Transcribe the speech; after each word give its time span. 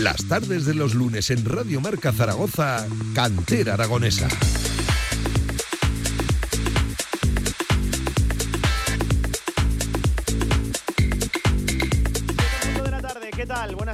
Las 0.00 0.26
tardes 0.26 0.64
de 0.64 0.74
los 0.74 0.94
lunes 0.94 1.30
en 1.30 1.44
Radio 1.44 1.80
Marca 1.80 2.12
Zaragoza, 2.12 2.86
Cantera 3.14 3.74
Aragonesa. 3.74 4.28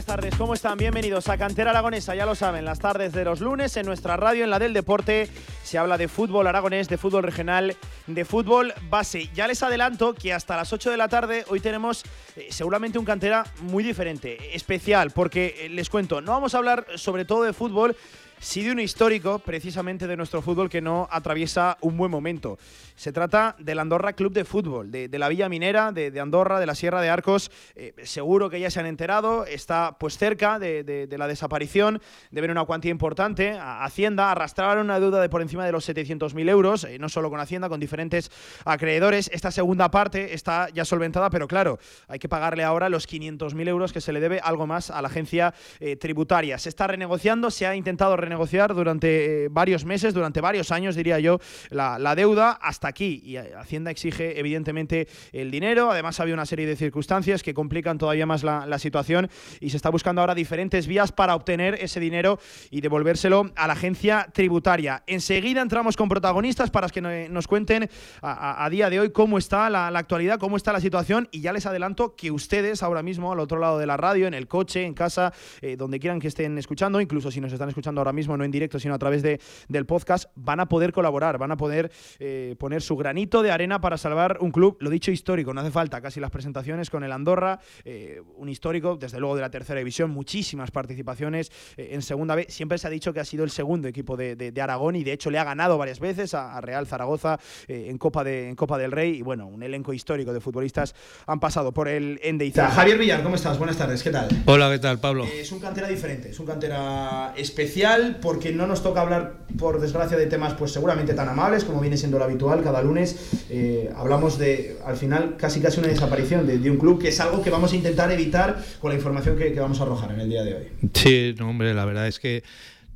Buenas 0.04 0.06
tardes, 0.06 0.34
¿cómo 0.36 0.54
están? 0.54 0.76
Bienvenidos 0.76 1.28
a 1.28 1.38
Cantera 1.38 1.70
Aragonesa, 1.70 2.14
ya 2.14 2.26
lo 2.26 2.34
saben, 2.34 2.64
las 2.64 2.78
tardes 2.78 3.12
de 3.12 3.24
los 3.24 3.40
lunes 3.40 3.76
en 3.76 3.86
nuestra 3.86 4.16
radio, 4.16 4.44
en 4.44 4.50
la 4.50 4.58
del 4.58 4.72
deporte, 4.72 5.28
se 5.62 5.78
habla 5.78 5.96
de 5.96 6.08
fútbol 6.08 6.46
aragonés, 6.46 6.88
de 6.88 6.98
fútbol 6.98 7.22
regional, 7.22 7.76
de 8.06 8.24
fútbol 8.24 8.74
base. 8.88 9.28
Ya 9.34 9.46
les 9.46 9.62
adelanto 9.62 10.14
que 10.14 10.32
hasta 10.32 10.56
las 10.56 10.72
8 10.72 10.90
de 10.90 10.96
la 10.96 11.08
tarde 11.08 11.44
hoy 11.48 11.60
tenemos 11.60 12.04
eh, 12.36 12.48
seguramente 12.50 12.98
un 12.98 13.04
cantera 13.04 13.44
muy 13.60 13.82
diferente, 13.82 14.54
especial, 14.54 15.10
porque 15.10 15.54
eh, 15.58 15.68
les 15.68 15.88
cuento, 15.88 16.20
no 16.20 16.32
vamos 16.32 16.54
a 16.54 16.58
hablar 16.58 16.86
sobre 16.96 17.24
todo 17.24 17.44
de 17.44 17.52
fútbol, 17.52 17.96
sí 18.44 18.62
de 18.62 18.72
un 18.72 18.78
histórico 18.78 19.38
precisamente 19.38 20.06
de 20.06 20.18
nuestro 20.18 20.42
fútbol 20.42 20.68
que 20.68 20.82
no 20.82 21.08
atraviesa 21.10 21.78
un 21.80 21.96
buen 21.96 22.10
momento. 22.10 22.58
Se 22.94 23.10
trata 23.10 23.56
del 23.58 23.78
Andorra 23.78 24.12
Club 24.12 24.32
de 24.32 24.44
Fútbol, 24.44 24.92
de, 24.92 25.08
la 25.18 25.28
Villa 25.28 25.48
Minera, 25.48 25.90
de, 25.92 26.20
Andorra, 26.20 26.60
de 26.60 26.66
la 26.66 26.74
Sierra 26.74 27.00
de 27.00 27.08
Arcos. 27.08 27.50
Eh, 27.74 27.94
seguro 28.04 28.50
que 28.50 28.60
ya 28.60 28.70
se 28.70 28.78
han 28.78 28.86
enterado, 28.86 29.46
está 29.46 29.96
pues 29.98 30.18
cerca 30.18 30.58
de, 30.58 31.08
la 31.10 31.26
desaparición, 31.26 32.00
deben 32.30 32.50
una 32.50 32.64
cuantía 32.64 32.90
importante. 32.90 33.52
A 33.52 33.82
Hacienda 33.84 34.30
arrastraron 34.30 34.84
una 34.84 35.00
deuda 35.00 35.20
de 35.20 35.28
por 35.28 35.40
encima 35.42 35.64
de 35.64 35.72
los 35.72 35.88
700.000 35.88 36.48
euros, 36.48 36.84
eh, 36.84 36.98
no 36.98 37.08
solo 37.08 37.30
con 37.30 37.40
Hacienda, 37.40 37.68
con 37.68 37.80
diferentes 37.80 38.30
acreedores. 38.64 39.30
Esta 39.32 39.50
segunda 39.50 39.90
parte 39.90 40.34
está 40.34 40.68
ya 40.68 40.84
solventada, 40.84 41.30
pero 41.30 41.48
claro, 41.48 41.78
hay 42.08 42.18
que 42.18 42.28
pagarle 42.28 42.62
ahora 42.62 42.90
los 42.90 43.08
500.000 43.08 43.68
euros 43.68 43.92
que 43.92 44.02
se 44.02 44.12
le 44.12 44.20
debe 44.20 44.38
algo 44.40 44.66
más 44.66 44.90
a 44.90 45.00
la 45.00 45.08
agencia 45.08 45.54
eh, 45.80 45.96
tributaria. 45.96 46.58
Se 46.58 46.68
está 46.68 46.86
renegociando, 46.86 47.50
se 47.50 47.66
ha 47.66 47.74
intentado 47.74 48.16
renegociar 48.16 48.33
durante 48.74 49.48
varios 49.50 49.84
meses, 49.84 50.14
durante 50.14 50.40
varios 50.40 50.70
años, 50.70 50.96
diría 50.96 51.18
yo, 51.18 51.38
la, 51.70 51.98
la 51.98 52.14
deuda 52.14 52.52
hasta 52.52 52.88
aquí 52.88 53.20
y 53.24 53.36
Hacienda 53.36 53.90
exige 53.90 54.38
evidentemente 54.38 55.08
el 55.32 55.50
dinero. 55.50 55.90
Además 55.90 56.20
había 56.20 56.34
una 56.34 56.46
serie 56.46 56.66
de 56.66 56.76
circunstancias 56.76 57.42
que 57.42 57.54
complican 57.54 57.98
todavía 57.98 58.26
más 58.26 58.42
la, 58.42 58.74
situación 58.78 59.30
y 59.60 59.70
se 59.70 59.76
está 59.76 59.88
buscando 59.88 60.20
ahora 60.20 60.34
diferentes 60.34 60.86
vías 60.86 61.12
para 61.12 61.36
obtener 61.36 61.74
ese 61.80 62.00
dinero 62.00 62.40
y 62.70 62.80
devolvérselo 62.80 63.52
a 63.54 63.66
la 63.68 63.74
agencia 63.74 64.28
tributaria. 64.32 65.04
Enseguida 65.06 65.62
entramos 65.62 65.96
con 65.96 66.08
protagonistas 66.08 66.70
para 66.70 66.88
que 66.88 67.00
nos 67.00 67.46
cuenten 67.46 67.88
a, 68.20 68.68
día 68.70 68.90
de 68.90 69.00
hoy 69.00 69.10
cómo 69.10 69.38
está 69.38 69.70
la, 69.70 69.86
actualidad, 69.86 70.38
cómo 70.38 70.56
está 70.56 70.72
la 70.72 70.80
situación 70.80 71.28
y 71.30 71.40
ya 71.40 71.52
les 71.52 71.66
adelanto 71.66 72.16
que 72.16 72.30
ustedes 72.30 72.82
ahora 72.82 73.02
mismo 73.02 73.32
al 73.32 73.38
otro 73.38 73.58
lado 73.58 73.78
de 73.78 73.86
la 73.86 73.96
radio, 73.96 74.26
en 74.26 74.34
el 74.34 74.48
coche, 74.48 74.84
en 74.84 74.94
casa, 74.94 75.32
eh, 75.62 75.76
donde 75.76 76.00
quieran 76.00 76.18
que 76.20 76.28
estén 76.28 76.58
escuchando, 76.58 77.00
incluso 77.00 77.30
si 77.30 77.40
nos 77.40 77.52
están 77.52 77.68
escuchando 77.68 78.00
ahora 78.00 78.12
mismo 78.12 78.23
no 78.26 78.44
en 78.44 78.50
directo 78.50 78.78
sino 78.78 78.94
a 78.94 78.98
través 78.98 79.22
de, 79.22 79.40
del 79.68 79.86
podcast, 79.86 80.30
van 80.34 80.60
a 80.60 80.68
poder 80.68 80.92
colaborar, 80.92 81.38
van 81.38 81.52
a 81.52 81.56
poder 81.56 81.90
eh, 82.18 82.56
poner 82.58 82.82
su 82.82 82.96
granito 82.96 83.42
de 83.42 83.50
arena 83.50 83.80
para 83.80 83.96
salvar 83.96 84.38
un 84.40 84.50
club, 84.50 84.76
lo 84.80 84.90
dicho, 84.90 85.10
histórico. 85.10 85.54
No 85.54 85.60
hace 85.60 85.70
falta 85.70 86.00
casi 86.00 86.20
las 86.20 86.30
presentaciones 86.30 86.90
con 86.90 87.04
el 87.04 87.12
Andorra, 87.12 87.60
eh, 87.84 88.20
un 88.36 88.48
histórico, 88.48 88.96
desde 88.96 89.20
luego 89.20 89.36
de 89.36 89.42
la 89.42 89.50
tercera 89.50 89.78
división, 89.78 90.10
muchísimas 90.10 90.70
participaciones 90.70 91.50
eh, 91.76 91.90
en 91.92 92.02
segunda 92.02 92.34
vez. 92.34 92.52
Siempre 92.52 92.78
se 92.78 92.86
ha 92.86 92.90
dicho 92.90 93.12
que 93.12 93.20
ha 93.20 93.24
sido 93.24 93.44
el 93.44 93.50
segundo 93.50 93.88
equipo 93.88 94.16
de, 94.16 94.52
Aragón 94.64 94.96
y 94.96 95.04
de 95.04 95.12
hecho 95.12 95.30
le 95.30 95.38
ha 95.38 95.44
ganado 95.44 95.76
varias 95.76 96.00
veces 96.00 96.32
a, 96.32 96.60
Real 96.60 96.86
Zaragoza 96.86 97.38
eh, 97.68 97.86
en, 97.88 97.98
Copa 97.98 98.24
de, 98.24 98.48
en 98.48 98.56
Copa 98.56 98.78
del 98.78 98.92
Rey. 98.92 99.16
Y 99.16 99.22
bueno, 99.22 99.46
un 99.46 99.62
elenco 99.62 99.92
histórico 99.92 100.32
de 100.32 100.40
futbolistas 100.40 100.94
han 101.26 101.40
pasado 101.40 101.72
por 101.72 101.88
el 101.88 102.18
Endeiza. 102.22 102.70
Javier 102.70 102.98
Villar, 102.98 103.22
¿cómo 103.22 103.34
estás? 103.34 103.58
Buenas 103.58 103.76
tardes, 103.76 104.02
¿qué 104.02 104.10
tal? 104.10 104.28
Hola, 104.46 104.70
¿qué 104.70 104.78
tal, 104.78 105.00
Pablo? 105.00 105.24
es 105.24 105.52
un 105.52 105.60
cantera 105.60 105.88
diferente, 105.88 106.30
es 106.30 106.40
un 106.40 106.46
cantera 106.46 107.34
especial 107.36 108.03
porque 108.12 108.52
no 108.52 108.66
nos 108.66 108.82
toca 108.82 109.00
hablar, 109.00 109.34
por 109.58 109.80
desgracia, 109.80 110.16
de 110.16 110.26
temas 110.26 110.54
pues 110.54 110.72
seguramente 110.72 111.14
tan 111.14 111.28
amables 111.28 111.64
como 111.64 111.80
viene 111.80 111.96
siendo 111.96 112.18
lo 112.18 112.24
habitual 112.24 112.62
cada 112.62 112.82
lunes 112.82 113.34
eh, 113.50 113.90
hablamos 113.96 114.38
de, 114.38 114.78
al 114.84 114.96
final, 114.96 115.36
casi 115.36 115.60
casi 115.60 115.80
una 115.80 115.88
desaparición 115.88 116.46
de, 116.46 116.70
un 116.70 116.78
club, 116.78 117.00
que 117.00 117.08
es 117.08 117.20
algo 117.20 117.42
que 117.42 117.50
vamos 117.50 117.72
a 117.72 117.76
intentar 117.76 118.10
evitar 118.10 118.62
con 118.80 118.90
la 118.90 118.96
información 118.96 119.36
que, 119.36 119.52
vamos 119.54 119.80
a 119.80 119.84
arrojar 119.84 120.12
en 120.12 120.20
el 120.20 120.28
día 120.28 120.42
de 120.42 120.54
hoy. 120.54 120.64
Sí, 120.92 121.34
no, 121.38 121.50
hombre, 121.50 121.74
la 121.74 121.84
verdad 121.84 122.06
es 122.06 122.18
que 122.18 122.42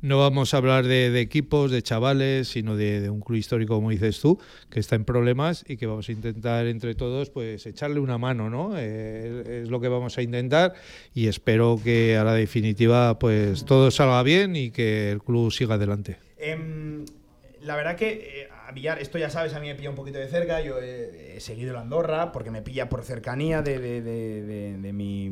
no 0.01 0.19
vamos 0.19 0.53
a 0.53 0.57
hablar 0.57 0.85
de, 0.85 1.19
equipos, 1.19 1.71
de 1.71 1.81
chavales, 1.81 2.47
sino 2.49 2.75
de, 2.75 3.09
un 3.09 3.21
club 3.21 3.37
histórico, 3.37 3.75
como 3.75 3.89
dices 3.89 4.19
tú, 4.19 4.39
que 4.69 4.79
está 4.79 4.95
en 4.95 5.05
problemas 5.05 5.65
y 5.67 5.77
que 5.77 5.85
vamos 5.85 6.09
a 6.09 6.11
intentar 6.11 6.65
entre 6.67 6.95
todos 6.95 7.29
pues 7.29 7.65
echarle 7.65 7.99
una 7.99 8.17
mano, 8.17 8.49
¿no? 8.49 8.73
Eh, 8.77 9.61
es 9.63 9.69
lo 9.69 9.79
que 9.79 9.87
vamos 9.87 10.17
a 10.17 10.21
intentar 10.21 10.73
y 11.13 11.27
espero 11.27 11.79
que 11.83 12.17
a 12.17 12.23
la 12.23 12.33
definitiva 12.33 13.19
pues 13.19 13.65
todo 13.65 13.91
salga 13.91 14.23
bien 14.23 14.55
y 14.55 14.71
que 14.71 15.11
el 15.11 15.21
club 15.21 15.51
siga 15.51 15.75
adelante. 15.75 16.17
Em, 16.37 17.05
la 17.61 17.75
verdad 17.75 17.95
que 17.95 18.43
eh, 18.43 18.49
Villar, 18.73 18.99
esto 18.99 19.17
ya 19.17 19.29
sabes, 19.29 19.53
a 19.53 19.59
mí 19.59 19.67
me 19.67 19.75
pilla 19.75 19.89
un 19.89 19.95
poquito 19.95 20.19
de 20.19 20.27
cerca. 20.27 20.61
Yo 20.61 20.79
he, 20.79 21.39
seguido 21.39 21.73
la 21.73 21.81
Andorra 21.81 22.31
porque 22.31 22.51
me 22.51 22.61
pilla 22.61 22.89
por 22.89 23.03
cercanía 23.03 23.61
de, 23.61 23.79
de, 23.79 24.01
de, 24.01 24.93
mi. 24.93 25.29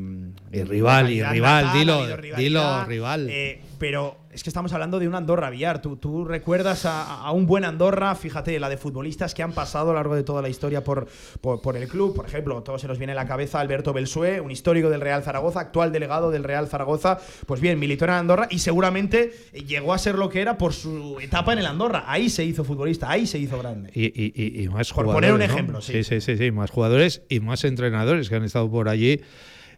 rival, 0.51 1.11
y 1.11 1.21
rival, 1.21 1.73
dilo, 1.73 2.17
dilo, 2.37 2.85
rival. 2.85 3.27
Eh, 3.29 3.61
pero 3.77 4.17
es 4.37 4.43
que 4.43 4.51
estamos 4.51 4.71
hablando 4.71 4.99
de 4.99 5.07
un 5.07 5.15
Andorra 5.15 5.49
Villar. 5.49 5.81
Tú, 5.81 5.97
tú 5.97 6.23
recuerdas 6.23 6.85
a, 6.85 7.31
un 7.31 7.47
buen 7.47 7.65
Andorra, 7.65 8.13
fíjate, 8.13 8.59
la 8.59 8.69
de 8.69 8.77
futbolistas 8.77 9.33
que 9.33 9.41
han 9.41 9.51
pasado 9.51 9.89
a 9.89 9.93
lo 9.93 9.95
largo 9.95 10.15
de 10.15 10.21
toda 10.21 10.43
la 10.43 10.49
historia 10.49 10.83
por, 10.83 11.07
por, 11.41 11.75
el 11.75 11.87
club. 11.87 12.15
Por 12.15 12.27
ejemplo, 12.27 12.61
todo 12.61 12.77
se 12.77 12.87
nos 12.87 12.99
viene 12.99 13.13
a 13.13 13.15
la 13.15 13.25
cabeza 13.25 13.59
Alberto 13.59 13.93
Belsué, 13.93 14.39
un 14.39 14.51
histórico 14.51 14.91
del 14.91 15.01
Real 15.01 15.23
Zaragoza, 15.23 15.61
actual 15.61 15.91
delegado 15.91 16.29
del 16.29 16.43
Real 16.43 16.67
Zaragoza. 16.67 17.17
Pues 17.47 17.61
bien, 17.61 17.79
militó 17.79 18.05
en 18.05 18.11
Andorra 18.11 18.47
y 18.51 18.59
seguramente 18.59 19.31
llegó 19.65 19.91
a 19.91 19.97
ser 19.97 20.19
lo 20.19 20.29
que 20.29 20.39
era 20.39 20.55
por 20.55 20.73
su 20.73 21.17
etapa 21.19 21.53
en 21.53 21.59
el 21.59 21.65
Andorra. 21.65 22.03
Ahí 22.05 22.29
se 22.29 22.45
hizo 22.45 22.63
futbolista, 22.63 23.09
ahí 23.09 23.25
se 23.25 23.39
hizo 23.39 23.57
grande. 23.57 23.89
Y, 23.95 24.67
más 24.69 24.91
jugadores. 24.91 25.13
Por 25.13 25.15
poner 25.15 25.33
un 25.33 25.41
ejemplo, 25.41 25.81
sí. 25.81 26.03
Sí, 26.03 26.21
sí, 26.21 26.37
sí, 26.37 26.51
más 26.51 26.69
jugadores 26.69 27.23
y 27.27 27.39
más 27.39 27.63
entrenadores 27.63 28.29
que 28.29 28.35
han 28.35 28.43
estado 28.43 28.69
por 28.69 28.87
allí 28.87 29.19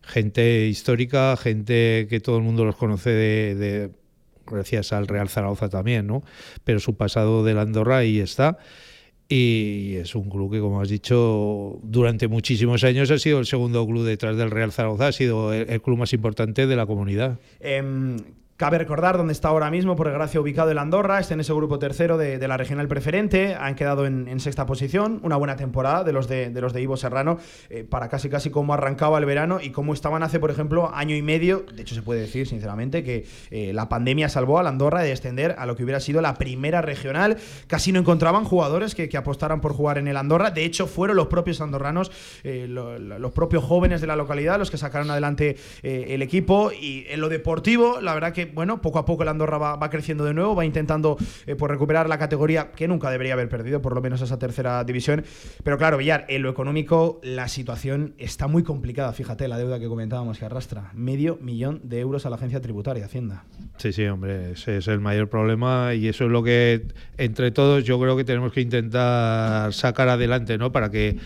gente 0.02 0.68
histórica, 0.68 1.38
gente 1.38 2.08
que 2.10 2.20
todo 2.20 2.38
el 2.38 2.44
mundo 2.44 2.66
los 2.66 2.76
conoce 2.76 3.12
de, 3.12 3.92
gracias 4.50 4.94
al 4.94 5.08
Real 5.08 5.30
Zaragoza 5.30 5.70
también, 5.70 6.08
¿no? 6.08 6.24
Pero 6.64 6.80
su 6.80 6.96
pasado 6.96 7.44
del 7.44 7.60
Andorra 7.60 7.98
ahí 7.98 8.20
está. 8.20 8.58
Y 9.32 9.96
es 9.98 10.16
un 10.16 10.28
club 10.28 10.52
que, 10.52 10.60
como 10.60 10.82
has 10.82 10.90
dicho, 10.90 11.80
durante 11.84 12.28
muchísimos 12.28 12.84
años 12.84 13.12
ha 13.12 13.20
sido 13.20 13.38
el 13.38 13.46
segundo 13.46 13.86
club 13.86 14.04
detrás 14.04 14.36
del 14.38 14.50
Real 14.50 14.72
Zaragoza, 14.72 15.08
ha 15.08 15.12
sido 15.12 15.54
el, 15.54 15.82
club 15.84 16.00
más 16.00 16.14
importante 16.14 16.66
de 16.66 16.76
la 16.76 16.88
comunidad. 16.88 17.38
Em, 17.60 18.18
Cabe 18.60 18.78
recordar 18.78 19.16
dónde 19.16 19.32
está 19.32 19.48
ahora 19.48 19.72
mismo, 19.72 19.96
por 19.96 20.08
desgracia, 20.08 20.42
ubicado 20.42 20.70
el 20.70 20.80
Andorra, 20.80 21.22
está 21.22 21.34
en 21.34 21.40
ese 21.40 21.54
grupo 21.54 21.80
tercero 21.80 22.18
de, 22.18 22.46
la 22.46 22.58
regional 22.58 22.90
preferente, 22.90 23.56
han 23.56 23.76
quedado 23.76 24.06
en, 24.06 24.38
sexta 24.42 24.66
posición, 24.66 25.22
una 25.24 25.38
buena 25.38 25.56
temporada 25.56 26.04
de 26.04 26.12
los 26.12 26.28
de, 26.28 26.52
los 26.52 26.74
de 26.74 26.82
Ivo 26.82 26.98
Serrano, 26.98 27.38
eh, 27.70 27.86
para 27.90 28.10
casi 28.10 28.28
casi 28.28 28.50
cómo 28.50 28.74
arrancaba 28.74 29.18
el 29.18 29.24
verano 29.24 29.60
y 29.62 29.70
cómo 29.70 29.94
estaban 29.94 30.24
hace, 30.24 30.42
por 30.42 30.52
ejemplo, 30.52 30.92
año 30.94 31.16
y 31.16 31.22
medio, 31.22 31.64
de 31.74 31.84
hecho 31.84 31.96
se 31.96 32.02
puede 32.02 32.20
decir 32.20 32.48
sinceramente 32.48 33.02
que 33.02 33.26
eh, 33.50 33.72
la 33.72 33.88
pandemia 33.88 34.28
salvó 34.28 34.60
al 34.60 34.68
Andorra 34.68 35.04
de 35.04 35.08
descender 35.08 35.56
a 35.58 35.66
lo 35.66 35.78
que 35.78 35.86
hubiera 35.86 36.02
sido 36.02 36.20
la 36.20 36.34
primera 36.34 36.82
regional, 36.82 37.38
casi 37.68 37.94
no 37.94 38.00
encontraban 38.02 38.44
jugadores 38.44 38.94
que, 38.94 39.10
apostaran 39.16 39.62
por 39.62 39.72
jugar 39.72 39.98
en 40.00 40.10
el 40.10 40.18
Andorra, 40.18 40.52
de 40.52 40.66
hecho 40.66 40.86
fueron 40.86 41.16
los 41.16 41.28
propios 41.28 41.62
andorranos, 41.62 42.12
eh, 42.44 42.66
los 42.68 43.32
propios 43.32 43.64
jóvenes 43.64 44.02
de 44.02 44.08
la 44.08 44.18
localidad 44.18 44.60
los 44.60 44.70
que 44.70 44.78
sacaron 44.78 45.10
adelante 45.10 45.56
el 45.82 46.22
equipo. 46.22 46.74
Y 46.74 47.06
en 47.08 47.22
lo 47.22 47.30
deportivo, 47.30 48.02
la 48.02 48.14
verdad 48.14 48.34
que 48.34 48.49
bueno, 48.54 48.82
poco 48.82 49.00
a 49.00 49.06
poco 49.06 49.24
el 49.24 49.30
Andorra 49.30 49.58
va, 49.58 49.90
creciendo 49.90 50.26
de 50.26 50.34
nuevo, 50.34 50.56
va 50.56 50.66
intentando 50.66 51.18
eh, 51.46 51.56
pues 51.56 51.72
recuperar 51.72 52.08
la 52.10 52.18
categoría 52.18 52.72
que 52.72 52.88
nunca 52.88 53.10
debería 53.10 53.34
haber 53.34 53.50
perdido, 53.50 53.82
por 53.82 53.94
lo 53.94 54.02
menos 54.02 54.22
esa 54.22 54.38
tercera 54.40 54.84
división. 54.84 55.24
Pero 55.64 55.78
claro, 55.78 55.98
Villar, 55.98 56.26
en 56.30 56.42
lo 56.42 56.50
económico 56.50 57.20
la 57.24 57.48
situación 57.48 58.14
está 58.18 58.48
muy 58.48 58.64
complicada. 58.64 59.14
Fíjate 59.14 59.48
la 59.48 59.58
deuda 59.58 59.80
que 59.80 59.88
comentábamos 59.88 60.38
que 60.38 60.46
arrastra. 60.46 60.92
Medio 60.94 61.38
millón 61.42 61.82
de 61.84 62.00
euros 62.00 62.26
a 62.26 62.30
la 62.30 62.36
agencia 62.36 62.62
tributaria, 62.62 63.06
Hacienda. 63.06 63.46
Sí, 63.78 63.94
sí, 63.94 64.06
hombre, 64.06 64.52
ese 64.52 64.78
es 64.78 64.88
el 64.88 65.00
mayor 65.00 65.30
problema 65.30 65.94
y 65.94 66.08
eso 66.08 66.26
es 66.26 66.32
lo 66.32 66.44
que 66.44 66.86
entre 67.18 67.52
todos 67.52 67.84
yo 67.84 68.00
creo 68.00 68.18
que 68.18 68.24
tenemos 68.24 68.52
que 68.52 68.62
intentar 68.62 69.74
sacar 69.74 70.10
adelante, 70.10 70.58
¿no? 70.58 70.72
Para 70.72 70.90
que, 70.92 71.18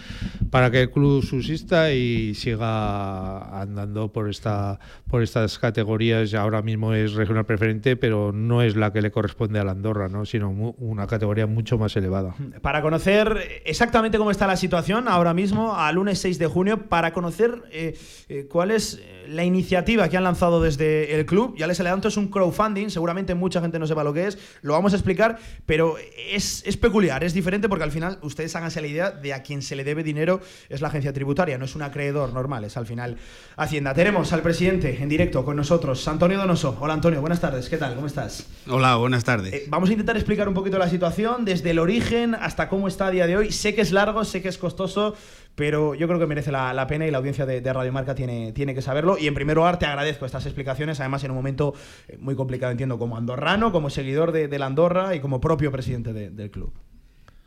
para 0.50 0.70
que 0.70 0.82
el 0.82 0.92
club 0.92 1.24
subsista 1.24 1.92
y 1.94 2.34
siga 2.36 3.60
andando 3.60 4.12
por 4.12 4.30
esta 4.30 4.80
por 5.14 5.22
estas 5.22 5.60
categorías. 5.60 6.34
Ahora 6.34 6.64
mismo 6.64 6.96
es 6.96 7.14
regional 7.14 7.46
preferente, 7.46 7.96
pero 7.96 8.32
no 8.32 8.64
es 8.64 8.76
la 8.76 8.92
que 8.92 9.00
le 9.00 9.12
corresponde 9.12 9.60
a 9.60 9.64
la 9.64 9.74
Andorra, 9.74 10.10
¿no? 10.10 10.26
sino 10.26 10.50
una 10.50 11.06
categoría 11.06 11.46
mucho 11.46 11.78
más 11.78 11.96
elevada. 11.96 12.34
Para 12.64 12.82
conocer 12.82 13.62
exactamente 13.64 14.18
cómo 14.18 14.32
está 14.32 14.48
la 14.48 14.58
situación 14.58 15.08
ahora 15.08 15.36
mismo, 15.36 15.76
a 15.76 15.92
lunes 15.92 16.18
6 16.18 16.40
de 16.40 16.48
junio, 16.48 16.90
para 16.90 17.14
conocer 17.14 17.62
eh, 17.72 17.96
eh, 18.28 18.48
cuál 18.50 18.72
es 18.72 19.04
la 19.28 19.44
iniciativa 19.44 20.10
que 20.10 20.18
han 20.18 20.24
lanzado 20.24 20.60
desde 20.60 21.14
el 21.14 21.28
club, 21.28 21.56
ya 21.58 21.68
les 21.68 21.80
adelanto, 21.80 22.08
es 22.08 22.18
un 22.18 22.30
crowdfunding, 22.30 22.90
seguramente 22.90 23.36
mucha 23.36 23.62
gente 23.62 23.78
no 23.78 23.86
sepa 23.86 24.04
lo 24.04 24.14
que 24.14 24.26
es, 24.26 24.40
lo 24.64 24.74
vamos 24.74 24.94
a 24.94 24.96
explicar, 24.96 25.38
pero 25.68 25.96
es, 26.32 26.64
es 26.66 26.76
peculiar, 26.76 27.24
es 27.24 27.36
diferente 27.36 27.70
porque 27.70 27.84
al 27.84 27.92
final 27.92 28.18
ustedes 28.24 28.56
háganse 28.56 28.82
la 28.82 28.88
idea 28.88 29.12
de 29.12 29.34
a 29.36 29.44
quien 29.44 29.62
se 29.62 29.76
le 29.76 29.84
debe 29.84 30.02
dinero 30.02 30.42
es 30.70 30.82
la 30.82 30.88
agencia 30.88 31.14
tributaria, 31.14 31.60
no 31.60 31.66
es 31.66 31.76
un 31.76 31.84
acreedor 31.84 32.34
normal, 32.34 32.64
es 32.64 32.78
al 32.78 32.88
final 32.88 33.18
Hacienda. 33.56 33.94
Tenemos 33.94 34.34
al 34.34 34.42
presidente 34.42 35.03
en 35.04 35.10
directo 35.10 35.44
con 35.44 35.58
nosotros, 35.58 36.08
Antonio 36.08 36.38
Donoso. 36.38 36.78
Hola 36.80 36.94
Antonio, 36.94 37.20
buenas 37.20 37.42
tardes, 37.42 37.68
¿qué 37.68 37.78
tal? 37.78 37.94
¿Cómo 37.94 38.08
estás? 38.08 38.48
Hola, 38.70 38.96
buenas 38.96 39.26
tardes. 39.26 39.54
Eh, 39.54 39.66
vamos 39.68 39.90
a 39.90 39.92
intentar 39.92 40.16
explicar 40.16 40.48
un 40.48 40.54
poquito 40.54 40.78
la 40.78 40.90
situación, 40.90 41.44
desde 41.44 41.72
el 41.72 41.80
origen 41.80 42.36
hasta 42.36 42.70
cómo 42.70 42.88
está 42.88 43.08
a 43.08 43.12
día 43.12 43.28
de 43.28 43.36
hoy. 43.36 43.52
Sé 43.52 43.76
que 43.76 43.82
es 43.82 43.92
largo, 43.92 44.24
sé 44.24 44.42
que 44.42 44.48
es 44.48 44.58
costoso, 44.58 45.14
pero 45.56 45.94
yo 45.94 46.08
creo 46.08 46.20
que 46.20 46.26
merece 46.26 46.54
la, 46.54 46.88
pena 46.88 47.06
y 47.06 47.12
la 47.12 47.18
audiencia 47.18 47.46
de, 47.46 47.60
de, 47.60 47.74
Radio 47.74 47.92
Marca 47.92 48.16
tiene, 48.16 48.54
tiene 48.54 48.74
que 48.74 48.82
saberlo. 48.82 49.18
Y 49.18 49.28
en 49.28 49.34
primer 49.34 49.58
lugar, 49.58 49.78
te 49.78 49.86
agradezco 49.86 50.26
estas 50.26 50.46
explicaciones, 50.46 51.02
además 51.02 51.22
en 51.26 51.32
un 51.32 51.38
momento 51.38 51.74
eh, 52.08 52.18
muy 52.18 52.36
complicado, 52.36 52.72
entiendo, 52.72 52.98
como 52.98 53.18
andorrano, 53.18 53.74
como 53.74 53.90
seguidor 53.90 54.32
de, 54.32 54.58
la 54.58 54.68
Andorra 54.68 55.16
y 55.16 55.20
como 55.20 55.42
propio 55.42 55.70
presidente 55.70 56.14
del 56.14 56.50
club. 56.50 56.72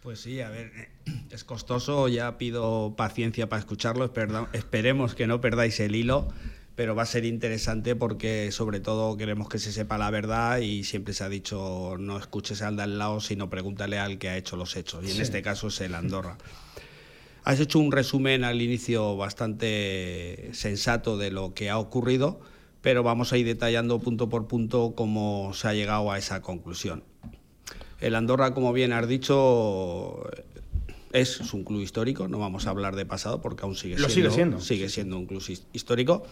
Pues 0.02 0.20
sí, 0.20 0.42
a 0.42 0.50
ver, 0.50 0.70
es 1.30 1.42
costoso, 1.42 2.06
ya 2.06 2.36
pido 2.36 2.94
paciencia 2.96 3.48
para 3.48 3.60
escucharlo, 3.60 4.12
esperemos 4.52 5.14
que 5.14 5.26
no 5.26 5.40
perdáis 5.40 5.80
el 5.80 5.96
hilo, 5.96 6.28
pero 6.76 6.94
va 6.94 7.02
a 7.02 7.06
ser 7.06 7.24
interesante 7.24 7.96
porque 7.96 8.52
sobre 8.52 8.80
todo 8.80 9.16
queremos 9.16 9.48
que 9.48 9.58
se 9.58 9.72
sepa 9.72 9.96
la 9.96 10.10
verdad 10.10 10.58
y 10.58 10.84
siempre 10.84 11.14
se 11.14 11.24
ha 11.24 11.28
dicho 11.30 11.96
no 11.98 12.18
escuches 12.18 12.60
al 12.62 12.76
de 12.76 12.82
al 12.82 12.98
lado, 12.98 13.20
sino 13.20 13.48
pregúntale 13.48 13.98
al 13.98 14.18
que 14.18 14.28
ha 14.28 14.36
hecho 14.36 14.56
los 14.56 14.76
hechos, 14.76 15.02
y 15.04 15.10
en 15.10 15.20
este 15.20 15.42
caso 15.42 15.68
es 15.68 15.80
el 15.80 15.94
Andorra. 15.96 16.36
Has 17.44 17.60
hecho 17.60 17.78
un 17.78 17.92
resumen 17.92 18.44
al 18.44 18.60
inicio 18.60 19.16
bastante 19.16 20.50
sensato 20.52 21.16
de 21.16 21.30
lo 21.30 21.54
que 21.54 21.70
ha 21.70 21.78
ocurrido, 21.78 22.40
pero 22.82 23.02
vamos 23.02 23.32
a 23.32 23.38
ir 23.38 23.46
detallando 23.46 23.98
punto 24.00 24.28
por 24.28 24.46
punto 24.46 24.94
cómo 24.94 25.52
se 25.54 25.68
ha 25.68 25.72
llegado 25.72 26.10
a 26.10 26.18
esa 26.18 26.42
conclusión. 26.42 27.04
El 28.00 28.16
Andorra, 28.16 28.52
como 28.52 28.72
bien 28.72 28.92
has 28.92 29.08
dicho, 29.08 30.28
es, 31.12 31.40
un 31.54 31.64
club 31.64 31.80
histórico, 31.80 32.28
no 32.28 32.38
vamos 32.38 32.66
a 32.66 32.70
hablar 32.70 32.96
de 32.96 33.06
pasado 33.06 33.40
porque 33.40 33.64
aún 33.64 33.76
sigue 33.76 33.96
siendo, 33.96 34.12
sigue 34.12 34.30
siendo. 34.30 34.60
Sigue 34.60 34.88
siendo 34.88 35.16
un 35.16 35.26
club 35.26 35.42
histórico. 35.72 36.24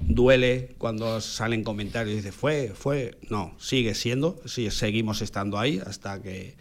Duele 0.00 0.74
cuando 0.78 1.20
salen 1.20 1.62
comentarios 1.62 2.14
y 2.14 2.16
dice 2.16 2.32
fue, 2.32 2.72
fue. 2.74 3.18
No, 3.28 3.54
sigue 3.58 3.94
siendo, 3.94 4.40
sí, 4.46 4.70
seguimos 4.70 5.22
estando 5.22 5.58
ahí 5.58 5.80
hasta 5.84 6.20
que, 6.22 6.54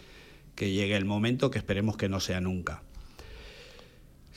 que 0.56 0.72
llegue 0.72 0.96
el 0.96 1.06
momento 1.06 1.52
que 1.52 1.58
esperemos 1.58 1.98
que 1.98 2.10
no 2.10 2.20
sea 2.20 2.42
nunca 2.42 2.84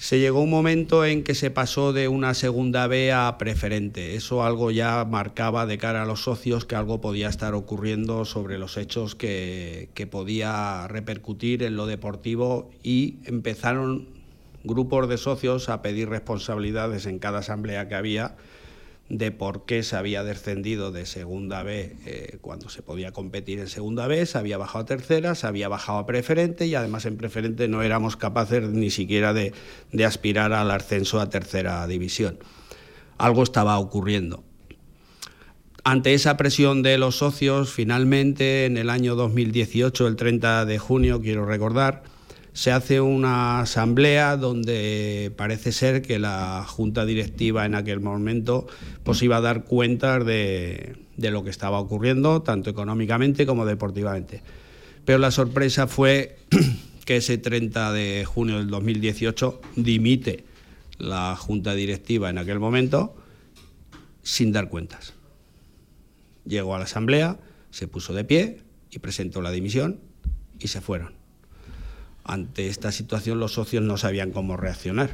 se 0.02 0.18
llegó 0.18 0.40
un 0.40 0.50
momento 0.50 1.04
en 1.04 1.22
que 1.22 1.36
se 1.36 1.52
pasó 1.52 1.92
de 1.92 2.08
una 2.08 2.34
segunda 2.34 2.88
B 2.88 3.12
a 3.12 3.38
preferente. 3.38 4.16
Eso 4.16 4.42
algo 4.42 4.72
ya 4.72 5.04
marcaba 5.04 5.64
de 5.64 5.78
cara 5.78 6.02
a 6.02 6.06
los 6.06 6.24
socios 6.24 6.64
que 6.64 6.74
algo 6.74 7.00
podía 7.00 7.28
estar 7.28 7.54
ocurriendo 7.54 8.24
sobre 8.24 8.58
los 8.58 8.76
hechos 8.76 9.14
que, 9.14 9.90
que 9.94 10.08
podía 10.08 10.88
repercutir 10.88 11.62
en 11.62 11.76
lo 11.76 11.86
deportivo 11.86 12.68
y 12.82 13.18
empezaron 13.26 14.08
grupos 14.64 15.08
de 15.08 15.18
socios 15.18 15.68
a 15.68 15.82
pedir 15.82 16.08
responsabilidades 16.08 17.06
en 17.06 17.20
cada 17.20 17.38
asamblea 17.38 17.86
que 17.86 17.94
había 17.94 18.34
de 19.12 19.30
por 19.30 19.66
qué 19.66 19.82
se 19.82 19.94
había 19.94 20.24
descendido 20.24 20.90
de 20.90 21.04
segunda 21.04 21.62
B 21.62 21.96
eh, 22.06 22.38
cuando 22.40 22.70
se 22.70 22.80
podía 22.80 23.12
competir 23.12 23.58
en 23.58 23.68
segunda 23.68 24.06
B, 24.06 24.24
se 24.24 24.38
había 24.38 24.56
bajado 24.56 24.84
a 24.84 24.86
tercera, 24.86 25.34
se 25.34 25.46
había 25.46 25.68
bajado 25.68 25.98
a 25.98 26.06
preferente 26.06 26.66
y 26.66 26.74
además 26.74 27.04
en 27.04 27.18
preferente 27.18 27.68
no 27.68 27.82
éramos 27.82 28.16
capaces 28.16 28.62
ni 28.70 28.88
siquiera 28.88 29.34
de, 29.34 29.52
de 29.92 30.04
aspirar 30.06 30.54
al 30.54 30.70
ascenso 30.70 31.20
a 31.20 31.28
tercera 31.28 31.86
división. 31.86 32.38
Algo 33.18 33.42
estaba 33.42 33.78
ocurriendo. 33.78 34.44
Ante 35.84 36.14
esa 36.14 36.38
presión 36.38 36.82
de 36.82 36.96
los 36.96 37.16
socios, 37.16 37.70
finalmente 37.70 38.64
en 38.64 38.78
el 38.78 38.88
año 38.88 39.14
2018, 39.14 40.06
el 40.06 40.16
30 40.16 40.64
de 40.64 40.78
junio, 40.78 41.20
quiero 41.20 41.44
recordar, 41.44 42.02
se 42.52 42.70
hace 42.70 43.00
una 43.00 43.60
asamblea 43.60 44.36
donde 44.36 45.32
parece 45.36 45.72
ser 45.72 46.02
que 46.02 46.18
la 46.18 46.64
junta 46.66 47.06
directiva 47.06 47.64
en 47.64 47.74
aquel 47.74 48.00
momento 48.00 48.66
pues 49.04 49.22
iba 49.22 49.38
a 49.38 49.40
dar 49.40 49.64
cuentas 49.64 50.24
de, 50.26 50.96
lo 51.16 51.44
que 51.44 51.50
estaba 51.50 51.80
ocurriendo, 51.80 52.42
tanto 52.42 52.68
económicamente 52.68 53.46
como 53.46 53.64
deportivamente. 53.64 54.42
Pero 55.04 55.18
la 55.18 55.30
sorpresa 55.30 55.86
fue 55.86 56.36
que 57.06 57.16
ese 57.16 57.38
30 57.38 57.92
de 57.92 58.24
junio 58.26 58.58
del 58.58 58.68
2018 58.68 59.60
dimite 59.76 60.44
la 60.98 61.34
junta 61.36 61.74
directiva 61.74 62.28
en 62.28 62.38
aquel 62.38 62.60
momento 62.60 63.16
sin 64.22 64.52
dar 64.52 64.68
cuentas. 64.68 65.14
Llegó 66.44 66.74
a 66.74 66.78
la 66.78 66.84
asamblea, 66.84 67.38
se 67.70 67.88
puso 67.88 68.12
de 68.12 68.24
pie 68.24 68.58
y 68.90 68.98
presentó 68.98 69.40
la 69.40 69.50
dimisión 69.50 70.00
y 70.60 70.68
se 70.68 70.80
fueron. 70.80 71.21
Ante 72.24 72.68
esta 72.68 72.92
situación 72.92 73.40
los 73.40 73.54
socios 73.54 73.82
no 73.82 73.96
sabían 73.96 74.30
cómo 74.30 74.56
reaccionar. 74.56 75.10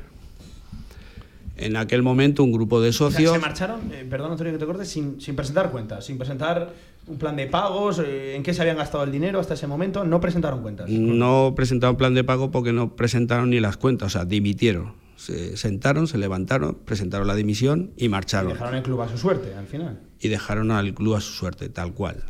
En 1.57 1.77
aquel 1.77 2.03
momento 2.03 2.45
un 2.45 2.53
grupo 2.53 2.81
de 2.81 2.93
socios... 2.93 3.33
¿Se 3.33 3.39
marcharon, 3.39 3.93
eh, 3.93 4.07
perdón 4.09 4.33
Antonio 4.33 4.53
que 4.53 4.59
te 4.59 4.67
corte, 4.67 4.85
sin, 4.85 5.19
presentar 5.35 5.71
cuentas, 5.71 6.05
sin 6.05 6.17
presentar 6.17 6.73
un 7.09 7.19
plan 7.19 7.35
de 7.35 7.47
pagos, 7.47 7.99
eh, 7.99 8.37
en 8.37 8.45
qué 8.45 8.55
se 8.55 8.61
habían 8.61 8.77
gastado 8.77 9.03
el 9.03 9.11
dinero 9.11 9.41
hasta 9.41 9.55
ese 9.55 9.67
momento, 9.67 10.05
no 10.05 10.21
presentaron 10.21 10.63
cuentas? 10.63 10.89
No 10.89 11.55
presentaron 11.57 11.97
plan 11.97 12.15
de 12.15 12.23
pago 12.23 12.53
porque 12.53 12.73
no 12.73 12.95
presentaron 12.95 13.51
ni 13.51 13.59
las 13.59 13.77
cuentas, 13.77 14.07
o 14.07 14.11
sea, 14.11 14.25
dimitieron. 14.25 14.93
Se 15.17 15.57
sentaron, 15.57 16.07
se 16.07 16.17
levantaron, 16.17 16.77
presentaron 16.85 17.27
la 17.27 17.35
dimisión 17.35 17.91
y 17.97 18.09
marcharon. 18.09 18.51
Y 18.51 18.53
dejaron 18.53 18.75
el 18.77 18.83
club 18.85 19.03
a 19.03 19.09
su 19.09 19.19
suerte, 19.19 19.55
al 19.57 19.67
final. 19.67 20.01
Y 20.21 20.29
dejaron 20.29 20.71
al 20.71 20.95
club 20.95 21.17
a 21.17 21.21
su 21.21 21.33
suerte, 21.33 21.69
tal 21.71 21.93
cual. 21.93 22.23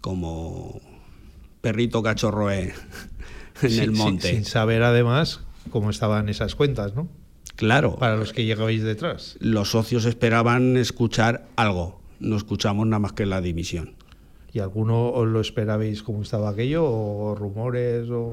Como 0.00 0.80
perrito 1.60 2.04
cachorro 2.04 2.52
eh 2.52 2.72
en 3.66 3.78
el 3.78 3.92
monte. 3.92 4.30
Sin, 4.30 4.44
saber 4.44 4.82
además 4.82 5.40
cómo 5.70 5.90
estaban 5.90 6.28
esas 6.28 6.54
cuentas, 6.54 6.94
¿no? 6.94 7.08
Claro. 7.56 7.96
Para 7.96 8.16
los 8.16 8.32
que 8.32 8.44
llegabais 8.44 8.82
detrás. 8.82 9.36
Los 9.40 9.72
socios 9.72 10.04
esperaban 10.06 10.76
escuchar 10.76 11.46
algo. 11.56 12.00
No 12.18 12.36
escuchamos 12.36 12.86
nada 12.86 13.00
más 13.00 13.12
que 13.12 13.26
la 13.26 13.40
dimisión. 13.40 13.94
¿Y 14.52 14.60
alguno 14.60 15.10
os 15.10 15.28
lo 15.28 15.40
esperabais 15.40 16.02
cómo 16.02 16.22
estaba 16.22 16.50
aquello? 16.50 16.84
¿O 16.84 17.34
rumores? 17.34 18.08
O... 18.10 18.32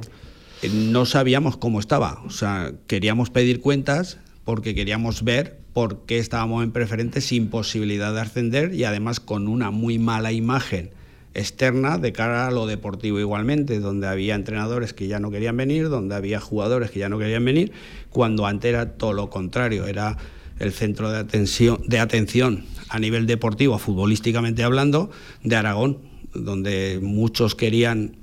Eh, 0.61 0.69
no 0.69 1.05
sabíamos 1.05 1.57
cómo 1.57 1.79
estaba. 1.79 2.21
O 2.25 2.29
sea, 2.29 2.73
queríamos 2.87 3.29
pedir 3.29 3.61
cuentas 3.61 4.19
porque 4.43 4.73
queríamos 4.73 5.23
ver 5.23 5.59
por 5.73 6.05
qué 6.05 6.17
estábamos 6.17 6.63
en 6.63 6.71
preferente 6.71 7.21
sin 7.21 7.49
posibilidad 7.49 8.13
de 8.13 8.21
ascender 8.21 8.73
y 8.73 8.85
además 8.85 9.19
con 9.19 9.47
una 9.47 9.71
muy 9.71 9.99
mala 9.99 10.31
imagen 10.31 10.91
externa 11.37 11.99
de 11.99 12.11
cara 12.13 12.47
a 12.47 12.51
lo 12.51 12.65
deportivo 12.65 13.19
igualmente, 13.19 13.79
donde 13.79 14.07
había 14.07 14.33
entrenadores 14.33 14.93
que 14.93 15.07
ya 15.07 15.19
no 15.19 15.29
querían 15.29 15.55
venir, 15.55 15.89
donde 15.89 16.15
había 16.15 16.39
jugadores 16.39 16.89
que 16.89 16.99
ya 16.99 17.09
no 17.09 17.19
querían 17.19 17.45
venir, 17.45 17.71
cuando 18.09 18.47
antes 18.47 18.69
era 18.69 18.93
todo 18.93 19.13
lo 19.13 19.29
contrario, 19.29 19.85
era 19.85 20.17
el 20.59 20.73
centro 20.73 21.11
de 21.11 21.19
atención, 21.19 21.79
de 21.85 21.99
atención 21.99 22.65
a 22.89 22.99
nivel 22.99 23.27
deportivo, 23.27 23.77
futbolísticamente 23.77 24.63
hablando, 24.63 25.11
de 25.43 25.55
Aragón, 25.55 25.99
donde 26.33 26.99
muchos 27.01 27.53
querían 27.53 28.15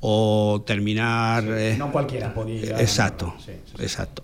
o 0.00 0.64
terminar... 0.66 1.44
Eh, 1.46 1.76
no 1.78 1.92
cualquiera 1.92 2.32
podía... 2.32 2.80
Exacto, 2.80 3.34
exacto. 3.78 4.22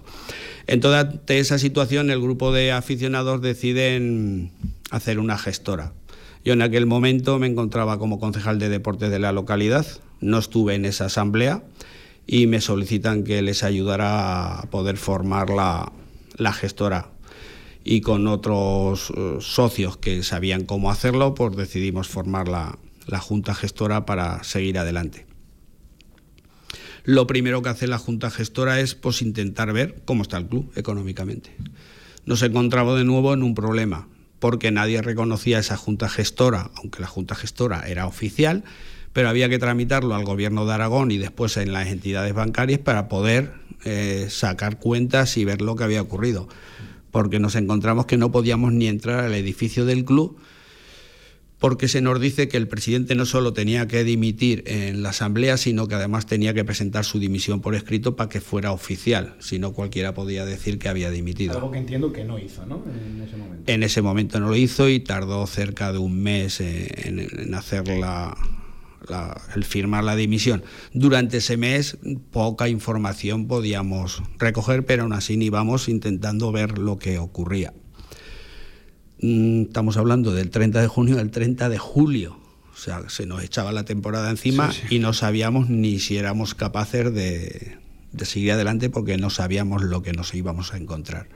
En 0.66 0.80
toda 0.80 1.20
esa 1.28 1.58
situación 1.58 2.10
el 2.10 2.20
grupo 2.20 2.52
de 2.52 2.72
aficionados 2.72 3.42
deciden 3.42 4.52
hacer 4.90 5.18
una 5.18 5.36
gestora 5.36 5.92
yo 6.44 6.54
en 6.54 6.62
aquel 6.62 6.86
momento 6.86 7.38
me 7.38 7.46
encontraba 7.46 7.98
como 7.98 8.18
concejal 8.18 8.58
de 8.58 8.68
deportes 8.68 9.10
de 9.10 9.18
la 9.18 9.32
localidad, 9.32 9.86
no 10.20 10.38
estuve 10.38 10.74
en 10.74 10.84
esa 10.84 11.06
asamblea 11.06 11.62
y 12.26 12.46
me 12.46 12.60
solicitan 12.60 13.24
que 13.24 13.42
les 13.42 13.62
ayudara 13.62 14.60
a 14.60 14.70
poder 14.70 14.96
formar 14.96 15.50
la, 15.50 15.92
gestora. 16.52 17.10
Y 17.82 18.02
con 18.02 18.26
otros 18.26 19.12
eh, 19.16 19.36
socios 19.40 19.96
que 19.96 20.22
sabían 20.22 20.64
cómo 20.64 20.90
hacerlo, 20.90 21.34
pues 21.34 21.56
decidimos 21.56 22.08
formar 22.08 22.48
la, 22.48 22.78
la 23.06 23.18
junta 23.20 23.54
gestora 23.54 24.06
para 24.06 24.44
seguir 24.44 24.78
adelante. 24.78 25.26
Lo 27.04 27.26
primero 27.26 27.62
que 27.62 27.70
hace 27.70 27.86
la 27.86 27.98
junta 27.98 28.30
gestora 28.30 28.80
es 28.80 28.94
pues, 28.94 29.22
intentar 29.22 29.72
ver 29.72 30.02
cómo 30.04 30.22
está 30.22 30.36
el 30.36 30.46
club 30.46 30.70
económicamente. 30.76 31.50
Nos 32.26 32.42
encontramos 32.42 32.98
de 32.98 33.04
nuevo 33.04 33.32
en 33.32 33.42
un 33.42 33.54
problema 33.54 34.06
porque 34.40 34.72
nadie 34.72 35.02
reconocía 35.02 35.58
esa 35.58 35.76
junta 35.76 36.08
gestora, 36.08 36.70
aunque 36.74 37.00
la 37.00 37.06
junta 37.06 37.34
gestora 37.34 37.84
era 37.86 38.06
oficial, 38.06 38.64
pero 39.12 39.28
había 39.28 39.48
que 39.48 39.58
tramitarlo 39.58 40.14
al 40.14 40.24
gobierno 40.24 40.66
de 40.66 40.72
Aragón 40.72 41.10
y 41.10 41.18
después 41.18 41.56
en 41.56 41.72
las 41.72 41.88
entidades 41.88 42.32
bancarias 42.32 42.80
para 42.80 43.08
poder 43.08 43.52
eh, 43.84 44.26
sacar 44.30 44.78
cuentas 44.78 45.36
y 45.36 45.44
ver 45.44 45.60
lo 45.60 45.76
que 45.76 45.84
había 45.84 46.02
ocurrido, 46.02 46.48
porque 47.10 47.38
nos 47.38 47.54
encontramos 47.54 48.06
que 48.06 48.16
no 48.16 48.32
podíamos 48.32 48.72
ni 48.72 48.88
entrar 48.88 49.20
al 49.20 49.34
edificio 49.34 49.84
del 49.84 50.04
club 50.04 50.38
porque 51.60 51.88
se 51.88 52.00
nos 52.00 52.18
dice 52.18 52.48
que 52.48 52.56
el 52.56 52.66
presidente 52.66 53.14
no 53.14 53.26
solo 53.26 53.52
tenía 53.52 53.86
que 53.86 54.02
dimitir 54.02 54.64
en 54.66 55.02
la 55.02 55.10
asamblea, 55.10 55.58
sino 55.58 55.86
que 55.86 55.94
además 55.94 56.24
tenía 56.24 56.54
que 56.54 56.64
presentar 56.64 57.04
su 57.04 57.20
dimisión 57.20 57.60
por 57.60 57.74
escrito 57.74 58.16
para 58.16 58.30
que 58.30 58.40
fuera 58.40 58.72
oficial, 58.72 59.36
si 59.40 59.58
no 59.58 59.72
cualquiera 59.74 60.14
podía 60.14 60.46
decir 60.46 60.78
que 60.78 60.88
había 60.88 61.10
dimitido. 61.10 61.54
Algo 61.54 61.70
que 61.70 61.78
entiendo 61.78 62.12
que 62.12 62.24
no 62.24 62.38
hizo, 62.38 62.64
¿no? 62.64 62.82
En 62.86 63.22
ese 63.22 63.36
momento. 63.36 63.72
En 63.72 63.82
ese 63.82 64.02
momento 64.02 64.40
no 64.40 64.48
lo 64.48 64.56
hizo 64.56 64.88
y 64.88 65.00
tardó 65.00 65.46
cerca 65.46 65.92
de 65.92 65.98
un 65.98 66.22
mes 66.22 66.62
en, 66.62 67.54
hacer 67.54 67.84
el 69.54 69.64
firmar 69.64 70.02
la 70.02 70.16
dimisión. 70.16 70.62
Durante 70.94 71.36
ese 71.36 71.58
mes 71.58 71.98
poca 72.30 72.70
información 72.70 73.48
podíamos 73.48 74.22
recoger, 74.38 74.86
pero 74.86 75.02
aún 75.02 75.12
así 75.12 75.34
íbamos 75.34 75.90
intentando 75.90 76.52
ver 76.52 76.78
lo 76.78 76.98
que 76.98 77.18
ocurría. 77.18 77.74
Mm, 79.22 79.62
estamos 79.62 79.96
hablando 79.96 80.32
del 80.32 80.50
30 80.50 80.80
de 80.80 80.86
junio 80.86 81.18
al 81.18 81.30
30 81.30 81.68
de 81.68 81.78
julio. 81.78 82.38
O 82.72 82.76
sea, 82.76 83.08
se 83.08 83.26
nos 83.26 83.42
echaba 83.42 83.72
la 83.72 83.84
temporada 83.84 84.30
encima 84.30 84.70
y 84.88 85.00
no 85.00 85.12
sabíamos 85.12 85.68
ni 85.68 85.98
si 85.98 86.16
éramos 86.16 86.54
capaces 86.54 87.12
de, 87.12 87.76
de 88.12 88.24
seguir 88.24 88.52
adelante 88.52 88.88
porque 88.88 89.18
no 89.18 89.28
sabíamos 89.28 89.82
lo 89.82 90.02
que 90.02 90.12
nos 90.12 90.34
íbamos 90.34 90.72
a 90.72 90.78
encontrar. 90.78 91.28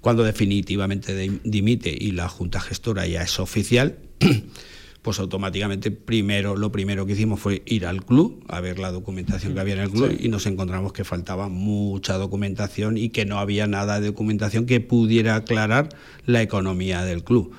Cuando 0.00 0.24
definitivamente 0.24 1.14
dimite 1.44 1.96
y 1.98 2.12
la 2.12 2.28
Junta 2.28 2.60
Gestora 2.60 3.06
ya 3.06 3.22
es 3.22 3.38
oficial, 3.38 3.98
pues 5.02 5.18
automáticamente 5.18 5.90
primero 5.90 6.56
lo 6.56 6.70
primero 6.70 7.06
que 7.06 7.12
hicimos 7.12 7.40
fue 7.40 7.62
ir 7.66 7.86
al 7.86 8.04
club 8.04 8.44
a 8.48 8.60
ver 8.60 8.78
la 8.78 8.92
documentación 8.92 9.54
que 9.54 9.60
había 9.60 9.74
en 9.74 9.80
el 9.80 9.90
club 9.90 10.16
y 10.18 10.28
nos 10.28 10.46
encontramos 10.46 10.92
que 10.92 11.04
faltaba 11.04 11.48
mucha 11.48 12.18
documentación 12.18 12.98
y 12.98 13.08
que 13.08 13.24
no 13.24 13.38
había 13.38 13.66
nada 13.66 14.00
de 14.00 14.08
documentación 14.08 14.66
que 14.66 14.80
pudiera 14.80 15.36
aclarar 15.36 15.88
la 16.26 16.42
economía 16.42 17.04
del 17.04 17.24
club. 17.24 17.52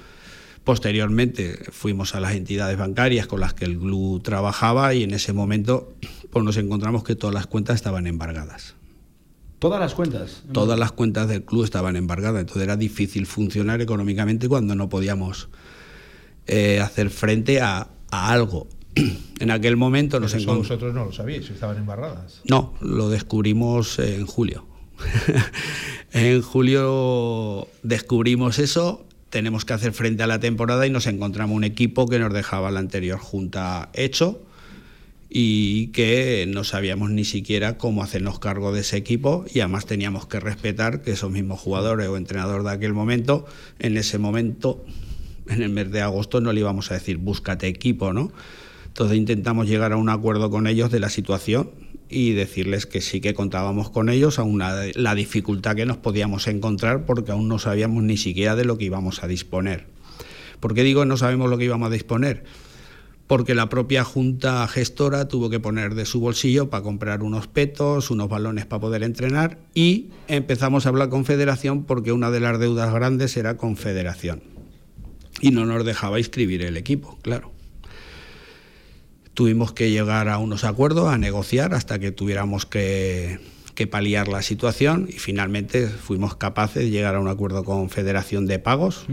Posteriormente 0.64 1.58
fuimos 1.72 2.14
a 2.14 2.20
las 2.20 2.36
entidades 2.36 2.78
bancarias 2.78 3.26
con 3.26 3.40
las 3.40 3.56
que 3.56 3.66
el 3.66 3.80
club 3.80 4.22
trabajaba 4.22 4.94
y 4.94 5.04
en 5.04 5.14
ese 5.14 5.34
momento 5.34 5.96
pues 6.30 6.46
nos 6.46 6.58
encontramos 6.58 7.04
que 7.04 7.16
todas 7.16 7.34
las 7.34 7.48
cuentas 7.48 7.76
estaban 7.76 8.06
embargadas. 8.06 8.76
¿Todas 9.58 9.80
las 9.80 9.94
cuentas? 9.96 10.44
Todas 10.54 10.78
las 10.78 10.92
cuentas 10.92 11.28
del 11.28 11.44
club 11.44 11.64
estaban 11.64 11.96
embargadas, 11.96 12.42
entonces 12.42 12.64
era 12.64 12.78
difícil 12.78 13.26
funcionar 13.26 13.82
económicamente 13.82 14.48
cuando 14.48 14.76
no 14.76 14.90
podíamos 14.90 15.50
eh, 16.54 16.82
hacer 16.82 17.10
frente 17.10 17.62
a, 17.62 17.88
algo. 18.12 18.68
en 19.40 19.52
aquel 19.52 19.78
momento 19.78 20.20
nos 20.20 20.34
encontramos. 20.34 20.68
Vosotros 20.68 20.94
no 20.94 21.06
lo 21.06 21.14
sabíais, 21.14 21.50
estaban 21.50 21.78
embarradas. 21.78 22.42
No, 22.44 22.74
lo 22.82 23.10
descubrimos 23.10 24.00
en 24.00 24.26
julio. 24.26 24.66
en 26.12 26.42
julio 26.42 27.70
descubrimos 27.84 28.60
eso, 28.60 29.06
tenemos 29.30 29.64
que 29.64 29.72
hacer 29.72 29.94
frente 29.94 30.24
a 30.24 30.28
la 30.28 30.42
temporada 30.42 30.86
y 30.86 30.90
nos 30.90 31.08
encontramos 31.08 31.56
un 31.56 31.64
equipo 31.64 32.06
que 32.06 32.20
nos 32.20 32.34
dejaba 32.34 32.70
la 32.70 32.82
anterior 32.82 33.18
junta 33.18 33.90
hecho 33.94 34.42
y 35.30 35.88
que 35.88 36.46
no 36.50 36.66
sabíamos 36.66 37.12
ni 37.12 37.24
siquiera 37.24 37.78
cómo 37.78 38.04
hacernos 38.04 38.40
cargo 38.40 38.74
de 38.74 38.82
ese 38.82 38.98
equipo 38.98 39.46
y 39.54 39.62
además 39.62 39.86
teníamos 39.86 40.26
que 40.26 40.42
respetar 40.42 41.02
que 41.02 41.12
esos 41.12 41.32
mismos 41.32 41.62
jugadores 41.62 42.10
o 42.10 42.18
entrenadores 42.18 42.66
de 42.66 42.72
aquel 42.72 42.94
momento, 42.94 43.46
en 43.80 43.96
ese 43.96 44.18
momento 44.18 44.84
en 45.48 45.62
el 45.62 45.70
mes 45.70 45.92
de 45.92 46.02
agosto 46.02 46.42
no 46.42 46.54
le 46.54 46.62
íbamos 46.62 46.92
a 46.92 46.96
decir 46.96 47.18
búscate 47.18 47.68
equipo, 47.68 48.14
¿no? 48.14 48.32
Entonces 48.88 49.18
intentamos 49.18 49.68
llegar 49.68 49.94
a 49.94 49.98
un 49.98 50.10
acuerdo 50.10 50.50
con 50.50 50.68
ellos 50.68 50.92
de 50.92 51.00
la 51.00 51.10
situación 51.10 51.72
y 52.10 52.34
decirles 52.34 52.86
que 52.86 53.00
sí 53.00 53.22
que 53.22 53.34
contábamos 53.34 53.90
con 53.90 54.10
ellos, 54.10 54.38
aún 54.38 54.60
la, 54.60 55.16
dificultad 55.16 55.78
que 55.78 55.86
nos 55.86 55.96
podíamos 55.96 56.48
encontrar 56.48 57.06
porque 57.06 57.32
aún 57.32 57.48
no 57.48 57.58
sabíamos 57.58 58.04
ni 58.04 58.18
siquiera 58.18 58.58
de 58.58 58.66
lo 58.66 58.78
que 58.78 58.86
íbamos 58.86 59.24
a 59.24 59.28
disponer. 59.28 59.86
¿Por 60.60 60.74
qué 60.74 60.84
digo 60.84 61.06
no 61.06 61.16
sabemos 61.16 61.50
lo 61.50 61.58
que 61.58 61.66
íbamos 61.66 61.88
a 61.88 61.94
disponer? 61.94 62.44
Porque 63.28 63.56
la 63.56 63.70
propia 63.70 64.04
junta 64.04 64.68
gestora 64.68 65.30
tuvo 65.30 65.50
que 65.50 65.62
poner 65.62 65.96
de 65.96 66.04
su 66.06 66.20
bolsillo 66.20 66.70
para 66.70 66.84
comprar 66.84 67.24
unos 67.24 67.48
petos, 67.48 68.12
unos 68.12 68.28
balones 68.28 68.66
para 68.66 68.82
poder 68.82 69.04
entrenar 69.04 69.58
y 69.74 70.10
empezamos 70.28 70.86
a 70.86 70.90
hablar 70.90 71.08
con 71.08 71.24
federación 71.24 71.86
porque 71.86 72.12
una 72.12 72.30
de 72.30 72.42
las 72.42 72.60
deudas 72.60 72.94
grandes 72.94 73.38
era 73.38 73.56
con 73.56 73.78
federación 73.78 74.42
y 75.40 75.52
no 75.52 75.66
nos 75.66 75.86
dejaba 75.86 76.20
inscribir 76.20 76.64
el 76.64 76.78
equipo, 76.78 77.18
claro. 77.22 77.52
Tuvimos 79.34 79.72
que 79.72 79.90
llegar 79.90 80.28
a 80.28 80.38
unos 80.38 80.64
acuerdos, 80.64 81.08
a 81.08 81.18
negociar 81.18 81.74
hasta 81.74 82.00
que 82.00 82.12
tuviéramos 82.12 82.66
que, 82.66 83.40
paliar 83.90 84.28
la 84.28 84.44
situación 84.44 85.08
y 85.10 85.14
finalmente 85.14 85.88
fuimos 85.88 86.36
capaces 86.36 86.84
de 86.84 86.92
llegar 86.92 87.16
a 87.16 87.20
un 87.20 87.28
acuerdo 87.28 87.64
con 87.64 87.90
Federación 87.90 88.46
de 88.46 88.60
Pagos, 88.60 89.08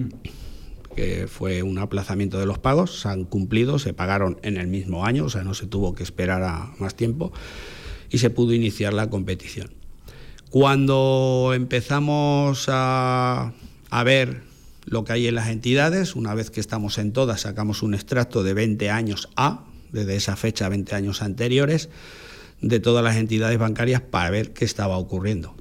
que 0.95 1.27
fue 1.27 1.63
un 1.63 1.79
aplazamiento 1.79 2.39
de 2.39 2.45
los 2.45 2.59
pagos, 2.59 3.01
se 3.01 3.09
han 3.09 3.25
cumplido, 3.25 3.79
se 3.79 3.95
pagaron 3.95 4.39
en 4.43 4.59
el 4.59 4.67
mismo 4.67 5.07
año, 5.07 5.25
o 5.25 5.31
sea, 5.31 5.43
no 5.43 5.55
se 5.55 5.67
tuvo 5.67 5.95
que 5.95 6.03
esperar 6.03 6.43
a 6.43 6.71
más 6.79 6.97
tiempo 6.97 7.33
y 8.11 8.19
se 8.19 8.29
pudo 8.29 8.53
iniciar 8.53 8.93
la 8.93 9.09
competición. 9.09 9.71
Cuando 10.51 11.53
empezamos 11.55 12.67
a, 12.69 13.55
a 13.89 14.05
ver 14.05 14.48
lo 14.90 15.04
que 15.04 15.12
hay 15.12 15.26
en 15.26 15.35
las 15.35 15.49
entidades. 15.49 16.16
Una 16.16 16.35
vez 16.35 16.50
que 16.50 16.61
estamos 16.61 16.99
en 16.99 17.12
todas, 17.12 17.42
sacamos 17.42 17.83
un 17.83 17.95
extracto 17.95 18.42
de 18.42 18.54
20 18.54 18.90
años 18.90 19.28
A, 19.37 19.64
desde 19.92 20.16
esa 20.16 20.37
fecha, 20.37 20.68
20 20.68 20.95
años 20.95 21.23
anteriores, 21.23 21.88
de 22.61 22.80
todas 22.80 23.04
las 23.04 23.16
entidades 23.16 23.59
bancarias 23.59 24.00
para 24.00 24.30
ver 24.30 24.52
qué 24.52 24.64
estaba 24.64 24.99
ocurriendo. 24.99 25.54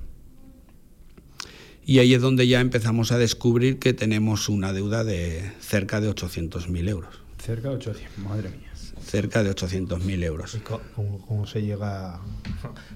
Y 1.86 2.00
ahí 2.00 2.14
es 2.14 2.22
donde 2.22 2.48
ya 2.48 2.60
empezamos 2.60 3.12
a 3.12 3.18
descubrir 3.18 3.80
que 3.80 3.94
tenemos 3.94 4.50
una 4.50 4.74
deuda 4.74 5.04
de 5.06 5.52
cerca 5.62 6.02
de 6.02 6.10
800.000 6.10 6.90
euros. 6.90 7.16
Cerca 7.42 7.70
de 7.70 7.76
800, 7.76 8.18
madre 8.18 8.50
mía 8.50 8.67
cerca 9.08 9.44
de 9.44 9.52
800.000 9.52 10.24
euros. 10.24 10.58
cómo, 10.96 11.48
se 11.48 11.62
llega 11.62 12.20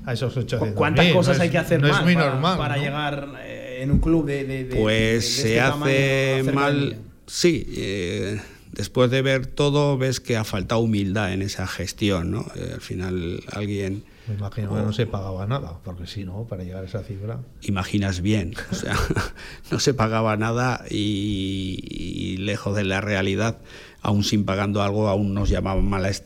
a 0.05 0.13
esos 0.13 0.35
800.000? 0.37 0.73
¿Cuántas 0.73 1.11
cosas 1.11 1.39
hay 1.39 1.49
que 1.49 1.57
hacer 1.57 1.81
más 1.81 2.57
para, 2.57 2.77
llegar 2.77 3.35
eh, 3.43 3.79
en 3.81 3.91
un 3.91 3.99
club 3.99 4.25
de... 4.25 4.69
pues 4.77 5.27
se 5.37 5.57
este 5.57 5.61
hace 5.61 6.51
mal, 6.53 6.99
sí. 7.25 7.65
Eh, 7.75 8.41
después 8.71 9.09
de 9.09 9.21
ver 9.21 9.47
todo, 9.47 9.97
ves 9.97 10.19
que 10.19 10.37
ha 10.37 10.43
faltado 10.43 10.81
humildad 10.81 11.33
en 11.33 11.41
esa 11.41 11.65
gestión, 11.65 12.31
¿no? 12.31 12.45
Eh, 12.55 12.71
al 12.75 12.81
final 12.81 13.41
alguien... 13.51 14.03
Me 14.31 14.37
imagino 14.37 14.73
que 14.73 14.81
no 14.81 14.93
se 14.93 15.05
pagaba 15.05 15.45
nada, 15.45 15.79
porque 15.83 16.07
si 16.07 16.23
no, 16.23 16.45
para 16.45 16.63
llegar 16.63 16.83
a 16.83 16.87
esa 16.87 17.03
cifra. 17.03 17.39
Imaginas 17.61 18.21
bien, 18.21 18.53
o 18.71 18.75
sea, 18.75 18.95
no 19.71 19.79
se 19.79 19.93
pagaba 19.93 20.37
nada 20.37 20.85
y 20.89 22.37
lejos 22.39 22.75
de 22.75 22.83
la 22.83 23.01
realidad 23.01 23.59
aún 24.01 24.23
sin 24.23 24.45
pagando 24.45 24.81
algo, 24.81 25.07
aún 25.07 25.33
nos 25.33 25.49
llamaba 25.49 25.81
más 25.81 26.23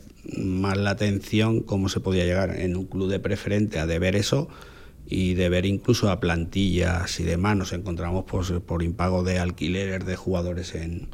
la, 0.76 0.90
atención 0.90 1.60
cómo 1.60 1.88
se 1.88 2.00
podía 2.00 2.24
llegar 2.24 2.58
en 2.58 2.76
un 2.76 2.86
club 2.86 3.08
de 3.08 3.20
preferente 3.20 3.78
a 3.78 3.86
deber 3.86 4.16
eso 4.16 4.48
y 5.06 5.34
de 5.34 5.48
ver 5.48 5.66
incluso 5.66 6.10
a 6.10 6.18
plantillas 6.18 7.20
y 7.20 7.24
demás. 7.24 7.56
Nos 7.56 7.72
encontramos 7.72 8.24
pues, 8.26 8.50
por 8.66 8.82
impago 8.82 9.22
de 9.22 9.38
alquileres 9.38 10.04
de 10.04 10.16
jugadores 10.16 10.74
en 10.74 11.08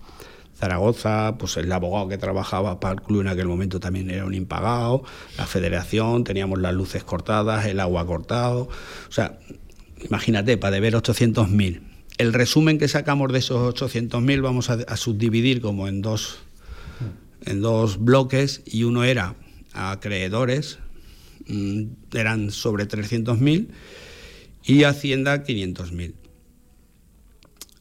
Zaragoza, 0.62 1.38
pues 1.38 1.56
el 1.56 1.72
abogado 1.72 2.06
que 2.06 2.18
trabajaba 2.18 2.78
para 2.78 2.94
el 2.94 3.02
club 3.02 3.22
en 3.22 3.26
aquel 3.26 3.48
momento 3.48 3.80
también 3.80 4.08
era 4.10 4.24
un 4.24 4.32
impagado, 4.32 5.02
la 5.36 5.44
federación, 5.44 6.22
teníamos 6.22 6.60
las 6.60 6.72
luces 6.72 7.02
cortadas, 7.02 7.66
el 7.66 7.80
agua 7.80 8.06
cortado. 8.06 8.68
O 9.08 9.12
sea, 9.12 9.40
imagínate, 10.04 10.56
para 10.58 10.76
deber 10.76 10.94
800.000. 10.94 11.80
El 12.16 12.32
resumen 12.32 12.78
que 12.78 12.86
sacamos 12.86 13.32
de 13.32 13.40
esos 13.40 13.74
800.000 13.74 14.40
vamos 14.40 14.70
a 14.70 14.96
subdividir 14.96 15.60
como 15.60 15.88
en 15.88 16.00
dos 16.00 16.38
en 17.44 17.60
dos 17.60 17.98
bloques 17.98 18.62
y 18.64 18.84
uno 18.84 19.02
era 19.02 19.34
acreedores, 19.72 20.78
mm, 21.48 21.82
eran 22.14 22.52
sobre 22.52 22.86
300.000 22.86 23.66
y 24.64 24.84
Hacienda 24.84 25.42
500.000. 25.42 26.21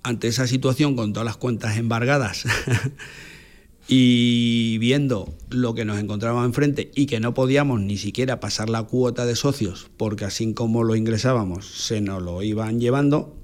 Ante 0.03 0.27
esa 0.27 0.47
situación, 0.47 0.95
con 0.95 1.13
todas 1.13 1.25
las 1.25 1.37
cuentas 1.37 1.77
embargadas 1.77 2.45
y 3.87 4.77
viendo 4.79 5.33
lo 5.49 5.75
que 5.75 5.85
nos 5.85 5.99
encontrábamos 5.99 6.45
enfrente 6.45 6.91
y 6.95 7.05
que 7.05 7.19
no 7.19 7.33
podíamos 7.33 7.81
ni 7.81 7.97
siquiera 7.97 8.39
pasar 8.39 8.69
la 8.69 8.83
cuota 8.83 9.25
de 9.25 9.35
socios, 9.35 9.91
porque 9.97 10.25
así 10.25 10.53
como 10.53 10.83
lo 10.83 10.95
ingresábamos, 10.95 11.67
se 11.67 12.01
nos 12.01 12.23
lo 12.23 12.41
iban 12.41 12.79
llevando, 12.79 13.35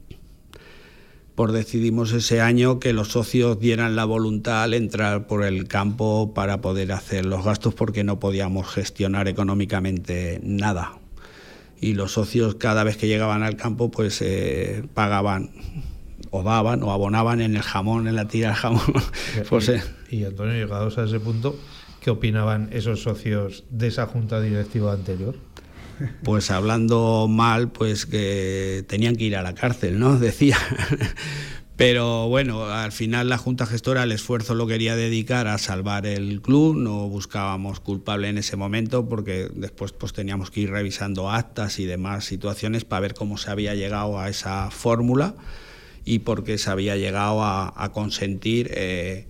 pues 1.37 1.53
decidimos 1.53 2.13
ese 2.13 2.41
año 2.41 2.79
que 2.79 2.93
los 2.93 3.09
socios 3.09 3.59
dieran 3.59 3.95
la 3.95 4.05
voluntad 4.05 4.63
al 4.63 4.73
entrar 4.73 5.27
por 5.27 5.43
el 5.43 5.67
campo 5.67 6.33
para 6.33 6.61
poder 6.61 6.91
hacer 6.91 7.27
los 7.27 7.45
gastos 7.45 7.75
porque 7.75 8.03
no 8.03 8.19
podíamos 8.19 8.67
gestionar 8.67 9.27
económicamente 9.27 10.39
nada. 10.41 10.97
Y 11.79 11.93
los 11.93 12.13
socios 12.13 12.55
cada 12.55 12.83
vez 12.83 12.97
que 12.97 13.05
llegaban 13.05 13.43
al 13.43 13.55
campo 13.55 13.91
pues 13.91 14.19
eh, 14.23 14.83
pagaban 14.95 15.51
o 16.31 16.43
daban 16.43 16.84
o 16.84 16.91
abonaban 16.91 17.41
en 17.41 17.55
el 17.55 17.62
jamón, 17.62 18.07
en 18.07 18.15
la 18.15 18.27
tira 18.27 18.50
del 18.50 18.57
jamón. 18.57 18.81
pues, 19.50 19.69
eh. 19.69 19.84
y, 20.10 20.24
Antonio, 20.24 20.53
llegados 20.53 20.98
a 20.98 21.05
ese 21.05 21.19
punto, 21.19 21.55
¿qué 22.01 22.10
opinaban 22.10 22.69
esos 22.72 23.01
socios 23.01 23.63
de 23.69 23.88
esa 23.88 24.05
junta 24.07 24.41
directiva 24.41 24.93
anterior? 24.93 25.36
pues 26.24 26.51
hablando 26.51 27.27
mal, 27.27 27.72
pues 27.72 28.05
que 28.05 28.86
tenían 28.88 29.15
que 29.15 29.25
ir 29.25 29.36
a 29.36 29.41
la 29.41 29.55
cárcel, 29.55 30.00
¿no? 30.00 30.17
Decía. 30.19 30.57
Pero 31.75 32.27
bueno, 32.27 32.65
al 32.65 32.91
final 32.91 33.29
la 33.29 33.38
Junta 33.38 33.67
Gestora 33.67 34.01
el 34.01 34.12
esfuerzo 34.12 34.55
lo 34.55 34.65
quería 34.65 34.96
dedicar 34.96 35.48
a 35.48 35.60
salvar 35.60 36.07
el 36.07 36.41
club, 36.41 36.75
no 36.75 37.07
buscábamos 37.07 37.79
culpable 37.79 38.29
en 38.29 38.39
ese 38.39 38.55
momento 38.55 39.07
porque 39.07 39.48
después 39.53 39.91
pues 39.91 40.12
teníamos 40.12 40.50
que 40.50 40.62
ir 40.62 40.72
revisando 40.72 41.29
actas 41.29 41.77
y 41.77 41.86
demás 41.86 42.25
situaciones 42.25 42.84
para 42.84 43.01
ver 43.01 43.13
cómo 43.13 43.38
se 43.38 43.51
había 43.51 43.75
llegado 43.75 44.19
a 44.19 44.27
esa 44.27 44.72
fórmula 44.72 45.36
y 46.07 46.19
por 46.19 46.45
qué 46.45 46.57
se 46.57 46.69
había 46.69 46.95
llegado 46.95 47.43
a, 47.43 47.91
consentir 47.93 48.71
eh, 48.73 49.25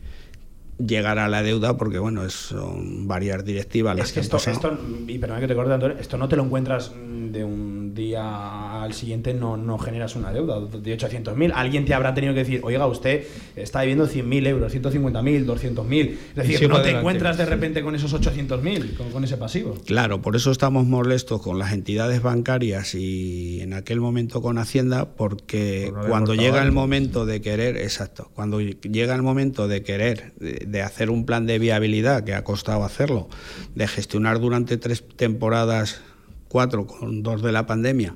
llegar 0.78 1.18
a 1.18 1.28
la 1.28 1.42
deuda 1.42 1.76
porque 1.76 1.98
bueno 1.98 2.30
son 2.30 3.08
varias 3.08 3.44
directivas 3.44 3.98
las 3.98 4.10
es 4.10 4.14
que, 4.14 4.20
esto, 4.20 4.38
esto, 4.38 4.78
y 5.08 5.18
perdón 5.18 5.40
que 5.40 5.48
te 5.48 5.56
corte 5.56 5.74
Antonio, 5.74 5.98
esto 6.00 6.20
no 6.20 6.30
te 6.30 6.36
lo 6.36 6.44
encuentras 6.44 6.92
de 6.94 7.44
un 7.44 7.77
día 7.98 8.82
al 8.82 8.94
siguiente 8.94 9.34
no, 9.34 9.58
no 9.58 9.78
generas 9.78 10.16
una 10.16 10.32
deuda 10.32 10.62
de 10.62 10.98
800.000 10.98 11.52
alguien 11.54 11.84
te 11.84 11.94
habrá 11.94 12.14
tenido 12.14 12.34
que 12.34 12.40
decir 12.40 12.62
oiga 12.64 12.88
usted 12.88 13.26
está 13.58 13.82
debiendo 13.82 14.08
100.000 14.08 14.48
euros 14.48 14.74
150.000 14.74 15.46
200.000 15.46 16.18
es 16.30 16.36
decir 16.36 16.70
no 16.70 16.82
te 16.82 16.92
encuentras 16.92 17.38
de 17.38 17.46
repente 17.46 17.82
con 17.82 17.96
esos 17.96 18.14
800.000 18.14 18.96
con, 18.96 19.12
con 19.12 19.24
ese 19.26 19.36
pasivo. 19.36 19.76
Claro 19.86 20.22
por 20.22 20.38
eso 20.38 20.52
estamos 20.52 20.86
molestos 20.86 21.42
con 21.42 21.60
las 21.60 21.74
entidades 21.74 22.22
bancarias 22.22 22.96
y 22.96 23.60
en 23.60 23.74
aquel 23.74 24.00
momento 24.00 24.42
con 24.42 24.58
Hacienda 24.58 25.10
porque 25.16 25.92
cuando 26.08 26.36
llega 26.36 26.64
el 26.64 26.72
momento 26.72 27.26
de 27.26 27.42
querer 27.42 27.76
exacto 27.76 28.32
cuando 28.34 28.62
llega 28.62 29.14
el 29.14 29.24
momento 29.24 29.68
de 29.68 29.84
querer 29.84 30.34
de 30.38 30.82
hacer 30.82 31.10
un 31.10 31.26
plan 31.26 31.46
de 31.46 31.60
viabilidad, 31.60 32.24
que 32.24 32.34
ha 32.34 32.44
costado 32.44 32.84
hacerlo, 32.84 33.28
de 33.76 33.88
gestionar 33.88 34.40
durante 34.40 34.78
tres 34.78 35.04
temporadas, 35.16 36.02
cuatro 36.48 36.86
con 36.86 37.24
dos 37.24 37.42
de 37.42 37.52
la 37.52 37.66
pandemia, 37.66 38.16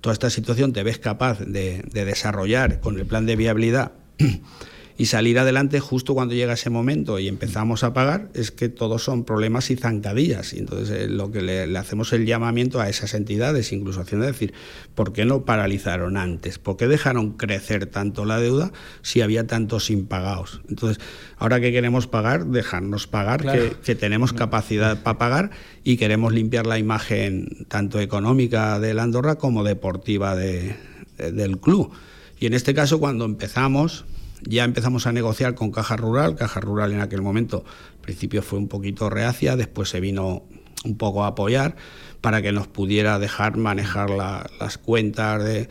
toda 0.00 0.12
esta 0.12 0.30
situación 0.30 0.72
te 0.72 0.82
ves 0.82 0.98
capaz 0.98 1.40
de, 1.40 1.82
de 1.90 2.04
desarrollar 2.04 2.80
con 2.80 2.98
el 2.98 3.06
plan 3.06 3.26
de 3.26 3.36
viabilidad 3.36 3.92
y 5.00 5.06
salir 5.06 5.38
adelante 5.38 5.80
justo 5.80 6.12
cuando 6.12 6.34
llega 6.34 6.52
ese 6.52 6.68
momento 6.68 7.18
y 7.18 7.26
empezamos 7.26 7.84
a 7.84 7.94
pagar, 7.94 8.28
es 8.34 8.50
que 8.50 8.68
todos 8.68 9.02
son 9.02 9.24
problemas 9.24 9.70
y 9.70 9.76
zancadillas. 9.76 10.52
Y 10.52 10.58
entonces 10.58 10.90
eh, 10.90 11.08
lo 11.08 11.30
que 11.30 11.40
le, 11.40 11.78
hacemos 11.78 12.12
el 12.12 12.26
llamamiento 12.26 12.82
a 12.82 12.88
esas 12.90 13.14
entidades, 13.14 13.72
incluso 13.72 14.02
haciendo 14.02 14.26
decir, 14.26 14.52
¿por 14.94 15.14
qué 15.14 15.24
no 15.24 15.46
paralizaron 15.46 16.18
antes? 16.18 16.58
¿Por 16.58 16.76
qué 16.76 16.86
dejaron 16.86 17.38
crecer 17.38 17.86
tanto 17.86 18.26
la 18.26 18.40
deuda 18.40 18.72
si 19.00 19.22
había 19.22 19.46
tantos 19.46 19.88
impagados? 19.88 20.60
Entonces, 20.68 21.02
ahora 21.38 21.60
que 21.60 21.72
queremos 21.72 22.06
pagar, 22.06 22.44
dejarnos 22.44 23.06
pagar, 23.06 23.72
que, 23.82 23.94
tenemos 23.94 24.34
capacidad 24.34 25.02
para 25.02 25.16
pagar 25.16 25.50
y 25.82 25.96
queremos 25.96 26.34
limpiar 26.34 26.66
la 26.66 26.78
imagen 26.78 27.64
tanto 27.68 28.00
económica 28.00 28.78
de 28.78 28.92
la 28.92 29.04
Andorra 29.04 29.36
como 29.36 29.64
deportiva 29.64 30.36
de, 30.36 30.76
del 31.16 31.58
club. 31.58 31.90
Y 32.38 32.44
en 32.44 32.52
este 32.52 32.74
caso, 32.74 33.00
cuando 33.00 33.24
empezamos, 33.24 34.04
ya 34.42 34.64
empezamos 34.64 35.06
a 35.06 35.12
negociar 35.12 35.54
con 35.54 35.70
Caja 35.70 35.96
Rural. 35.96 36.36
Caja 36.36 36.60
Rural 36.60 36.92
en 36.92 37.00
aquel 37.00 37.22
momento, 37.22 37.64
al 37.92 38.00
principio 38.00 38.42
fue 38.42 38.58
un 38.58 38.68
poquito 38.68 39.10
reacia, 39.10 39.56
después 39.56 39.88
se 39.88 40.00
vino 40.00 40.44
un 40.84 40.96
poco 40.96 41.24
a 41.24 41.28
apoyar 41.28 41.76
para 42.20 42.42
que 42.42 42.52
nos 42.52 42.66
pudiera 42.66 43.18
dejar 43.18 43.56
manejar 43.56 44.10
las 44.10 44.78
cuentas 44.78 45.42
de, 45.44 45.68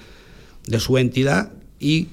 su 0.79 0.97
entidad 0.97 1.51
y 1.79 2.09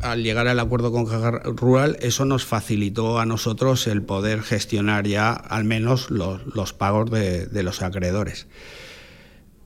al 0.00 0.22
llegar 0.22 0.48
al 0.48 0.60
acuerdo 0.60 0.92
con 0.92 1.06
Caja 1.06 1.30
Rural, 1.30 1.96
eso 2.00 2.24
nos 2.24 2.44
facilitó 2.44 3.18
a 3.18 3.26
nosotros 3.26 3.86
el 3.86 4.02
poder 4.02 4.42
gestionar 4.42 5.06
ya 5.06 5.32
al 5.32 5.64
menos 5.64 6.10
los, 6.10 6.72
pagos 6.74 7.10
de, 7.10 7.46
de, 7.46 7.62
los 7.62 7.80
acreedores. 7.80 8.46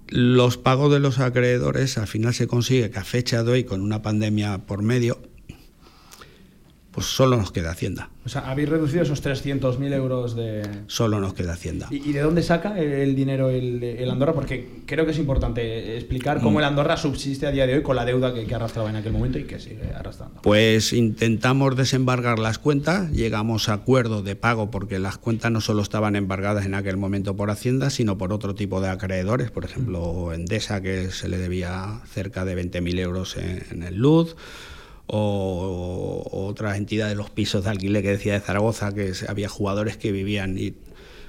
Los 0.07 0.57
pagos 0.57 0.93
de 0.93 1.01
los 1.01 1.19
acreedores 1.19 1.99
al 1.99 2.07
final 2.07 2.35
se 2.35 2.47
consigue 2.47 2.91
que 2.91 2.99
a 2.99 3.05
fecha 3.05 3.43
de 3.43 3.53
hoy, 3.53 3.65
con 3.65 3.81
una 3.81 4.03
pandemia 4.03 4.59
por 4.59 4.83
medio, 4.83 5.21
pues 6.99 7.11
solo 7.11 7.37
nos 7.37 7.53
queda 7.53 7.71
Hacienda. 7.71 8.11
O 8.27 8.29
sea, 8.29 8.51
habéis 8.51 8.69
reducido 8.69 9.05
esos 9.05 9.23
300.000 9.25 9.93
euros 9.95 10.35
de... 10.35 10.69
Solo 10.89 11.21
nos 11.21 11.33
queda 11.33 11.53
Hacienda. 11.53 11.87
¿Y, 11.93 12.11
de 12.11 12.21
dónde 12.23 12.43
saca 12.43 12.77
el, 12.77 13.15
dinero 13.15 13.51
el, 13.51 14.11
Andorra? 14.11 14.33
Porque 14.33 14.83
creo 14.85 15.05
que 15.05 15.13
es 15.13 15.19
importante 15.19 15.97
explicar 15.97 16.41
cómo 16.41 16.57
mm. 16.57 16.59
el 16.59 16.65
Andorra 16.65 16.97
subsiste 16.97 17.47
a 17.47 17.53
día 17.53 17.69
de 17.69 17.77
hoy 17.77 17.83
con 17.85 17.95
la 17.95 18.05
deuda 18.05 18.35
que, 18.35 18.53
arrastraba 18.53 18.91
en 18.91 18.97
aquel 18.97 19.13
momento 19.13 19.39
y 19.39 19.45
que 19.45 19.61
sigue 19.61 19.93
arrastrando. 19.95 20.43
Pues 20.43 20.93
intentamos 20.93 21.77
desembargar 21.77 22.41
las 22.41 22.59
cuentas, 22.59 23.13
llegamos 23.13 23.69
a 23.69 23.75
acuerdo 23.75 24.25
de 24.25 24.35
pago 24.35 24.73
porque 24.73 24.99
las 24.99 25.19
cuentas 25.19 25.53
no 25.53 25.61
solo 25.61 25.83
estaban 25.83 26.17
embargadas 26.17 26.67
en 26.67 26.75
aquel 26.75 26.97
momento 26.97 27.37
por 27.37 27.53
Hacienda, 27.53 27.91
sino 27.91 28.19
por 28.19 28.33
otro 28.33 28.57
tipo 28.57 28.81
de 28.81 28.89
acreedores, 28.89 29.53
por 29.53 29.65
ejemplo 29.65 30.33
Endesa, 30.33 30.81
que 30.81 31.13
se 31.13 31.29
le 31.29 31.39
debía 31.39 32.01
cerca 32.13 32.45
de 32.45 32.57
20.000 32.61 32.99
euros 32.99 33.37
en, 33.37 33.63
en 33.71 33.85
el 33.85 33.95
luz 33.99 34.35
o, 35.09 36.29
otras 36.31 36.77
entidades, 36.77 37.17
los 37.17 37.31
pisos 37.31 37.65
de 37.65 37.71
alquiler 37.71 38.03
que 38.03 38.11
decía 38.11 38.35
de 38.35 38.41
Zaragoza, 38.41 38.95
que 38.95 39.13
había 39.27 39.49
jugadores 39.49 39.97
que 39.97 40.13
vivían 40.13 40.59
y 40.59 40.75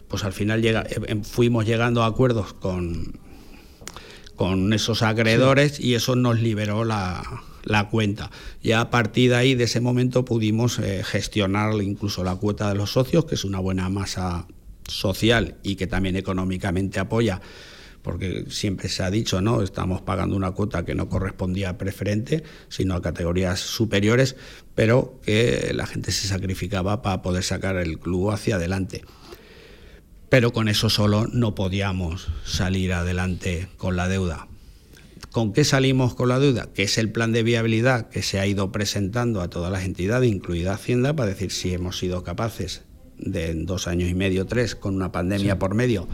pues 0.07 0.23
al 0.23 0.33
final 0.33 0.61
llega, 0.61 0.81
eh, 0.81 0.99
em, 1.07 1.23
fuimos 1.23 1.65
llegando 1.65 2.03
a 2.03 2.07
acuerdos 2.07 2.53
con, 2.53 3.19
con 4.35 4.73
esos 4.73 5.01
acreedores 5.01 5.79
y 5.79 5.95
eso 5.95 6.15
nos 6.15 6.39
liberó 6.41 6.83
la, 6.83 7.23
cuenta. 7.91 8.31
Y 8.63 8.71
a 8.71 8.89
partir 8.89 9.29
de 9.31 9.35
ahí, 9.35 9.55
de 9.55 9.65
ese 9.65 9.79
momento, 9.79 10.25
pudimos 10.25 10.79
eh, 10.79 11.03
gestionar 11.03 11.73
incluso 11.81 12.23
la 12.23 12.35
cuota 12.35 12.69
de 12.69 12.75
los 12.75 12.93
socios, 12.93 13.25
que 13.25 13.35
es 13.35 13.45
una 13.45 13.59
buena 13.59 13.89
masa 13.89 14.47
social 14.87 15.57
y 15.61 15.75
que 15.75 15.85
también 15.85 16.15
económicamente 16.15 16.99
apoya 16.99 17.41
porque 18.01 18.45
siempre 18.49 18.89
se 18.89 19.03
ha 19.03 19.11
dicho, 19.11 19.41
¿no? 19.41 19.61
Estamos 19.61 20.01
pagando 20.01 20.35
una 20.35 20.51
cuota 20.51 20.85
que 20.85 20.95
no 20.95 21.09
correspondía 21.09 21.69
a 21.69 21.77
preferente, 21.77 22.43
sino 22.69 22.95
a 22.95 23.01
categorías 23.01 23.59
superiores, 23.59 24.35
pero 24.75 25.19
que 25.23 25.71
la 25.73 25.85
gente 25.85 26.11
se 26.11 26.27
sacrificaba 26.27 27.01
para 27.01 27.21
poder 27.21 27.43
sacar 27.43 27.75
el 27.77 27.99
club 27.99 28.31
hacia 28.31 28.55
adelante. 28.55 29.03
Pero 30.29 30.53
con 30.53 30.69
eso 30.69 30.89
solo 30.89 31.27
no 31.27 31.55
podíamos 31.55 32.29
salir 32.45 32.93
adelante 32.93 33.67
con 33.77 33.95
la 33.95 34.07
deuda. 34.07 34.47
¿Con 35.31 35.53
qué 35.53 35.63
salimos 35.63 36.15
con 36.15 36.29
la 36.29 36.39
deuda? 36.39 36.69
Que 36.73 36.83
es 36.83 36.97
el 36.97 37.11
plan 37.11 37.31
de 37.31 37.43
viabilidad 37.43 38.09
que 38.09 38.23
se 38.23 38.39
ha 38.39 38.47
ido 38.47 38.71
presentando 38.71 39.41
a 39.41 39.49
todas 39.49 39.71
las 39.71 39.83
entidades, 39.83 40.31
incluida 40.31 40.73
Hacienda, 40.73 41.15
para 41.15 41.29
decir 41.29 41.51
si 41.51 41.73
hemos 41.73 41.97
sido 41.97 42.23
capaces 42.23 42.83
de 43.17 43.51
en 43.51 43.65
dos 43.65 43.87
años 43.87 44.09
y 44.09 44.15
medio, 44.15 44.45
tres, 44.45 44.75
con 44.75 44.95
una 44.95 45.11
pandemia 45.11 45.59
por 45.59 45.75
medio, 45.75 46.07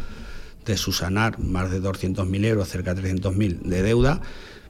de 0.65 0.77
susanar 0.77 1.39
más 1.39 1.71
de 1.71 1.81
200.000 1.81 2.45
euros, 2.45 2.67
cerca 2.67 2.93
de 2.93 3.03
300.000 3.03 3.61
de 3.61 3.81
deuda, 3.83 4.21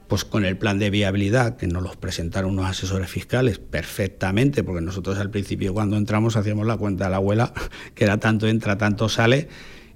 pues 0.08 0.24
con 0.24 0.44
el 0.44 0.56
plan 0.56 0.78
de 0.78 0.90
viabilidad 0.90 1.56
que 1.56 1.66
nos 1.66 1.82
los 1.82 1.96
presentaron 1.96 2.52
unos 2.52 2.66
asesores 2.66 3.10
fiscales 3.10 3.58
perfectamente, 3.58 4.62
porque 4.62 4.80
nosotros 4.80 5.18
al 5.18 5.30
principio 5.30 5.74
cuando 5.74 5.96
entramos 5.96 6.36
hacíamos 6.36 6.66
la 6.66 6.76
cuenta 6.76 7.04
de 7.04 7.10
la 7.10 7.16
abuela, 7.16 7.52
que 7.94 8.04
era 8.04 8.18
tanto 8.18 8.46
entra, 8.46 8.78
tanto 8.78 9.08
sale 9.08 9.48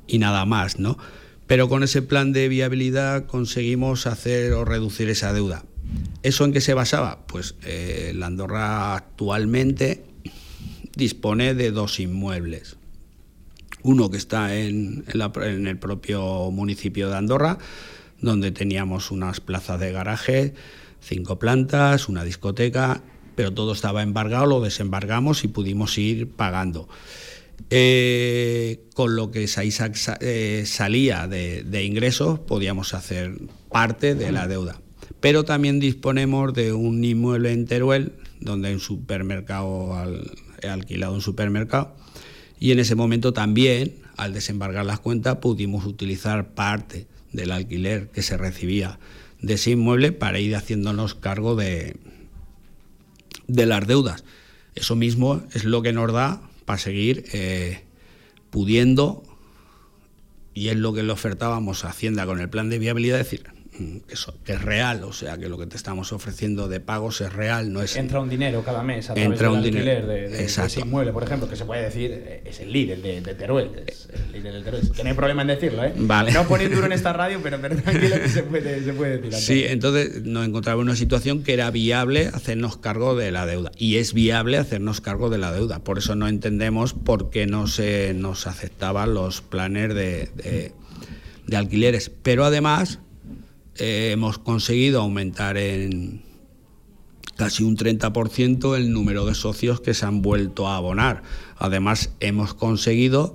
y 0.06 0.18
nada 0.18 0.44
más, 0.46 0.78
¿no? 0.78 0.98
Pero 1.46 1.68
con 1.68 1.82
ese 1.82 2.02
plan 2.02 2.32
de 2.32 2.48
viabilidad 2.48 3.26
conseguimos 3.26 4.06
hacer 4.06 4.52
o 4.52 4.64
reducir 4.64 5.08
esa 5.10 5.32
deuda. 5.32 5.64
¿Eso 6.22 6.44
en 6.44 6.52
qué 6.52 6.60
se 6.60 6.74
basaba? 6.74 7.26
Pues 7.26 7.56
eh, 7.64 8.12
la 8.14 8.26
Andorra 8.26 8.94
actualmente 8.94 10.04
dispone 10.94 11.54
de 11.54 11.72
dos 11.72 11.98
inmuebles 11.98 12.76
uno 13.82 14.10
que 14.10 14.16
está 14.16 14.56
en, 14.56 15.04
el 15.12 15.78
propio 15.78 16.50
municipio 16.50 17.08
de 17.08 17.16
Andorra, 17.16 17.58
donde 18.20 18.52
teníamos 18.52 19.10
unas 19.10 19.40
plazas 19.40 19.80
de 19.80 19.92
garaje, 19.92 20.54
cinco 21.00 21.38
plantas, 21.38 22.08
una 22.08 22.24
discoteca, 22.24 23.02
pero 23.34 23.52
todo 23.52 23.72
estaba 23.72 24.02
embargado, 24.02 24.46
lo 24.46 24.60
desembargamos 24.60 25.44
y 25.44 25.48
pudimos 25.48 25.96
ir 25.98 26.28
pagando. 26.30 26.88
Eh, 27.68 28.88
con 28.94 29.16
lo 29.16 29.30
que 29.30 29.46
eh, 29.46 30.62
salía 30.66 31.26
de, 31.28 31.84
ingresos 31.84 32.40
podíamos 32.40 32.94
hacer 32.94 33.38
parte 33.70 34.14
de 34.14 34.32
la 34.32 34.48
deuda. 34.48 34.80
Pero 35.20 35.44
también 35.44 35.80
disponemos 35.80 36.54
de 36.54 36.72
un 36.72 37.04
inmueble 37.04 37.52
en 37.52 37.66
Teruel, 37.66 38.12
donde 38.40 38.68
hay 38.68 38.74
un 38.74 38.80
supermercado, 38.80 39.94
he 40.62 40.68
alquilado 40.68 41.14
un 41.14 41.20
supermercado, 41.20 41.94
y 42.60 42.72
en 42.72 42.78
ese 42.78 42.94
momento 42.94 43.32
también, 43.32 43.94
al 44.16 44.34
desembargar 44.34 44.84
las 44.84 45.00
cuentas, 45.00 45.36
pudimos 45.36 45.86
utilizar 45.86 46.50
parte 46.50 47.06
del 47.32 47.50
alquiler 47.50 48.08
que 48.08 48.22
se 48.22 48.36
recibía 48.36 48.98
de 49.40 49.54
ese 49.54 49.70
inmueble 49.70 50.12
para 50.12 50.38
ir 50.38 50.54
haciéndonos 50.54 51.14
cargo 51.14 51.56
de, 51.56 51.96
de 53.48 53.66
las 53.66 53.86
deudas. 53.86 54.24
Eso 54.74 54.94
mismo 54.94 55.42
es 55.54 55.64
lo 55.64 55.80
que 55.80 55.94
nos 55.94 56.12
da 56.12 56.42
para 56.66 56.78
seguir 56.78 57.24
eh, 57.32 57.82
pudiendo, 58.50 59.24
y 60.52 60.68
es 60.68 60.76
lo 60.76 60.92
que 60.92 61.02
le 61.02 61.12
ofertábamos 61.12 61.84
a 61.84 61.88
Hacienda 61.88 62.26
con 62.26 62.40
el 62.40 62.50
plan 62.50 62.68
de 62.68 62.78
viabilidad, 62.78 63.18
decir, 63.18 63.44
que, 64.44 64.52
es 64.52 64.62
real, 64.62 65.04
o 65.04 65.12
sea 65.12 65.38
que 65.38 65.48
lo 65.48 65.58
que 65.58 65.66
te 65.66 65.76
estamos 65.76 66.12
ofreciendo 66.12 66.68
de 66.68 66.80
pagos 66.80 67.20
es 67.20 67.32
real, 67.32 67.72
no 67.72 67.82
es... 67.82 67.96
Entra 67.96 68.20
un 68.20 68.28
dinero 68.28 68.62
cada 68.64 68.82
mes 68.82 69.10
a 69.10 69.14
través 69.14 69.30
Entra 69.30 69.50
un 69.50 69.58
alquiler 69.58 70.06
de, 70.06 70.28
de, 70.28 70.80
inmueble, 70.80 71.12
por 71.12 71.22
ejemplo, 71.22 71.48
que 71.48 71.56
se 71.56 71.64
puede 71.64 71.82
decir 71.82 72.10
eh, 72.12 72.42
es 72.44 72.60
el 72.60 72.72
líder 72.72 73.00
de, 73.02 73.34
Teruel, 73.34 73.70
es 73.86 74.08
el 74.12 74.32
líder 74.32 74.54
del 74.54 74.64
Teruel. 74.64 74.90
Que 74.92 75.02
no 75.02 75.10
hay 75.10 75.16
problema 75.16 75.42
en 75.42 75.48
decirlo, 75.48 75.84
¿eh? 75.84 75.92
Vale. 75.96 76.32
No 76.32 76.46
poner 76.46 76.72
duro 76.74 76.86
en 76.86 76.92
esta 76.92 77.12
radio, 77.14 77.40
pero, 77.42 77.60
pero 77.60 77.76
tranquilo 77.76 78.16
que 78.16 78.28
se 78.28 78.42
puede, 78.42 78.84
se 78.84 78.92
puede 78.92 79.18
decir. 79.18 79.34
Sí, 79.34 79.64
entonces 79.66 80.22
nos 80.24 80.46
encontraba 80.46 80.80
una 80.80 80.96
situación 80.96 81.42
que 81.42 81.54
era 81.54 81.70
viable 81.70 82.28
hacernos 82.32 82.76
cargo 82.76 83.14
de 83.14 83.30
la 83.30 83.46
deuda 83.46 83.72
y 83.76 83.96
es 83.96 84.12
viable 84.12 84.58
hacernos 84.58 85.00
cargo 85.00 85.30
de 85.30 85.38
la 85.38 85.52
deuda. 85.52 85.80
Por 85.80 85.98
eso 85.98 86.14
no 86.14 86.28
entendemos 86.28 86.94
por 86.94 87.30
qué 87.30 87.46
no 87.46 87.66
se 87.66 88.14
nos 88.14 88.46
aceptaban 88.46 89.14
los 89.14 89.40
planes 89.40 89.94
de, 89.94 90.72
de 91.46 91.56
alquileres. 91.56 92.10
Pero 92.22 92.44
además 92.44 93.00
eh, 93.80 94.10
hemos 94.12 94.38
conseguido 94.38 95.00
aumentar 95.00 95.56
en 95.56 96.22
casi 97.36 97.64
un 97.64 97.78
30% 97.78 98.76
el 98.76 98.92
número 98.92 99.24
de 99.24 99.34
socios 99.34 99.80
que 99.80 99.94
se 99.94 100.04
han 100.04 100.20
vuelto 100.20 100.68
a 100.68 100.76
abonar. 100.76 101.22
Además, 101.56 102.12
hemos 102.20 102.52
conseguido, 102.52 103.34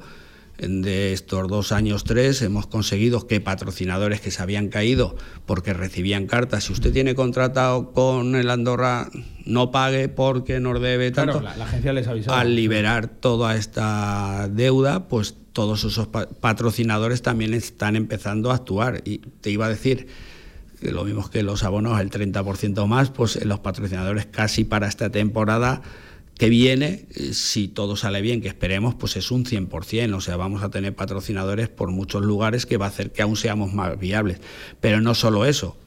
de 0.59 1.13
estos 1.13 1.47
dos 1.47 1.71
años, 1.71 2.03
tres, 2.03 2.43
hemos 2.43 2.67
conseguido 2.67 3.25
que 3.25 3.41
patrocinadores 3.41 4.21
que 4.21 4.29
se 4.29 4.43
habían 4.43 4.69
caído 4.69 5.15
porque 5.47 5.73
recibían 5.73 6.27
cartas, 6.27 6.65
si 6.65 6.73
usted 6.73 6.93
tiene 6.93 7.15
contratado 7.15 7.91
con 7.93 8.35
el 8.35 8.51
Andorra, 8.51 9.09
no 9.45 9.71
pague 9.71 10.07
porque 10.09 10.59
nos 10.59 10.79
debe 10.79 11.09
tanto. 11.09 11.41
la, 11.41 11.53
agencia 11.53 11.91
les 11.91 12.07
avisado. 12.07 12.37
Al 12.37 12.55
liberar 12.55 13.07
toda 13.07 13.55
esta 13.55 14.47
deuda, 14.51 15.07
pues 15.07 15.35
todos 15.51 15.83
esos 15.83 16.07
patrocinadores 16.07 17.23
también 17.23 17.55
están 17.55 17.95
empezando 17.95 18.51
a 18.51 18.55
actuar. 18.55 19.01
Y 19.03 19.17
te 19.41 19.49
iba 19.49 19.65
a 19.65 19.69
decir 19.69 20.07
lo 20.91 21.03
mismo 21.03 21.29
que 21.29 21.43
los 21.43 21.63
abonos, 21.63 21.99
el 21.99 22.09
30% 22.09 22.87
más, 22.87 23.09
pues 23.09 23.43
los 23.45 23.59
patrocinadores 23.59 24.25
casi 24.25 24.63
para 24.63 24.87
esta 24.87 25.09
temporada 25.09 25.81
que 26.37 26.49
viene, 26.49 27.05
eh, 27.15 27.33
si 27.33 27.67
todo 27.67 27.95
sale 27.95 28.21
bien, 28.21 28.41
que 28.41 28.47
esperemos, 28.47 28.95
pues 28.95 29.15
es 29.15 29.31
un 29.31 29.45
100%, 29.45 30.15
o 30.15 30.21
sea, 30.21 30.35
vamos 30.35 30.63
a 30.63 30.69
tener 30.69 30.93
patrocinadores 30.95 31.69
por 31.69 31.91
muchos 31.91 32.23
lugares 32.23 32.65
que 32.65 32.77
va 32.77 32.85
a 32.85 32.89
hacer 32.89 33.11
que 33.11 33.21
aún 33.21 33.37
seamos 33.37 33.73
más 33.73 33.97
viables. 33.97 34.39
Pero 34.81 35.01
no 35.01 35.15
solo 35.15 35.45
eso, 35.45 35.77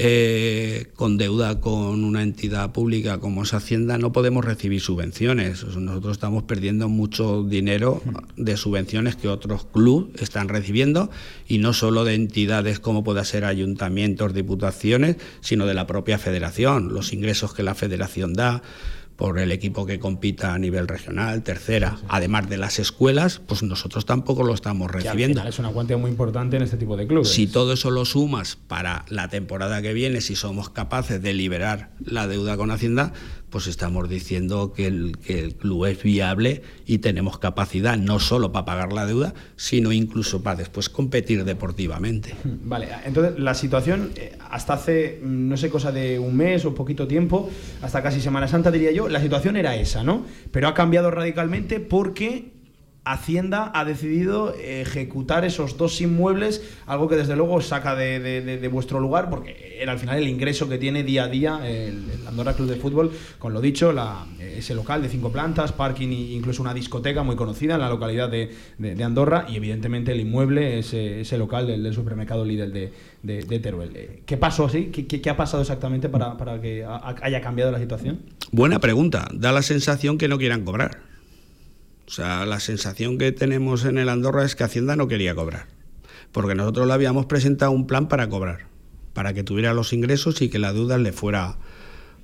eh, 0.00 0.92
con 0.94 1.18
deuda 1.18 1.60
con 1.60 2.04
una 2.04 2.22
entidad 2.22 2.70
pública 2.70 3.18
como 3.18 3.42
es 3.42 3.52
Hacienda 3.52 3.98
no 3.98 4.12
podemos 4.12 4.44
recibir 4.44 4.80
subvenciones. 4.80 5.64
Nosotros 5.64 6.12
estamos 6.12 6.44
perdiendo 6.44 6.88
mucho 6.88 7.42
dinero 7.42 8.00
de 8.36 8.56
subvenciones 8.56 9.16
que 9.16 9.26
otros 9.26 9.66
clubes 9.66 10.22
están 10.22 10.48
recibiendo 10.48 11.10
y 11.48 11.58
no 11.58 11.72
solo 11.72 12.04
de 12.04 12.14
entidades 12.14 12.78
como 12.78 13.02
pueda 13.02 13.24
ser 13.24 13.44
ayuntamientos, 13.44 14.34
diputaciones, 14.34 15.16
sino 15.40 15.66
de 15.66 15.74
la 15.74 15.88
propia 15.88 16.16
federación, 16.16 16.94
los 16.94 17.12
ingresos 17.12 17.52
que 17.52 17.64
la 17.64 17.74
federación 17.74 18.34
da 18.34 18.62
por 19.18 19.40
el 19.40 19.50
equipo 19.50 19.84
que 19.84 19.98
compita 19.98 20.54
a 20.54 20.58
nivel 20.60 20.86
regional, 20.86 21.42
tercera, 21.42 21.98
además 22.08 22.48
de 22.48 22.56
las 22.56 22.78
escuelas, 22.78 23.40
pues 23.44 23.64
nosotros 23.64 24.06
tampoco 24.06 24.44
lo 24.44 24.54
estamos 24.54 24.88
recibiendo. 24.92 25.42
es 25.42 25.58
una 25.58 25.70
cuantía 25.70 25.96
muy 25.96 26.08
importante 26.08 26.56
en 26.56 26.62
este 26.62 26.76
tipo 26.76 26.96
de 26.96 27.08
clubes. 27.08 27.28
Si 27.28 27.48
todo 27.48 27.72
eso 27.72 27.90
lo 27.90 28.04
sumas 28.04 28.54
para 28.54 29.04
la 29.08 29.26
temporada 29.26 29.82
que 29.82 29.92
viene, 29.92 30.20
si 30.20 30.36
somos 30.36 30.70
capaces 30.70 31.20
de 31.20 31.34
liberar 31.34 31.90
la 31.98 32.28
deuda 32.28 32.56
con 32.56 32.70
Hacienda, 32.70 33.12
pues 33.50 33.66
estamos 33.66 34.08
diciendo 34.08 34.72
que 34.72 34.86
el, 34.86 35.16
club 35.58 35.86
es 35.86 36.02
viable 36.02 36.62
y 36.86 36.98
tenemos 36.98 37.38
capacidad 37.38 37.96
no 37.96 38.18
solo 38.18 38.52
para 38.52 38.64
pagar 38.64 38.92
la 38.92 39.06
deuda, 39.06 39.34
sino 39.56 39.92
incluso 39.92 40.42
para 40.42 40.56
después 40.56 40.88
competir 40.88 41.44
deportivamente. 41.44 42.34
Vale, 42.44 42.88
entonces 43.04 43.38
la 43.38 43.54
situación 43.54 44.12
eh, 44.16 44.36
hasta 44.50 44.74
hace, 44.74 45.20
mm, 45.22 45.48
no 45.48 45.56
sé, 45.56 45.70
cosa 45.70 45.92
de 45.92 46.18
un 46.18 46.36
mes 46.36 46.64
o 46.64 46.74
poquito 46.74 47.06
tiempo, 47.06 47.50
hasta 47.82 48.02
casi 48.02 48.20
Semana 48.20 48.48
Santa 48.48 48.70
diría 48.70 48.92
yo, 48.92 49.08
la 49.08 49.20
situación 49.20 49.56
era 49.56 49.76
esa, 49.76 50.02
¿no? 50.02 50.24
Pero 50.50 50.68
ha 50.68 50.74
cambiado 50.74 51.10
radicalmente 51.10 51.80
porque 51.80 52.57
Hacienda 53.12 53.70
ha 53.74 53.84
decidido 53.84 54.54
ejecutar 54.54 55.44
esos 55.44 55.76
dos 55.76 56.00
inmuebles, 56.00 56.62
algo 56.86 57.08
que 57.08 57.16
desde 57.16 57.36
luego 57.36 57.60
saca 57.60 57.94
de, 57.94 58.68
vuestro 58.70 59.00
lugar, 59.00 59.30
porque 59.30 59.78
era 59.80 59.92
al 59.92 59.98
final 59.98 60.18
el 60.18 60.28
ingreso 60.28 60.68
que 60.68 60.78
tiene 60.78 61.02
día 61.02 61.24
a 61.24 61.28
día 61.28 61.60
el, 61.68 62.04
Andorra 62.26 62.54
Club 62.54 62.68
de 62.68 62.76
Fútbol, 62.76 63.12
con 63.38 63.52
lo 63.52 63.60
dicho, 63.60 63.94
ese 64.40 64.74
local 64.74 65.02
de 65.02 65.08
cinco 65.08 65.30
plantas, 65.30 65.72
parking 65.72 66.08
e 66.08 66.32
incluso 66.32 66.62
una 66.62 66.74
discoteca 66.74 67.22
muy 67.22 67.36
conocida 67.36 67.74
en 67.74 67.80
la 67.80 67.88
localidad 67.88 68.28
de, 68.28 69.04
Andorra 69.04 69.46
y 69.48 69.56
evidentemente 69.56 70.12
el 70.12 70.20
inmueble, 70.20 70.78
ese, 70.78 71.20
ese 71.20 71.38
local 71.38 71.66
del, 71.66 71.94
supermercado 71.94 72.44
líder 72.44 72.70
de, 73.22 73.58
Teruel. 73.60 74.22
¿Qué 74.26 74.36
pasó 74.36 74.66
así? 74.66 74.86
¿Qué, 74.86 75.30
ha 75.30 75.36
pasado 75.36 75.62
exactamente 75.62 76.08
para 76.08 76.60
que 76.60 76.84
haya 77.22 77.40
cambiado 77.40 77.72
la 77.72 77.78
situación? 77.78 78.20
Buena 78.50 78.78
pregunta. 78.78 79.28
Da 79.32 79.52
la 79.52 79.62
sensación 79.62 80.18
que 80.18 80.28
no 80.28 80.38
quieran 80.38 80.64
cobrar. 80.64 81.07
O 82.08 82.10
sea, 82.10 82.46
la 82.46 82.58
sensación 82.58 83.18
que 83.18 83.32
tenemos 83.32 83.84
en 83.84 83.98
el 83.98 84.08
Andorra 84.08 84.44
es 84.44 84.56
que 84.56 84.64
Hacienda 84.64 84.96
no 84.96 85.08
quería 85.08 85.34
cobrar, 85.34 85.66
porque 86.32 86.54
nosotros 86.54 86.86
le 86.86 86.94
habíamos 86.94 87.26
presentado 87.26 87.70
un 87.70 87.86
plan 87.86 88.08
para 88.08 88.30
cobrar, 88.30 88.66
para 89.12 89.34
que 89.34 89.44
tuviera 89.44 89.74
los 89.74 89.92
ingresos 89.92 90.40
y 90.40 90.48
que 90.48 90.58
la 90.58 90.72
deuda 90.72 90.96
le 90.96 91.12
fuera 91.12 91.58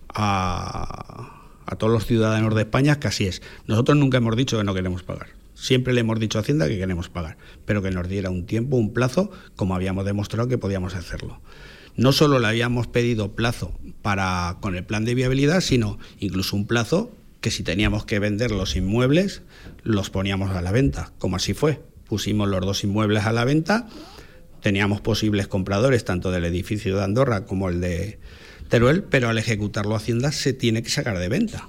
a, 0.08 1.50
a 1.66 1.76
todos 1.76 1.92
los 1.92 2.06
ciudadanos 2.06 2.54
de 2.54 2.62
España, 2.62 2.98
que 2.98 3.08
así 3.08 3.26
es. 3.26 3.42
Nosotros 3.66 3.98
nunca 3.98 4.16
hemos 4.16 4.34
dicho 4.36 4.56
que 4.56 4.64
no 4.64 4.72
queremos 4.72 5.02
pagar. 5.02 5.28
Siempre 5.52 5.92
le 5.92 6.00
hemos 6.00 6.18
dicho 6.18 6.38
a 6.38 6.40
Hacienda 6.40 6.66
que 6.66 6.78
queremos 6.78 7.10
pagar, 7.10 7.36
pero 7.66 7.82
que 7.82 7.90
nos 7.90 8.08
diera 8.08 8.30
un 8.30 8.46
tiempo, 8.46 8.76
un 8.76 8.94
plazo, 8.94 9.30
como 9.54 9.74
habíamos 9.74 10.06
demostrado 10.06 10.48
que 10.48 10.56
podíamos 10.56 10.94
hacerlo. 10.94 11.40
No 11.94 12.12
solo 12.12 12.38
le 12.38 12.46
habíamos 12.48 12.86
pedido 12.86 13.32
plazo 13.32 13.78
para 14.00 14.56
con 14.60 14.76
el 14.76 14.84
plan 14.84 15.04
de 15.04 15.14
viabilidad, 15.14 15.60
sino 15.60 15.98
incluso 16.18 16.56
un 16.56 16.66
plazo 16.66 17.12
que 17.44 17.50
si 17.50 17.62
teníamos 17.62 18.06
que 18.06 18.20
vender 18.20 18.52
los 18.52 18.74
inmuebles, 18.74 19.42
los 19.82 20.08
poníamos 20.08 20.52
a 20.52 20.62
la 20.62 20.72
venta, 20.72 21.12
como 21.18 21.36
así 21.36 21.52
fue. 21.52 21.78
Pusimos 22.08 22.48
los 22.48 22.62
dos 22.62 22.84
inmuebles 22.84 23.26
a 23.26 23.34
la 23.34 23.44
venta, 23.44 23.86
teníamos 24.62 25.02
posibles 25.02 25.46
compradores 25.46 26.06
tanto 26.06 26.30
del 26.30 26.46
edificio 26.46 26.96
de 26.96 27.04
Andorra 27.04 27.44
como 27.44 27.68
el 27.68 27.82
de 27.82 28.18
Teruel, 28.70 29.02
pero 29.02 29.28
al 29.28 29.36
ejecutarlo 29.36 29.94
Hacienda 29.94 30.32
se 30.32 30.54
tiene 30.54 30.82
que 30.82 30.88
sacar 30.88 31.18
de 31.18 31.28
venta. 31.28 31.68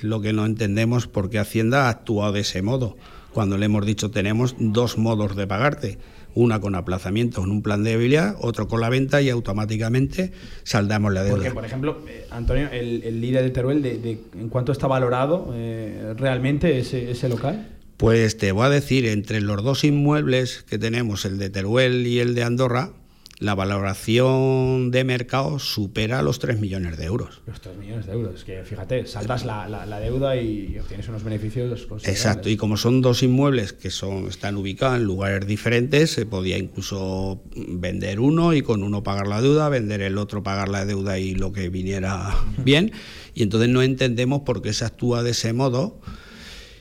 Lo 0.00 0.20
que 0.20 0.32
no 0.32 0.46
entendemos 0.46 1.06
por 1.06 1.30
qué 1.30 1.38
Hacienda 1.38 1.86
ha 1.86 1.90
actuado 1.90 2.32
de 2.32 2.40
ese 2.40 2.62
modo, 2.62 2.96
cuando 3.32 3.56
le 3.56 3.66
hemos 3.66 3.86
dicho 3.86 4.10
tenemos 4.10 4.56
dos 4.58 4.98
modos 4.98 5.36
de 5.36 5.46
pagarte 5.46 5.98
una 6.34 6.60
con 6.60 6.74
aplazamiento 6.74 7.42
en 7.42 7.50
un 7.50 7.62
plan 7.62 7.84
de 7.84 7.90
debilidad, 7.90 8.36
otro 8.40 8.68
con 8.68 8.80
la 8.80 8.88
venta 8.88 9.22
y 9.22 9.30
automáticamente 9.30 10.32
saldamos 10.62 11.12
la 11.12 11.22
deuda. 11.22 11.36
Porque, 11.36 11.50
por 11.50 11.64
ejemplo, 11.64 11.98
eh, 12.08 12.26
Antonio, 12.30 12.68
el, 12.70 13.20
líder 13.20 13.44
de 13.44 13.50
Teruel, 13.50 13.82
de, 13.82 14.18
¿en 14.38 14.48
cuánto 14.48 14.72
está 14.72 14.86
valorado 14.86 15.52
eh, 15.54 16.14
realmente 16.16 16.78
ese, 16.78 17.10
ese 17.10 17.28
local? 17.28 17.68
Pues 17.96 18.36
te 18.36 18.52
voy 18.52 18.66
a 18.66 18.70
decir, 18.70 19.06
entre 19.06 19.40
los 19.40 19.62
dos 19.62 19.84
inmuebles 19.84 20.64
que 20.68 20.78
tenemos, 20.78 21.24
el 21.24 21.38
de 21.38 21.50
Teruel 21.50 22.06
y 22.06 22.18
el 22.18 22.34
de 22.34 22.42
Andorra, 22.42 22.90
la 23.38 23.54
valoración 23.54 24.90
de 24.90 25.04
mercado 25.04 25.58
supera 25.58 26.22
los 26.22 26.38
3 26.38 26.60
millones 26.60 26.96
de 26.96 27.04
euros. 27.04 27.42
Los 27.46 27.60
3 27.60 27.76
millones 27.76 28.06
de 28.06 28.12
euros, 28.12 28.34
es 28.36 28.44
que 28.44 28.62
fíjate, 28.62 29.06
saltas 29.06 29.44
la, 29.44 29.68
la, 29.68 30.00
deuda 30.00 30.36
y 30.36 30.78
obtienes 30.78 31.08
unos 31.08 31.24
beneficios 31.24 31.86
Exacto, 32.04 32.48
y 32.48 32.56
como 32.56 32.76
son 32.76 33.00
dos 33.00 33.22
inmuebles 33.22 33.72
que 33.72 33.90
son, 33.90 34.28
están 34.28 34.56
ubicados 34.56 34.98
en 34.98 35.04
lugares 35.04 35.46
diferentes, 35.46 36.10
se 36.12 36.26
podía 36.26 36.58
incluso 36.58 37.42
vender 37.54 38.20
uno 38.20 38.54
y 38.54 38.62
con 38.62 38.82
uno 38.82 39.02
pagar 39.02 39.26
la 39.26 39.40
deuda, 39.40 39.68
vender 39.68 40.00
el 40.00 40.18
otro, 40.18 40.42
pagar 40.42 40.68
la 40.68 40.84
deuda 40.84 41.18
y 41.18 41.34
lo 41.34 41.52
que 41.52 41.68
viniera 41.68 42.34
bien. 42.64 42.92
Y 43.34 43.42
entonces 43.42 43.68
no 43.68 43.82
entendemos 43.82 44.42
por 44.42 44.62
qué 44.62 44.72
se 44.72 44.84
actúa 44.84 45.22
de 45.22 45.30
ese 45.30 45.52
modo 45.52 46.00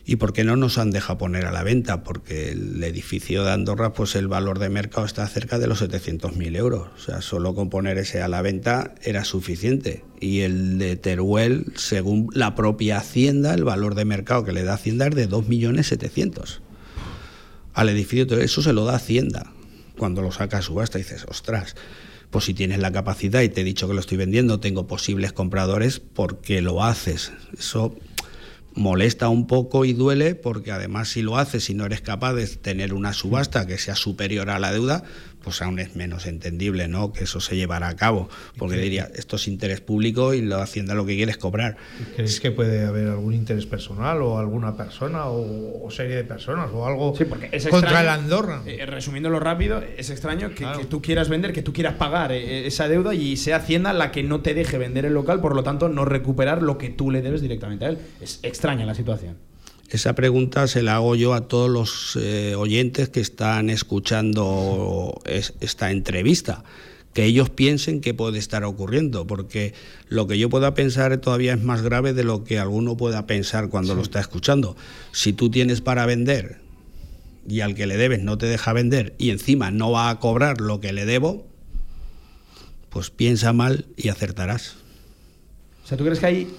¿Y 0.06 0.18
por 0.18 0.34
qué 0.34 0.44
no 0.44 0.58
nos 0.58 0.78
han 0.78 0.92
dejado 0.92 1.18
poner 1.18 1.46
a 1.46 1.52
la 1.54 1.64
venta? 1.64 2.04
Porque 2.04 2.52
el 2.52 2.84
edificio 2.84 3.46
de 3.46 3.52
Andorra, 3.54 3.94
pues 3.94 4.16
el 4.16 4.28
valor 4.28 4.60
de 4.60 4.70
mercado 4.70 5.06
está 5.06 5.26
cerca 5.28 5.60
de 5.60 5.68
los 5.68 5.82
700.000 5.82 6.58
euros. 6.58 6.90
O 6.98 7.00
sea, 7.00 7.22
solo 7.22 7.56
con 7.56 7.70
poner 7.70 7.98
ese 7.98 8.22
a 8.22 8.28
la 8.28 8.42
venta 8.42 8.96
era 9.02 9.24
suficiente. 9.24 10.04
Y 10.20 10.42
el 10.42 10.78
de 10.78 10.98
Teruel, 10.98 11.72
según 11.76 12.30
la 12.34 12.54
propia 12.54 12.98
Hacienda, 12.98 13.54
el 13.54 13.64
valor 13.64 13.96
de 13.96 14.04
mercado 14.04 14.44
que 14.44 14.52
le 14.52 14.64
da 14.64 14.74
Hacienda 14.74 15.08
es 15.08 15.16
de 15.16 15.30
2.700.000. 15.30 16.60
Al 17.74 17.90
edificio, 17.90 18.40
eso 18.40 18.62
se 18.62 18.74
lo 18.74 18.84
da 18.84 18.96
Hacienda. 18.96 19.54
Cuando 19.98 20.22
lo 20.22 20.34
saca 20.34 20.58
a 20.58 20.62
subasta 20.62 20.98
dices, 20.98 21.26
ostras, 21.30 21.76
pues 22.30 22.46
si 22.46 22.54
tienes 22.54 22.80
la 22.80 22.92
capacidad 22.92 23.42
y 23.42 23.50
te 23.50 23.62
he 23.62 23.64
dicho 23.64 23.88
que 23.88 23.94
lo 23.94 24.02
estoy 24.02 24.18
vendiendo, 24.18 24.60
tengo 24.60 24.86
posibles 24.86 25.32
compradores, 25.32 26.00
¿por 26.00 26.42
qué 26.42 26.62
lo 26.62 26.84
haces? 26.84 27.32
Eso 27.58 27.96
molesta 28.76 29.30
un 29.30 29.48
poco 29.48 29.86
y 29.86 29.94
duele 29.94 30.36
porque 30.36 30.72
además 30.72 31.10
si 31.10 31.22
lo 31.22 31.38
haces 31.38 31.70
y 31.70 31.74
no 31.74 31.86
eres 31.86 32.02
capaz 32.02 32.34
de 32.34 32.48
tener 32.48 32.94
una 32.94 33.14
subasta 33.14 33.68
que 33.68 33.78
sea 33.78 33.96
superior 33.96 34.50
a 34.50 34.60
la 34.60 34.72
deuda, 34.72 35.04
pues 35.44 35.62
aún 35.62 35.80
es 35.80 35.96
menos 35.96 36.26
entendible 36.26 36.88
¿no? 36.88 37.12
que 37.12 37.26
eso 37.26 37.40
se 37.40 37.56
llevara 37.56 37.90
a 37.90 37.96
cabo, 37.96 38.30
porque 38.58 38.78
diría, 38.78 39.10
esto 39.14 39.36
es 39.36 39.48
interés 39.48 39.82
público 39.82 40.34
y 40.34 40.42
la 40.42 40.64
Hacienda 40.64 40.96
lo 40.96 41.06
que 41.06 41.16
quiere 41.16 41.32
es 41.32 41.38
cobrar. 41.38 41.78
¿Crees 42.16 42.40
que 42.40 42.52
puede 42.52 42.86
haber 42.86 43.10
algún 43.10 43.34
interés 43.34 43.66
personal 43.66 44.22
o 44.22 44.40
alguna 44.40 44.76
persona 44.76 45.26
o, 45.28 45.90
serie 45.92 46.16
de 46.16 46.24
personas 46.24 46.70
o 46.74 46.88
algo 46.88 47.14
contra 47.70 48.02
el 48.02 48.10
Andorra? 48.10 48.64
Eh, 48.66 48.86
resumiéndolo 48.86 49.40
rápido, 49.40 49.84
es 49.98 50.10
extraño 50.10 50.52
que, 50.56 50.66
tú 50.90 51.02
quieras 51.02 51.30
vender, 51.30 51.54
que 51.54 51.62
tú 51.62 51.74
quieras 51.74 51.96
pagar 51.96 52.32
eh, 52.32 52.66
esa 52.66 52.88
deuda 52.88 53.14
y 53.14 53.38
sea 53.38 53.58
Hacienda 53.58 53.94
la 53.94 54.12
que 54.12 54.24
no 54.24 54.42
te 54.42 54.54
deje 54.54 54.78
vender 54.78 55.06
el 55.06 55.14
local, 55.14 55.42
por 55.42 55.56
lo 55.56 55.64
tanto 55.64 55.90
no 55.90 56.06
recuperar 56.06 56.62
lo 56.62 56.78
que 56.78 56.90
tú 56.90 57.12
le 57.12 57.22
debes 57.22 57.42
directamente 57.42 57.86
a 57.86 57.90
él. 57.90 57.98
Es 58.22 58.40
extraña 58.44 58.86
la 58.86 58.96
situación. 58.96 59.38
Esa 59.90 60.16
pregunta 60.16 60.68
se 60.68 60.82
la 60.82 60.96
hago 60.96 61.16
yo 61.16 61.34
a 61.34 61.48
todos 61.48 61.70
los 61.70 62.18
eh, 62.20 62.56
oyentes 62.56 63.10
que 63.10 63.20
están 63.20 63.70
escuchando 63.70 65.22
esta 65.26 65.92
entrevista 65.92 66.64
que 67.14 67.26
ellos 67.26 67.50
piensen 67.50 68.02
que 68.02 68.14
puede 68.14 68.40
estar 68.40 68.64
ocurriendo, 68.64 69.28
porque 69.28 69.74
lo 70.10 70.28
que 70.28 70.38
yo 70.38 70.50
pueda 70.50 70.74
pensar 70.74 71.16
todavía 71.18 71.54
es 71.54 71.62
más 71.62 71.82
grave 71.82 72.14
de 72.14 72.24
lo 72.24 72.44
que 72.44 72.60
alguno 72.60 72.98
pueda 72.98 73.28
pensar 73.28 73.70
cuando 73.70 73.96
lo 73.96 74.02
está 74.02 74.20
escuchando. 74.20 74.76
Si 75.12 75.32
tú 75.32 75.50
tienes 75.52 75.82
para 75.82 76.06
vender 76.06 76.60
y 77.48 77.62
al 77.62 77.76
que 77.76 77.86
le 77.86 77.98
debes 77.98 78.24
no 78.24 78.38
te 78.38 78.48
deja 78.48 78.74
vender 78.74 79.14
y 79.18 79.30
encima 79.30 79.70
no 79.70 79.92
va 79.92 80.10
a 80.10 80.20
cobrar 80.20 80.60
lo 80.60 80.80
que 80.80 80.92
le 80.92 81.06
debo, 81.06 81.46
pues 82.90 83.12
piensa 83.12 83.54
mal 83.54 83.86
y 83.96 84.10
acertarás. 84.10 84.76
O 85.84 85.88
sea, 85.88 85.98
¿tú 85.98 86.04
crees 86.04 86.20
que 86.20 86.26
hay 86.26 86.56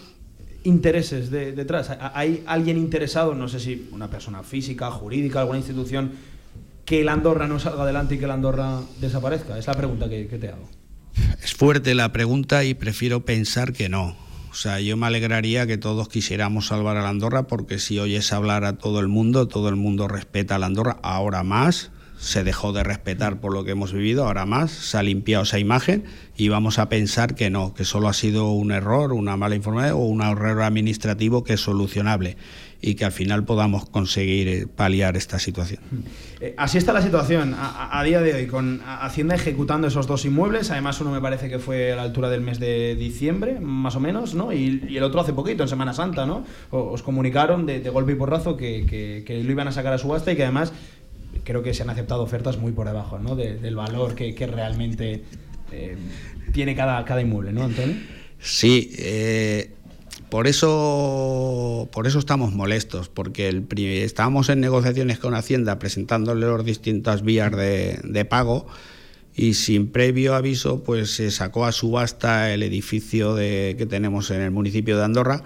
intereses 0.64 1.30
detrás? 1.30 1.96
¿Hay 2.14 2.42
alguien 2.46 2.76
interesado, 2.76 3.34
no 3.34 3.48
sé 3.48 3.60
si 3.60 3.88
una 3.92 4.10
persona 4.10 4.42
física, 4.42 4.90
jurídica, 4.90 5.40
alguna 5.40 5.58
institución, 5.58 6.12
que 6.84 7.02
el 7.02 7.08
Andorra 7.08 7.46
no 7.46 7.58
salga 7.58 7.84
adelante 7.84 8.16
y 8.16 8.18
que 8.18 8.24
el 8.24 8.30
Andorra 8.30 8.80
desaparezca? 9.00 9.56
Es 9.56 9.66
la 9.66 9.74
pregunta 9.74 10.08
que, 10.08 10.24
te 10.24 10.48
hago. 10.48 10.68
Es 11.42 11.54
fuerte 11.54 11.94
la 11.94 12.12
pregunta 12.12 12.64
y 12.64 12.74
prefiero 12.74 13.24
pensar 13.24 13.72
que 13.72 13.88
no. 13.88 14.16
O 14.50 14.54
sea, 14.54 14.80
yo 14.80 14.96
me 14.96 15.06
alegraría 15.06 15.66
que 15.66 15.78
todos 15.78 16.08
quisiéramos 16.08 16.68
salvar 16.68 16.96
a 16.96 17.02
la 17.02 17.08
Andorra 17.08 17.46
porque 17.46 17.78
si 17.78 17.98
oyes 17.98 18.32
hablar 18.32 18.64
a 18.64 18.78
todo 18.78 19.00
el 19.00 19.08
mundo, 19.08 19.48
todo 19.48 19.68
el 19.68 19.76
mundo 19.76 20.08
respeta 20.08 20.56
a 20.56 20.58
la 20.58 20.66
Andorra, 20.66 20.98
ahora 21.02 21.42
más, 21.42 21.90
se 22.18 22.44
dejó 22.44 22.72
de 22.72 22.82
respetar 22.82 23.40
por 23.40 23.52
lo 23.52 23.64
que 23.64 23.72
hemos 23.72 23.92
vivido, 23.92 24.26
ahora 24.26 24.46
más, 24.46 24.70
se 24.70 24.96
ha 24.96 25.02
limpiado 25.02 25.44
esa 25.44 25.58
imagen 25.58 26.04
y 26.36 26.48
vamos 26.48 26.78
a 26.78 26.88
pensar 26.88 27.34
que 27.34 27.50
no, 27.50 27.74
que 27.74 27.84
solo 27.84 28.08
ha 28.08 28.12
sido 28.12 28.50
un 28.50 28.72
error, 28.72 29.12
una 29.12 29.36
mala 29.36 29.54
información 29.54 29.96
o 29.96 30.04
un 30.04 30.22
error 30.22 30.62
administrativo 30.62 31.44
que 31.44 31.54
es 31.54 31.60
solucionable 31.60 32.36
y 32.86 32.96
que 32.96 33.06
al 33.06 33.12
final 33.12 33.44
podamos 33.44 33.88
conseguir 33.88 34.46
eh, 34.46 34.66
paliar 34.66 35.16
esta 35.16 35.38
situación. 35.38 35.80
Eh, 36.40 36.54
así 36.58 36.76
está 36.76 36.92
la 36.92 37.00
situación 37.00 37.54
a, 37.56 38.02
día 38.04 38.20
de 38.20 38.34
hoy, 38.34 38.46
con 38.46 38.82
Hacienda 38.84 39.34
ejecutando 39.34 39.86
esos 39.86 40.06
dos 40.06 40.26
inmuebles, 40.26 40.70
además 40.70 41.00
uno 41.00 41.10
me 41.10 41.20
parece 41.20 41.48
que 41.48 41.58
fue 41.58 41.92
a 41.92 41.96
la 41.96 42.02
altura 42.02 42.28
del 42.28 42.42
mes 42.42 42.58
de 42.58 42.94
diciembre, 42.94 43.58
más 43.58 43.96
o 43.96 44.00
menos, 44.00 44.34
¿no? 44.34 44.52
Y, 44.52 44.82
el 44.94 45.02
otro 45.02 45.20
hace 45.20 45.32
poquito, 45.32 45.62
en 45.62 45.68
Semana 45.68 45.94
Santa, 45.94 46.26
¿no? 46.26 46.44
Os 46.70 47.02
comunicaron 47.02 47.64
de, 47.64 47.80
golpe 47.88 48.12
y 48.12 48.16
porrazo 48.16 48.56
que, 48.56 48.84
que 49.26 49.42
lo 49.42 49.50
iban 49.50 49.68
a 49.68 49.72
sacar 49.72 49.94
a 49.94 49.98
subasta 49.98 50.32
y 50.32 50.36
que 50.36 50.42
además 50.42 50.72
creo 51.44 51.62
que 51.62 51.74
se 51.74 51.82
han 51.82 51.90
aceptado 51.90 52.22
ofertas 52.22 52.58
muy 52.58 52.72
por 52.72 52.86
debajo 52.86 53.18
¿no? 53.18 53.36
del 53.36 53.76
valor 53.76 54.14
que, 54.14 54.46
realmente 54.46 55.24
eh, 55.72 55.96
tiene 56.52 56.74
cada, 56.74 57.04
cada 57.04 57.20
inmueble, 57.20 57.52
¿no, 57.52 57.64
Antonio? 57.64 57.96
Sí, 58.38 58.92
eh, 58.98 59.70
por 60.28 60.46
eso, 60.46 61.88
por 61.92 62.06
eso 62.06 62.18
estamos 62.18 62.52
molestos, 62.52 63.08
porque 63.08 63.48
el, 63.48 63.66
estábamos 63.78 64.48
en 64.48 64.60
negociaciones 64.60 65.18
con 65.18 65.34
Hacienda 65.34 65.78
presentándole 65.78 66.46
las 66.46 66.64
distintas 66.64 67.22
vías 67.22 67.52
de, 67.52 68.00
de 68.02 68.24
pago 68.24 68.66
y 69.34 69.54
sin 69.54 69.88
previo 69.88 70.34
aviso 70.34 70.82
pues 70.84 71.10
se 71.10 71.30
sacó 71.30 71.66
a 71.66 71.72
subasta 71.72 72.52
el 72.52 72.62
edificio 72.62 73.34
de, 73.34 73.74
que 73.76 73.86
tenemos 73.86 74.30
en 74.30 74.40
el 74.40 74.50
municipio 74.50 74.96
de 74.96 75.04
Andorra 75.04 75.42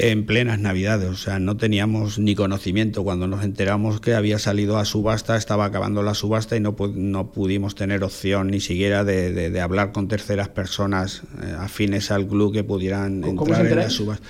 en 0.00 0.24
plenas 0.24 0.58
Navidades, 0.58 1.10
o 1.10 1.16
sea, 1.16 1.38
no 1.38 1.58
teníamos 1.58 2.18
ni 2.18 2.34
conocimiento 2.34 3.04
cuando 3.04 3.26
nos 3.26 3.44
enteramos 3.44 4.00
que 4.00 4.14
había 4.14 4.38
salido 4.38 4.78
a 4.78 4.86
subasta, 4.86 5.36
estaba 5.36 5.66
acabando 5.66 6.02
la 6.02 6.14
subasta 6.14 6.56
y 6.56 6.60
no, 6.60 6.74
no 6.94 7.32
pudimos 7.32 7.74
tener 7.74 8.02
opción 8.02 8.48
ni 8.48 8.60
siquiera 8.60 9.04
de, 9.04 9.60
hablar 9.60 9.92
con 9.92 10.08
terceras 10.08 10.48
personas 10.48 11.22
eh, 11.42 11.54
afines 11.58 12.10
al 12.10 12.26
club 12.26 12.52
que 12.52 12.64
pudieran 12.64 13.22
entrar 13.24 13.66
en 13.66 13.76
la 13.76 13.90
subasta. 13.90 14.26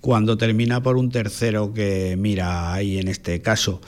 Cuando 0.00 0.36
termina 0.36 0.82
por 0.82 0.96
un 0.96 1.10
tercero 1.10 1.72
que 1.72 2.16
mira 2.18 2.72
ahí 2.72 2.98
en 2.98 3.06
este 3.06 3.40
caso 3.40 3.80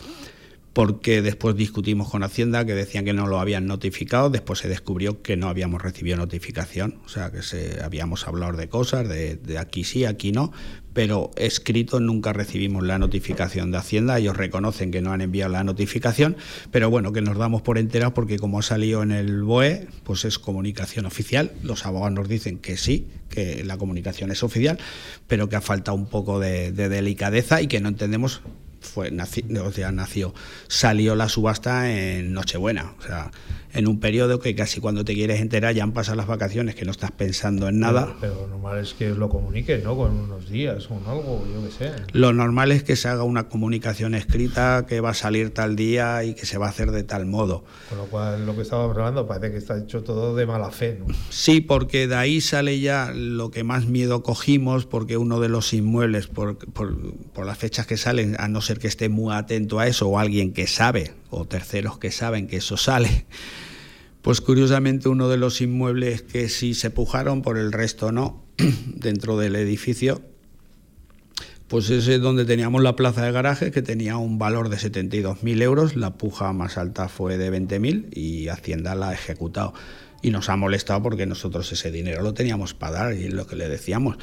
porque 0.74 1.22
después 1.22 1.54
discutimos 1.54 2.10
con 2.10 2.24
Hacienda 2.24 2.64
que 2.64 2.74
decían 2.74 3.04
que 3.04 3.12
no 3.12 3.28
lo 3.28 3.38
habían 3.38 3.66
notificado, 3.66 4.28
después 4.28 4.58
se 4.58 4.68
descubrió 4.68 5.22
que 5.22 5.36
no 5.36 5.48
habíamos 5.48 5.80
recibido 5.80 6.16
notificación, 6.16 6.98
o 7.06 7.08
sea 7.08 7.30
que 7.30 7.42
se, 7.42 7.80
habíamos 7.80 8.26
hablado 8.26 8.54
de 8.54 8.68
cosas, 8.68 9.08
de, 9.08 9.38
aquí 9.56 9.84
sí, 9.84 10.04
aquí 10.04 10.32
no, 10.32 10.52
pero 10.92 11.30
escrito 11.36 12.00
nunca 12.00 12.32
recibimos 12.32 12.82
la 12.82 12.98
notificación 12.98 13.70
de 13.70 13.78
Hacienda, 13.78 14.18
ellos 14.18 14.36
reconocen 14.36 14.90
que 14.90 15.00
no 15.00 15.12
han 15.12 15.20
enviado 15.20 15.52
la 15.52 15.62
notificación, 15.62 16.36
pero 16.72 16.90
bueno, 16.90 17.12
que 17.12 17.22
nos 17.22 17.38
damos 17.38 17.62
por 17.62 17.78
enterados 17.78 18.14
porque 18.14 18.40
como 18.40 18.58
ha 18.58 18.62
salido 18.62 19.04
en 19.04 19.12
el 19.12 19.44
BOE, 19.44 19.86
pues 20.02 20.24
es 20.24 20.40
comunicación 20.40 21.06
oficial, 21.06 21.52
los 21.62 21.86
abogados 21.86 22.14
nos 22.14 22.28
dicen 22.28 22.58
que 22.58 22.76
sí, 22.76 23.06
que 23.30 23.62
la 23.62 23.78
comunicación 23.78 24.32
es 24.32 24.42
oficial, 24.42 24.78
pero 25.28 25.48
que 25.48 25.54
ha 25.54 25.60
faltado 25.60 25.96
un 25.96 26.06
poco 26.06 26.40
de 26.40 26.72
delicadeza 26.72 27.62
y 27.62 27.68
que 27.68 27.80
no 27.80 27.88
entendemos 27.88 28.42
fue, 28.84 29.10
nació, 29.10 29.64
o 29.64 29.72
sea, 29.72 29.90
nació, 29.90 30.34
salió 30.68 31.16
la 31.16 31.28
subasta 31.28 31.90
en 31.90 32.32
Nochebuena, 32.32 32.94
o 32.98 33.02
sea, 33.02 33.30
en 33.74 33.88
un 33.88 33.98
periodo 33.98 34.38
que 34.38 34.54
casi 34.54 34.80
cuando 34.80 35.04
te 35.04 35.14
quieres 35.14 35.40
enterar 35.40 35.74
ya 35.74 35.82
han 35.82 35.92
pasado 35.92 36.16
las 36.16 36.26
vacaciones, 36.26 36.74
que 36.76 36.84
no 36.84 36.92
estás 36.92 37.10
pensando 37.10 37.68
en 37.68 37.80
nada. 37.80 38.16
Pero, 38.20 38.34
lo 38.34 38.46
normal 38.46 38.78
es 38.78 38.94
que 38.94 39.10
lo 39.10 39.28
comuniques, 39.28 39.82
¿no? 39.82 39.96
Con 39.96 40.12
unos 40.12 40.48
días, 40.48 40.86
con 40.86 40.98
algo, 41.06 41.44
yo 41.52 41.64
qué 41.64 41.72
sé. 41.72 41.92
Lo 42.12 42.32
normal 42.32 42.70
es 42.70 42.84
que 42.84 42.94
se 42.94 43.08
haga 43.08 43.24
una 43.24 43.48
comunicación 43.48 44.14
escrita 44.14 44.86
que 44.88 45.00
va 45.00 45.10
a 45.10 45.14
salir 45.14 45.50
tal 45.50 45.74
día 45.74 46.22
y 46.24 46.34
que 46.34 46.46
se 46.46 46.56
va 46.56 46.66
a 46.66 46.68
hacer 46.70 46.92
de 46.92 47.02
tal 47.02 47.26
modo. 47.26 47.64
Con 47.88 47.98
lo 47.98 48.04
cual, 48.06 48.46
lo 48.46 48.54
que 48.54 48.62
estábamos 48.62 48.96
hablando 48.96 49.26
parece 49.26 49.50
que 49.50 49.58
está 49.58 49.76
hecho 49.76 50.04
todo 50.04 50.36
de 50.36 50.46
mala 50.46 50.70
fe, 50.70 51.00
¿no? 51.00 51.12
Sí, 51.30 51.60
porque 51.60 52.06
de 52.06 52.14
ahí 52.14 52.40
sale 52.40 52.78
ya 52.78 53.10
lo 53.12 53.50
que 53.50 53.64
más 53.64 53.86
miedo 53.86 54.22
cogimos, 54.22 54.86
porque 54.86 55.16
uno 55.16 55.40
de 55.40 55.48
los 55.48 55.72
inmuebles, 55.72 56.28
por, 56.28 56.58
por, 56.58 57.14
por 57.32 57.44
las 57.44 57.58
fechas 57.58 57.86
que 57.86 57.96
salen, 57.96 58.36
a 58.38 58.46
no 58.46 58.60
ser 58.60 58.78
que 58.78 58.86
esté 58.86 59.08
muy 59.08 59.34
atento 59.34 59.80
a 59.80 59.88
eso 59.88 60.08
o 60.08 60.18
alguien 60.18 60.52
que 60.52 60.68
sabe, 60.68 61.12
o 61.30 61.44
terceros 61.44 61.98
que 61.98 62.12
saben 62.12 62.46
que 62.46 62.58
eso 62.58 62.76
sale, 62.76 63.26
pues 64.24 64.40
curiosamente 64.40 65.10
uno 65.10 65.28
de 65.28 65.36
los 65.36 65.60
inmuebles 65.60 66.22
que 66.22 66.48
sí 66.48 66.72
se 66.72 66.88
pujaron, 66.88 67.42
por 67.42 67.58
el 67.58 67.72
resto 67.72 68.10
no, 68.10 68.42
dentro 68.86 69.36
del 69.36 69.54
edificio, 69.54 70.22
pues 71.68 71.90
ese 71.90 72.14
es 72.14 72.20
donde 72.22 72.46
teníamos 72.46 72.82
la 72.82 72.96
plaza 72.96 73.22
de 73.22 73.32
garaje 73.32 73.70
que 73.70 73.82
tenía 73.82 74.16
un 74.16 74.38
valor 74.38 74.70
de 74.70 74.78
72.000 74.78 75.62
euros, 75.62 75.94
la 75.94 76.14
puja 76.14 76.54
más 76.54 76.78
alta 76.78 77.10
fue 77.10 77.36
de 77.36 77.52
20.000 77.52 78.16
y 78.16 78.48
Hacienda 78.48 78.94
la 78.94 79.10
ha 79.10 79.12
ejecutado. 79.12 79.74
Y 80.22 80.30
nos 80.30 80.48
ha 80.48 80.56
molestado 80.56 81.02
porque 81.02 81.26
nosotros 81.26 81.70
ese 81.70 81.90
dinero 81.90 82.22
lo 82.22 82.32
teníamos 82.32 82.72
para 82.72 82.92
dar 82.92 83.14
y 83.14 83.24
es 83.24 83.34
lo 83.34 83.46
que 83.46 83.56
le 83.56 83.68
decíamos. 83.68 84.16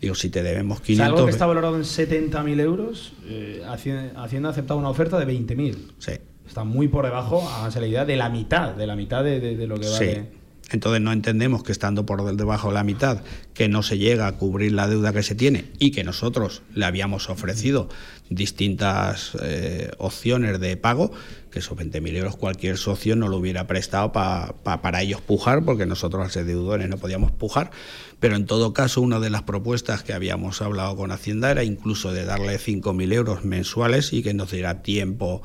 Digo, 0.00 0.16
si 0.16 0.30
te 0.30 0.42
debemos 0.42 0.80
500... 0.80 1.06
algo 1.06 1.26
que 1.26 1.30
está 1.30 1.46
valorado 1.46 1.76
en 1.76 1.84
70.000 1.84 2.60
euros, 2.60 3.12
eh, 3.26 3.62
Hacienda 3.68 4.48
ha 4.48 4.50
aceptado 4.50 4.80
una 4.80 4.88
oferta 4.88 5.16
de 5.16 5.32
20.000. 5.32 5.76
Sí 5.98 6.12
está 6.46 6.64
muy 6.64 6.88
por 6.88 7.04
debajo, 7.04 7.48
a 7.48 7.68
la 7.68 7.86
idea, 7.86 8.04
de 8.04 8.16
la 8.16 8.28
mitad, 8.28 8.74
de 8.74 8.86
la 8.86 8.96
mitad 8.96 9.24
de, 9.24 9.66
lo 9.66 9.78
que 9.78 9.88
vale. 9.88 10.14
Sí. 10.14 10.40
Entonces 10.70 11.02
no 11.02 11.12
entendemos 11.12 11.62
que 11.62 11.72
estando 11.72 12.06
por 12.06 12.24
debajo 12.36 12.68
de 12.68 12.74
la 12.74 12.84
mitad, 12.84 13.22
que 13.52 13.68
no 13.68 13.82
se 13.82 13.98
llega 13.98 14.26
a 14.26 14.32
cubrir 14.32 14.72
la 14.72 14.88
deuda 14.88 15.12
que 15.12 15.22
se 15.22 15.34
tiene 15.34 15.66
y 15.78 15.90
que 15.90 16.04
nosotros 16.04 16.62
le 16.74 16.86
habíamos 16.86 17.28
ofrecido 17.28 17.88
distintas 18.30 19.36
eh, 19.42 19.90
opciones 19.98 20.58
de 20.60 20.76
pago, 20.78 21.12
que 21.50 21.58
esos 21.58 21.76
20.000 21.76 22.16
euros 22.16 22.36
cualquier 22.36 22.78
socio 22.78 23.14
no 23.14 23.28
lo 23.28 23.36
hubiera 23.36 23.66
prestado 23.66 24.10
para 24.12 25.02
ellos 25.02 25.20
pujar, 25.20 25.64
porque 25.64 25.84
nosotros 25.84 26.34
los 26.34 26.46
deudores 26.46 26.88
no 26.88 26.96
podíamos 26.96 27.30
pujar. 27.30 27.70
Pero 28.18 28.34
en 28.34 28.46
todo 28.46 28.72
caso, 28.72 29.02
una 29.02 29.20
de 29.20 29.28
las 29.28 29.42
propuestas 29.42 30.02
que 30.02 30.14
habíamos 30.14 30.62
hablado 30.62 30.96
con 30.96 31.12
Hacienda 31.12 31.50
era 31.50 31.62
incluso 31.62 32.12
de 32.12 32.24
darle 32.24 32.58
5.000 32.58 33.12
euros 33.12 33.44
mensuales 33.44 34.14
y 34.14 34.22
que 34.22 34.32
nos 34.32 34.50
diera 34.50 34.82
tiempo 34.82 35.42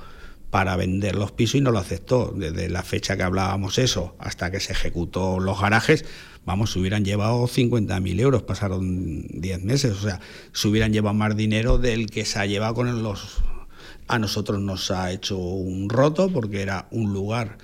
para 0.49 0.75
vender 0.75 1.15
los 1.15 1.31
pisos 1.31 1.55
y 1.55 1.61
no 1.61 1.71
lo 1.71 1.79
aceptó. 1.79 2.33
Desde 2.35 2.69
la 2.69 2.83
fecha 2.83 3.17
que 3.17 3.23
hablábamos 3.23 3.77
eso 3.77 4.15
hasta 4.19 4.51
que 4.51 4.59
se 4.59 4.73
ejecutó 4.73 5.39
los 5.39 5.59
garajes, 5.59 6.05
vamos, 6.45 6.71
se 6.71 6.79
hubieran 6.79 7.05
llevado 7.05 7.47
50.000 7.47 8.19
euros, 8.19 8.43
pasaron 8.43 9.27
10 9.27 9.63
meses, 9.63 9.91
o 9.91 10.01
sea, 10.01 10.19
se 10.51 10.67
hubieran 10.67 10.93
llevado 10.93 11.13
más 11.13 11.35
dinero 11.35 11.77
del 11.77 12.09
que 12.09 12.25
se 12.25 12.39
ha 12.39 12.45
llevado 12.45 12.73
con 12.73 13.03
los... 13.03 13.43
A 14.07 14.17
nosotros 14.17 14.59
nos 14.59 14.89
ha 14.89 15.11
hecho 15.11 15.37
un 15.37 15.87
roto 15.87 16.29
porque 16.29 16.63
era 16.63 16.87
un 16.89 17.13
lugar 17.13 17.59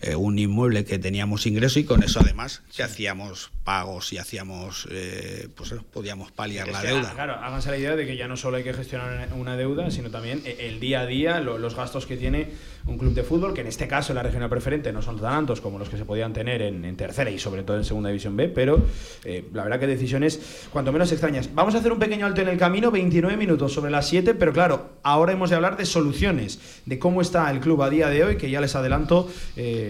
eh, 0.00 0.14
un 0.14 0.38
inmueble 0.38 0.84
que 0.84 0.98
teníamos 0.98 1.46
ingreso 1.46 1.78
y 1.80 1.84
con 1.84 2.02
eso 2.02 2.20
además 2.20 2.62
que 2.74 2.82
hacíamos 2.82 3.50
pagos 3.64 4.12
y 4.12 4.18
hacíamos, 4.18 4.88
eh, 4.90 5.48
pues 5.54 5.74
podíamos 5.92 6.32
paliar 6.32 6.68
la 6.68 6.82
deuda. 6.82 7.12
Claro, 7.14 7.34
háganse 7.34 7.70
la 7.70 7.78
idea 7.78 7.96
de 7.96 8.06
que 8.06 8.16
ya 8.16 8.28
no 8.28 8.36
solo 8.36 8.56
hay 8.56 8.64
que 8.64 8.72
gestionar 8.72 9.28
una 9.34 9.56
deuda, 9.56 9.90
sino 9.90 10.10
también 10.10 10.42
el 10.44 10.80
día 10.80 11.00
a 11.00 11.06
día, 11.06 11.40
los 11.40 11.74
gastos 11.74 12.06
que 12.06 12.16
tiene 12.16 12.48
un 12.88 12.96
club 12.96 13.12
de 13.12 13.22
fútbol, 13.22 13.52
que 13.52 13.60
en 13.60 13.66
este 13.66 13.86
caso 13.86 14.12
en 14.12 14.16
la 14.16 14.22
regional 14.22 14.48
preferente 14.48 14.92
no 14.92 15.02
son 15.02 15.20
tan 15.20 15.34
altos 15.34 15.60
como 15.60 15.78
los 15.78 15.88
que 15.88 15.98
se 15.98 16.04
podían 16.04 16.32
tener 16.32 16.62
en, 16.62 16.96
tercera 16.96 17.30
y 17.30 17.38
sobre 17.38 17.62
todo 17.62 17.76
en 17.76 17.84
segunda 17.84 18.08
división 18.08 18.36
B, 18.36 18.48
pero 18.48 18.82
eh, 19.24 19.44
la 19.52 19.64
verdad 19.64 19.78
que 19.78 19.86
decisiones 19.86 20.68
cuanto 20.72 20.90
menos 20.92 21.12
extrañas. 21.12 21.50
Vamos 21.54 21.74
a 21.74 21.78
hacer 21.78 21.92
un 21.92 21.98
pequeño 21.98 22.24
alto 22.24 22.40
en 22.40 22.48
el 22.48 22.56
camino, 22.56 22.90
29 22.90 23.36
minutos 23.36 23.74
sobre 23.74 23.90
las 23.90 24.08
7, 24.08 24.34
pero 24.34 24.52
claro, 24.52 24.92
ahora 25.02 25.32
hemos 25.32 25.50
de 25.50 25.56
hablar 25.56 25.76
de 25.76 25.84
soluciones, 25.84 26.80
de 26.86 26.98
cómo 26.98 27.20
está 27.20 27.50
el 27.50 27.60
club 27.60 27.82
a 27.82 27.90
día 27.90 28.08
de 28.08 28.24
hoy, 28.24 28.36
que 28.36 28.50
ya 28.50 28.60
les 28.60 28.74
adelanto. 28.74 29.28
Eh, 29.56 29.87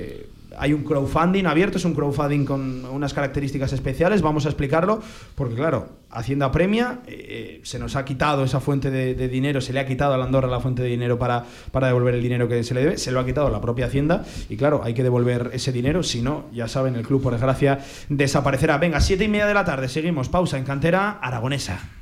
hay 0.57 0.73
un 0.73 0.83
crowdfunding 0.83 1.47
abierto, 1.47 1.79
es 1.79 1.85
un 1.85 1.95
crowdfunding 1.95 2.45
con 2.45 2.85
unas 2.87 3.13
características 3.13 3.73
especiales, 3.73 4.23
vamos 4.23 4.47
a 4.47 4.49
explicarlo, 4.49 5.01
porque 5.35 5.55
claro, 5.55 5.99
Hacienda 6.11 6.51
premia, 6.51 7.01
eh, 7.07 7.61
se 7.65 7.79
nos 7.79 7.95
ha 7.95 8.05
quitado 8.05 8.43
esa 8.43 8.61
fuente 8.61 8.91
de, 8.91 9.29
dinero, 9.29 9.61
se 9.61 9.75
le 9.75 9.81
ha 9.81 9.87
quitado 9.87 10.15
a 10.15 10.17
la 10.17 10.25
Andorra 10.25 10.49
la 10.49 10.59
fuente 10.59 10.83
de 10.83 10.89
dinero 10.89 11.19
para, 11.19 11.45
para 11.71 11.89
devolver 11.89 12.15
el 12.15 12.23
dinero 12.23 12.49
que 12.49 12.65
se 12.65 12.73
le 12.73 12.81
debe, 12.81 12.99
se 12.99 13.13
lo 13.13 13.21
ha 13.21 13.27
quitado 13.27 13.51
la 13.51 13.61
propia 13.61 13.87
Hacienda 13.87 14.25
y 14.49 14.57
claro, 14.57 14.81
hay 14.83 14.95
que 14.95 15.03
devolver 15.03 15.51
ese 15.53 15.71
dinero, 15.71 16.03
si 16.03 16.23
no, 16.23 16.47
ya 16.53 16.67
saben, 16.67 16.97
el 16.97 17.07
club 17.07 17.23
por 17.23 17.33
desgracia 17.33 17.81
desaparecerá. 18.09 18.79
Venga, 18.79 19.01
siete 19.01 19.25
y 19.25 19.29
media 19.29 19.47
de 19.47 19.55
la 19.55 19.65
tarde, 19.65 19.89
seguimos, 19.89 20.29
pausa 20.29 20.57
en 20.57 20.65
cantera 20.65 21.19
aragonesa. 21.21 21.98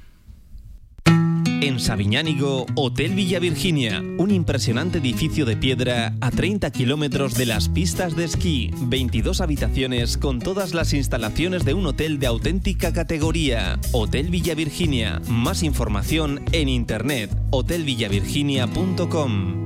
En 1.63 1.81
Sabiñánigo, 1.81 2.67
Hotel 2.75 3.15
Villa 3.15 3.39
Virginia, 3.39 4.03
un 4.19 4.31
impresionante 4.31 4.99
edificio 4.99 5.47
de 5.47 5.57
piedra 5.57 6.15
a 6.21 6.31
30 6.31 6.71
kilómetros 6.71 7.33
de 7.35 7.47
las 7.47 7.71
pistas 7.71 8.15
de 8.15 8.25
esquí, 8.25 8.71
22 8.83 9.41
habitaciones 9.41 10.19
con 10.19 10.39
todas 10.39 10.75
las 10.75 10.93
instalaciones 10.93 11.65
de 11.65 11.73
un 11.75 11.87
hotel 11.87 12.19
de 12.19 12.27
auténtica 12.27 12.93
categoría. 12.93 13.81
Hotel 13.93 14.29
Villa 14.31 14.55
Virginia, 14.55 15.23
más 15.29 15.63
información 15.63 16.43
en 16.53 16.69
internet, 16.69 17.35
hotelvillavirginia.com. 17.51 19.65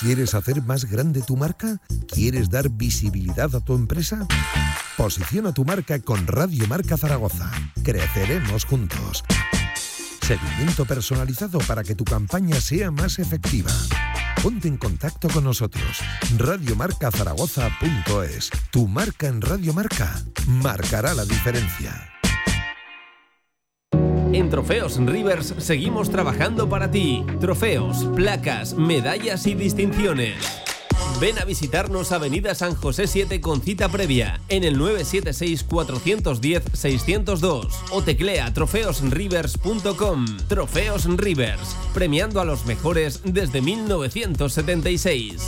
¿Quieres 0.00 0.34
hacer 0.34 0.62
más 0.62 0.84
grande 0.84 1.22
tu 1.22 1.36
marca? 1.36 1.80
¿Quieres 2.06 2.48
dar 2.48 2.70
visibilidad 2.70 3.52
a 3.56 3.60
tu 3.60 3.74
empresa? 3.74 4.28
Posiciona 4.96 5.52
tu 5.52 5.64
marca 5.64 5.98
con 5.98 6.28
Radio 6.28 6.68
Marca 6.68 6.96
Zaragoza. 6.96 7.50
Creceremos 7.82 8.64
juntos. 8.64 9.24
Seguimiento 10.26 10.84
personalizado 10.84 11.60
para 11.68 11.84
que 11.84 11.94
tu 11.94 12.02
campaña 12.02 12.60
sea 12.60 12.90
más 12.90 13.20
efectiva. 13.20 13.70
Ponte 14.42 14.66
en 14.66 14.76
contacto 14.76 15.28
con 15.28 15.44
nosotros. 15.44 16.00
Radiomarcazaragoza.es. 16.36 18.50
Tu 18.72 18.88
marca 18.88 19.28
en 19.28 19.40
Radio 19.40 19.72
Marca 19.72 20.20
marcará 20.48 21.14
la 21.14 21.24
diferencia. 21.24 22.10
En 24.32 24.50
Trofeos 24.50 24.98
Rivers 24.98 25.54
seguimos 25.58 26.10
trabajando 26.10 26.68
para 26.68 26.90
ti. 26.90 27.24
Trofeos, 27.38 28.06
placas, 28.16 28.74
medallas 28.74 29.46
y 29.46 29.54
distinciones. 29.54 30.34
Ven 31.20 31.38
a 31.38 31.44
visitarnos 31.44 32.10
Avenida 32.12 32.54
San 32.54 32.74
José 32.74 33.06
7 33.06 33.40
con 33.40 33.62
cita 33.62 33.88
previa 33.88 34.40
en 34.48 34.64
el 34.64 34.78
976-410-602 34.78 37.68
o 37.90 38.02
teclea 38.02 38.52
trofeosrivers.com. 38.52 40.26
Trofeos 40.48 41.04
Rivers, 41.16 41.76
premiando 41.94 42.40
a 42.40 42.44
los 42.44 42.66
mejores 42.66 43.22
desde 43.24 43.62
1976. 43.62 45.42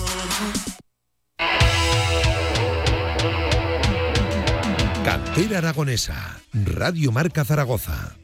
Cantera 5.05 5.59
Aragonesa, 5.59 6.41
Radio 6.53 7.13
Marca 7.13 7.45
Zaragoza. 7.45 8.17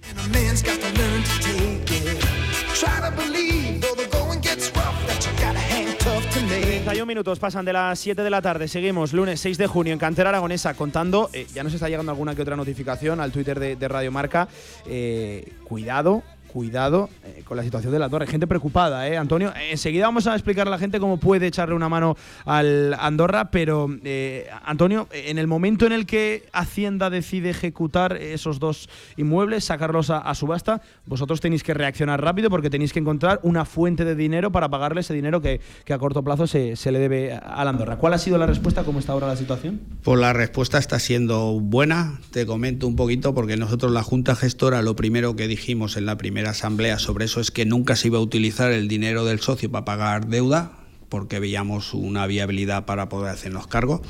31 6.84 7.06
minutos 7.06 7.38
pasan 7.38 7.64
de 7.64 7.72
las 7.72 7.98
7 7.98 8.22
de 8.22 8.28
la 8.28 8.42
tarde. 8.42 8.68
Seguimos 8.68 9.14
lunes 9.14 9.40
6 9.40 9.56
de 9.56 9.66
junio 9.66 9.94
en 9.94 9.98
Cantera 9.98 10.28
Aragonesa 10.28 10.74
contando. 10.74 11.30
Eh, 11.32 11.46
ya 11.54 11.64
nos 11.64 11.72
está 11.72 11.88
llegando 11.88 12.12
alguna 12.12 12.34
que 12.34 12.42
otra 12.42 12.56
notificación 12.56 13.20
al 13.20 13.32
Twitter 13.32 13.58
de, 13.58 13.88
Radio 13.88 14.12
Marca. 14.12 14.48
Eh, 14.84 15.54
cuidado, 15.64 16.22
cuidado 16.54 17.10
eh, 17.24 17.42
con 17.44 17.56
la 17.56 17.64
situación 17.64 17.92
de 17.92 17.98
la 17.98 18.08
torre. 18.08 18.28
Gente 18.28 18.46
preocupada, 18.46 19.08
¿eh, 19.08 19.16
Antonio? 19.16 19.52
Enseguida 19.72 20.06
vamos 20.06 20.28
a 20.28 20.34
explicar 20.34 20.68
a 20.68 20.70
la 20.70 20.78
gente 20.78 21.00
cómo 21.00 21.16
puede 21.16 21.48
echarle 21.48 21.74
una 21.74 21.88
mano 21.88 22.16
al 22.44 22.94
Andorra, 22.94 23.50
pero 23.50 23.88
eh, 24.04 24.46
Antonio, 24.64 25.08
en 25.10 25.38
el 25.38 25.48
momento 25.48 25.84
en 25.84 25.90
el 25.90 26.06
que 26.06 26.44
Hacienda 26.52 27.10
decide 27.10 27.50
ejecutar 27.50 28.16
esos 28.16 28.60
dos 28.60 28.88
inmuebles, 29.16 29.64
sacarlos 29.64 30.10
a, 30.10 30.32
subasta, 30.36 30.80
vosotros 31.06 31.40
tenéis 31.40 31.64
que 31.64 31.74
reaccionar 31.74 32.22
rápido 32.22 32.50
porque 32.50 32.70
tenéis 32.70 32.92
que 32.92 33.00
encontrar 33.00 33.40
una 33.42 33.64
fuente 33.64 34.04
de 34.04 34.14
dinero 34.14 34.52
para 34.52 34.68
pagarle 34.68 35.00
ese 35.00 35.12
dinero 35.12 35.40
que, 35.40 35.60
a 35.90 35.98
corto 35.98 36.22
plazo 36.22 36.46
se, 36.46 36.76
le 36.92 36.98
debe 37.00 37.32
a 37.32 37.64
la 37.64 37.70
Andorra. 37.70 37.96
¿Cuál 37.96 38.14
ha 38.14 38.18
sido 38.18 38.38
la 38.38 38.46
respuesta? 38.46 38.84
¿Cómo 38.84 39.00
está 39.00 39.12
ahora 39.12 39.26
la 39.26 39.36
situación? 39.36 39.80
Pues 40.04 40.20
la 40.20 40.32
respuesta 40.32 40.78
está 40.78 41.00
siendo 41.00 41.58
buena. 41.58 42.20
Te 42.30 42.46
comento 42.46 42.86
un 42.86 42.94
poquito 42.94 43.34
porque 43.34 43.56
nosotros 43.56 43.90
la 43.90 44.04
Junta 44.04 44.36
Gestora 44.36 44.82
lo 44.82 44.94
primero 44.94 45.34
que 45.34 45.48
dijimos 45.48 45.96
en 45.96 46.06
la 46.06 46.16
primera 46.16 46.43
asamblea 46.50 46.98
sobre 46.98 47.26
eso 47.26 47.40
es 47.40 47.50
que 47.50 47.64
nunca 47.64 47.96
se 47.96 48.08
iba 48.08 48.18
a 48.18 48.22
utilizar 48.22 48.72
el 48.72 48.88
dinero 48.88 49.24
del 49.24 49.40
socio 49.40 49.70
para 49.70 49.84
pagar 49.84 50.26
deuda, 50.26 50.72
porque 51.08 51.40
veíamos 51.40 51.94
una 51.94 52.26
viabilidad 52.26 52.86
para 52.86 53.08
poder 53.08 53.32
hacernos 53.32 53.66
cargo. 53.66 54.02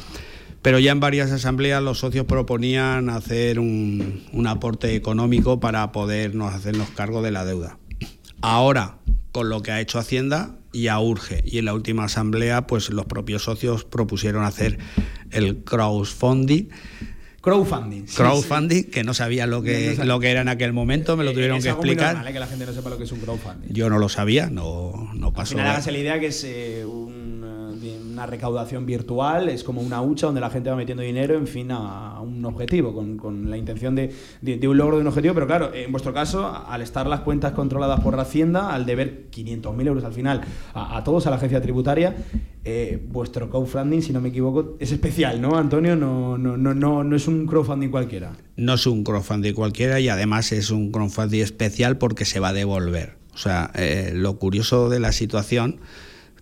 Pero 0.63 0.79
ya 0.79 0.93
en 0.93 1.01
varias 1.01 1.31
asambleas 1.31 1.83
los 1.83 1.99
socios 1.99 2.25
proponían 2.25 3.11
hacer 3.11 3.59
un, 3.59 4.47
aporte 4.47 4.95
económico 4.95 5.61
para 5.61 5.93
podernos 5.93 6.55
hacernos 6.55 6.89
cargo 6.91 7.21
de 7.21 7.31
la 7.31 7.45
deuda. 7.45 7.79
Ahora, 8.41 8.99
con 9.31 9.51
lo 9.51 9.63
que 9.63 9.73
ha 9.73 9.81
hecho 9.81 9.99
Hacienda, 9.99 10.57
ya 10.73 10.99
urge. 11.01 11.43
Y 11.45 11.59
en 11.59 11.67
la 11.67 11.75
última 11.75 12.05
asamblea, 12.05 12.67
pues 12.67 12.89
los 12.89 13.05
propios 13.05 13.43
socios 13.43 13.85
propusieron 13.85 14.45
hacer 14.45 14.79
el 15.31 15.65
crowdfunding 15.65 16.69
Crowdfunding. 17.45 18.07
crowdfunding, 18.07 18.85
que 18.85 19.05
no 19.05 19.13
sabía 19.13 19.47
lo 19.47 19.63
que, 19.63 19.99
lo 20.03 20.19
que 20.19 20.31
era 20.31 20.41
en 20.41 20.49
aquel 20.49 20.73
momento, 20.73 21.15
me 21.15 21.25
lo 21.25 21.35
tuvieron 21.35 21.61
que 21.61 21.69
explicar. 21.69 22.17
Muy 22.17 22.27
¿eh? 22.27 22.33
que 22.33 22.41
la 22.41 22.47
gente 22.47 22.65
no 22.65 22.73
sepa 22.73 22.89
lo 22.89 22.97
que 22.97 23.05
es 23.05 23.13
un 23.13 23.21
crowdfunding. 23.21 23.69
Yo 23.71 23.91
no 23.91 23.99
lo 23.99 24.09
sabía, 24.09 24.49
no, 24.49 25.11
no 25.13 25.31
pasó. 25.35 25.53
Al 25.53 25.59
final, 25.59 25.67
hágase 25.73 25.93
la 25.93 25.99
idea 25.99 26.19
que 26.19 26.29
es 26.29 26.43
eh, 26.45 26.87
un 26.87 27.44
una 28.15 28.27
recaudación 28.27 28.87
virtual, 28.87 29.49
es 29.49 29.63
como 29.63 29.81
una 29.81 30.01
hucha 30.01 30.27
donde 30.27 30.41
la 30.41 30.49
gente 30.49 30.71
va 30.71 30.77
metiendo 30.77 31.03
dinero, 31.03 31.35
en 31.35 31.47
fin, 31.47 31.71
a, 31.71 32.21
un 32.21 32.45
objetivo, 32.45 32.95
con, 33.19 33.51
la 33.51 33.57
intención 33.57 33.95
de, 33.95 34.11
un 34.67 34.77
logro 34.77 34.97
de 34.97 35.03
un 35.03 35.09
objetivo. 35.09 35.35
Pero 35.35 35.47
claro, 35.47 35.75
en 35.75 35.93
vuestro 35.93 36.15
caso, 36.15 36.47
al 36.47 36.81
estar 36.81 37.07
las 37.07 37.21
cuentas 37.21 37.53
controladas 37.53 38.01
por 38.01 38.17
la 38.17 38.23
Hacienda, 38.23 38.73
al 38.73 38.87
deber 38.87 39.27
500.000 39.31 39.87
euros 39.87 40.05
al 40.05 40.13
final 40.13 40.41
a, 40.73 41.03
todos, 41.05 41.27
a 41.27 41.31
la 41.31 41.37
agencia 41.37 41.61
tributaria, 41.61 42.17
eh, 42.65 42.99
vuestro 43.09 43.51
crowdfunding, 43.51 44.01
si 44.01 44.13
no 44.13 44.21
me 44.21 44.31
equivoco, 44.31 44.77
es 44.79 44.93
especial, 44.93 45.41
¿no, 45.41 45.57
Antonio? 45.59 45.97
No, 45.97 46.39
no, 46.39 46.57
no, 46.57 46.73
no, 46.73 47.05
no 47.05 47.17
es 47.17 47.29
un 47.29 47.47
crowdfunding 47.47 47.91
cualquiera. 47.91 48.33
No 48.57 48.75
es 48.75 48.87
un 48.87 49.05
crowdfunding 49.05 49.53
cualquiera 49.53 50.01
y 50.01 50.09
además 50.09 50.53
es 50.53 50.71
un 50.71 50.91
crowdfunding 50.91 51.43
especial 51.43 51.99
porque 51.99 52.25
se 52.25 52.41
va 52.41 52.49
a 52.49 52.53
devolver. 52.53 53.17
O 53.35 53.39
sea, 53.39 53.73
eh, 53.75 54.13
lo 54.15 54.39
curioso 54.39 54.89
de 54.89 55.01
la 55.01 55.11
situación 55.11 55.81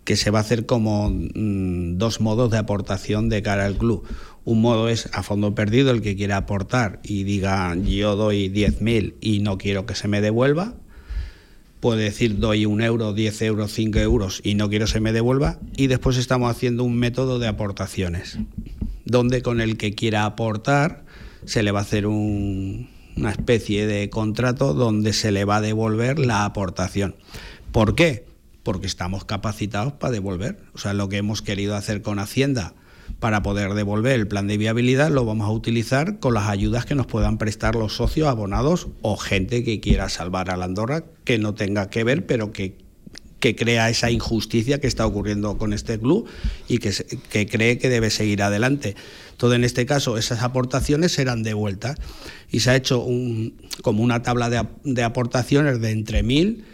que 0.04 0.16
se 0.16 0.30
va 0.30 0.38
a 0.38 0.42
hacer 0.42 0.66
como 0.66 1.10
mm, 1.10 1.98
dos 1.98 2.20
modos 2.20 2.50
de 2.50 2.58
aportación 2.58 3.28
de 3.28 3.42
cara 3.42 3.66
al 3.66 3.76
club. 3.76 4.04
Un 4.44 4.60
modo 4.60 4.88
es 4.88 5.08
a 5.12 5.22
fondo 5.22 5.54
perdido, 5.54 5.92
el 5.92 6.02
que 6.02 6.16
quiera 6.16 6.36
aportar 6.36 7.00
y 7.04 7.22
diga 7.22 7.76
yo 7.76 8.16
doy 8.16 8.48
10.000 8.48 9.14
y 9.20 9.38
no 9.40 9.58
quiero 9.58 9.86
que 9.86 9.94
se 9.94 10.08
me 10.08 10.20
devuelva. 10.20 10.74
Puede 11.78 12.04
decir 12.04 12.38
doy 12.38 12.66
un 12.66 12.80
euro, 12.80 13.12
10 13.12 13.42
euros, 13.42 13.72
5 13.72 13.98
euros 14.00 14.40
y 14.44 14.54
no 14.54 14.68
quiero 14.68 14.86
que 14.86 14.92
se 14.92 15.00
me 15.00 15.12
devuelva. 15.12 15.58
Y 15.76 15.86
después 15.86 16.16
estamos 16.16 16.50
haciendo 16.50 16.84
un 16.84 16.96
método 16.96 17.38
de 17.38 17.48
aportaciones, 17.48 18.38
donde 19.04 19.42
con 19.42 19.60
el 19.60 19.76
que 19.76 19.94
quiera 19.94 20.24
aportar 20.24 21.04
se 21.44 21.62
le 21.62 21.70
va 21.72 21.80
a 21.80 21.82
hacer 21.82 22.06
una 22.06 23.30
especie 23.30 23.86
de 23.86 24.10
contrato 24.10 24.74
donde 24.74 25.12
se 25.12 25.32
le 25.32 25.44
va 25.44 25.56
a 25.56 25.60
devolver 25.60 26.18
la 26.18 26.44
aportación. 26.44 27.14
¿Por 27.72 27.94
qué? 27.94 28.31
Porque 28.62 28.86
estamos 28.86 29.24
capacitados 29.24 29.92
para 29.94 30.12
devolver. 30.12 30.58
O 30.74 30.78
sea, 30.78 30.94
lo 30.94 31.08
que 31.08 31.16
hemos 31.16 31.42
querido 31.42 31.76
hacer 31.76 32.02
con 32.02 32.18
Hacienda 32.18 32.74
para 33.18 33.42
poder 33.42 33.74
devolver 33.74 34.14
el 34.14 34.26
plan 34.26 34.46
de 34.46 34.56
viabilidad 34.56 35.10
lo 35.10 35.24
vamos 35.24 35.46
a 35.46 35.52
utilizar 35.52 36.18
con 36.18 36.34
las 36.34 36.48
ayudas 36.48 36.86
que 36.86 36.94
nos 36.94 37.06
puedan 37.06 37.38
prestar 37.38 37.74
los 37.74 37.96
socios 37.96 38.28
abonados 38.28 38.88
o 39.02 39.16
gente 39.16 39.64
que 39.64 39.80
quiera 39.80 40.08
salvar 40.08 40.50
a 40.50 40.56
la 40.56 40.64
Andorra 40.64 41.04
que 41.24 41.38
no 41.38 41.54
tenga 41.54 41.88
que 41.90 42.04
ver, 42.04 42.26
pero 42.26 42.52
que, 42.52 42.76
que 43.38 43.54
crea 43.54 43.90
esa 43.90 44.10
injusticia 44.10 44.80
que 44.80 44.86
está 44.86 45.06
ocurriendo 45.06 45.56
con 45.58 45.72
este 45.72 45.98
club 45.98 46.28
y 46.68 46.78
que, 46.78 46.92
que 47.30 47.46
cree 47.46 47.78
que 47.78 47.88
debe 47.88 48.10
seguir 48.10 48.42
adelante. 48.42 48.96
Todo 49.36 49.54
en 49.54 49.64
este 49.64 49.86
caso, 49.86 50.18
esas 50.18 50.42
aportaciones 50.42 51.12
serán 51.12 51.42
devueltas 51.42 51.96
y 52.50 52.60
se 52.60 52.70
ha 52.70 52.76
hecho 52.76 53.00
un, 53.00 53.54
como 53.82 54.02
una 54.02 54.22
tabla 54.22 54.50
de, 54.50 54.66
de 54.84 55.02
aportaciones 55.02 55.80
de 55.80 55.90
entre 55.90 56.22
mil 56.22 56.64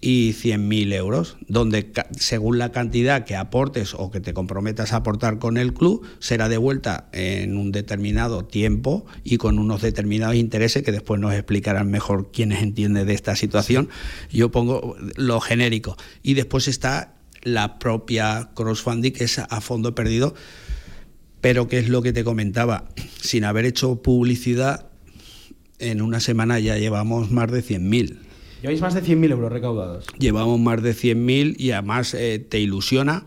y 0.00 0.32
100.000 0.32 0.94
euros, 0.94 1.36
donde 1.46 1.92
según 2.18 2.58
la 2.58 2.72
cantidad 2.72 3.24
que 3.24 3.36
aportes 3.36 3.94
o 3.94 4.10
que 4.10 4.20
te 4.20 4.32
comprometas 4.32 4.92
a 4.92 4.96
aportar 4.96 5.38
con 5.38 5.58
el 5.58 5.74
club, 5.74 6.06
será 6.20 6.48
devuelta 6.48 7.08
en 7.12 7.56
un 7.56 7.70
determinado 7.70 8.46
tiempo 8.46 9.04
y 9.24 9.36
con 9.36 9.58
unos 9.58 9.82
determinados 9.82 10.36
intereses 10.36 10.82
que 10.82 10.92
después 10.92 11.20
nos 11.20 11.34
explicarán 11.34 11.90
mejor 11.90 12.30
quienes 12.32 12.62
entienden 12.62 13.06
de 13.06 13.12
esta 13.12 13.36
situación. 13.36 13.90
Yo 14.30 14.50
pongo 14.50 14.96
lo 15.16 15.40
genérico. 15.40 15.96
Y 16.22 16.32
después 16.34 16.66
está 16.66 17.14
la 17.42 17.78
propia 17.78 18.50
crowdfunding, 18.54 19.12
que 19.12 19.24
es 19.24 19.38
a 19.38 19.60
fondo 19.60 19.94
perdido, 19.94 20.34
pero 21.42 21.68
que 21.68 21.78
es 21.78 21.90
lo 21.90 22.00
que 22.00 22.12
te 22.14 22.24
comentaba, 22.24 22.88
sin 23.20 23.44
haber 23.44 23.66
hecho 23.66 24.02
publicidad, 24.02 24.86
en 25.78 26.02
una 26.02 26.20
semana 26.20 26.58
ya 26.58 26.76
llevamos 26.76 27.30
más 27.30 27.50
de 27.50 27.62
100.000 27.62 28.29
Lleváis 28.62 28.80
más 28.80 28.94
de 28.94 29.02
100.000 29.02 29.30
euros 29.30 29.52
recaudados. 29.52 30.06
Llevamos 30.18 30.60
más 30.60 30.82
de 30.82 30.92
100.000 30.92 31.56
y 31.58 31.70
además 31.72 32.14
eh, 32.14 32.38
te 32.38 32.60
ilusiona 32.60 33.24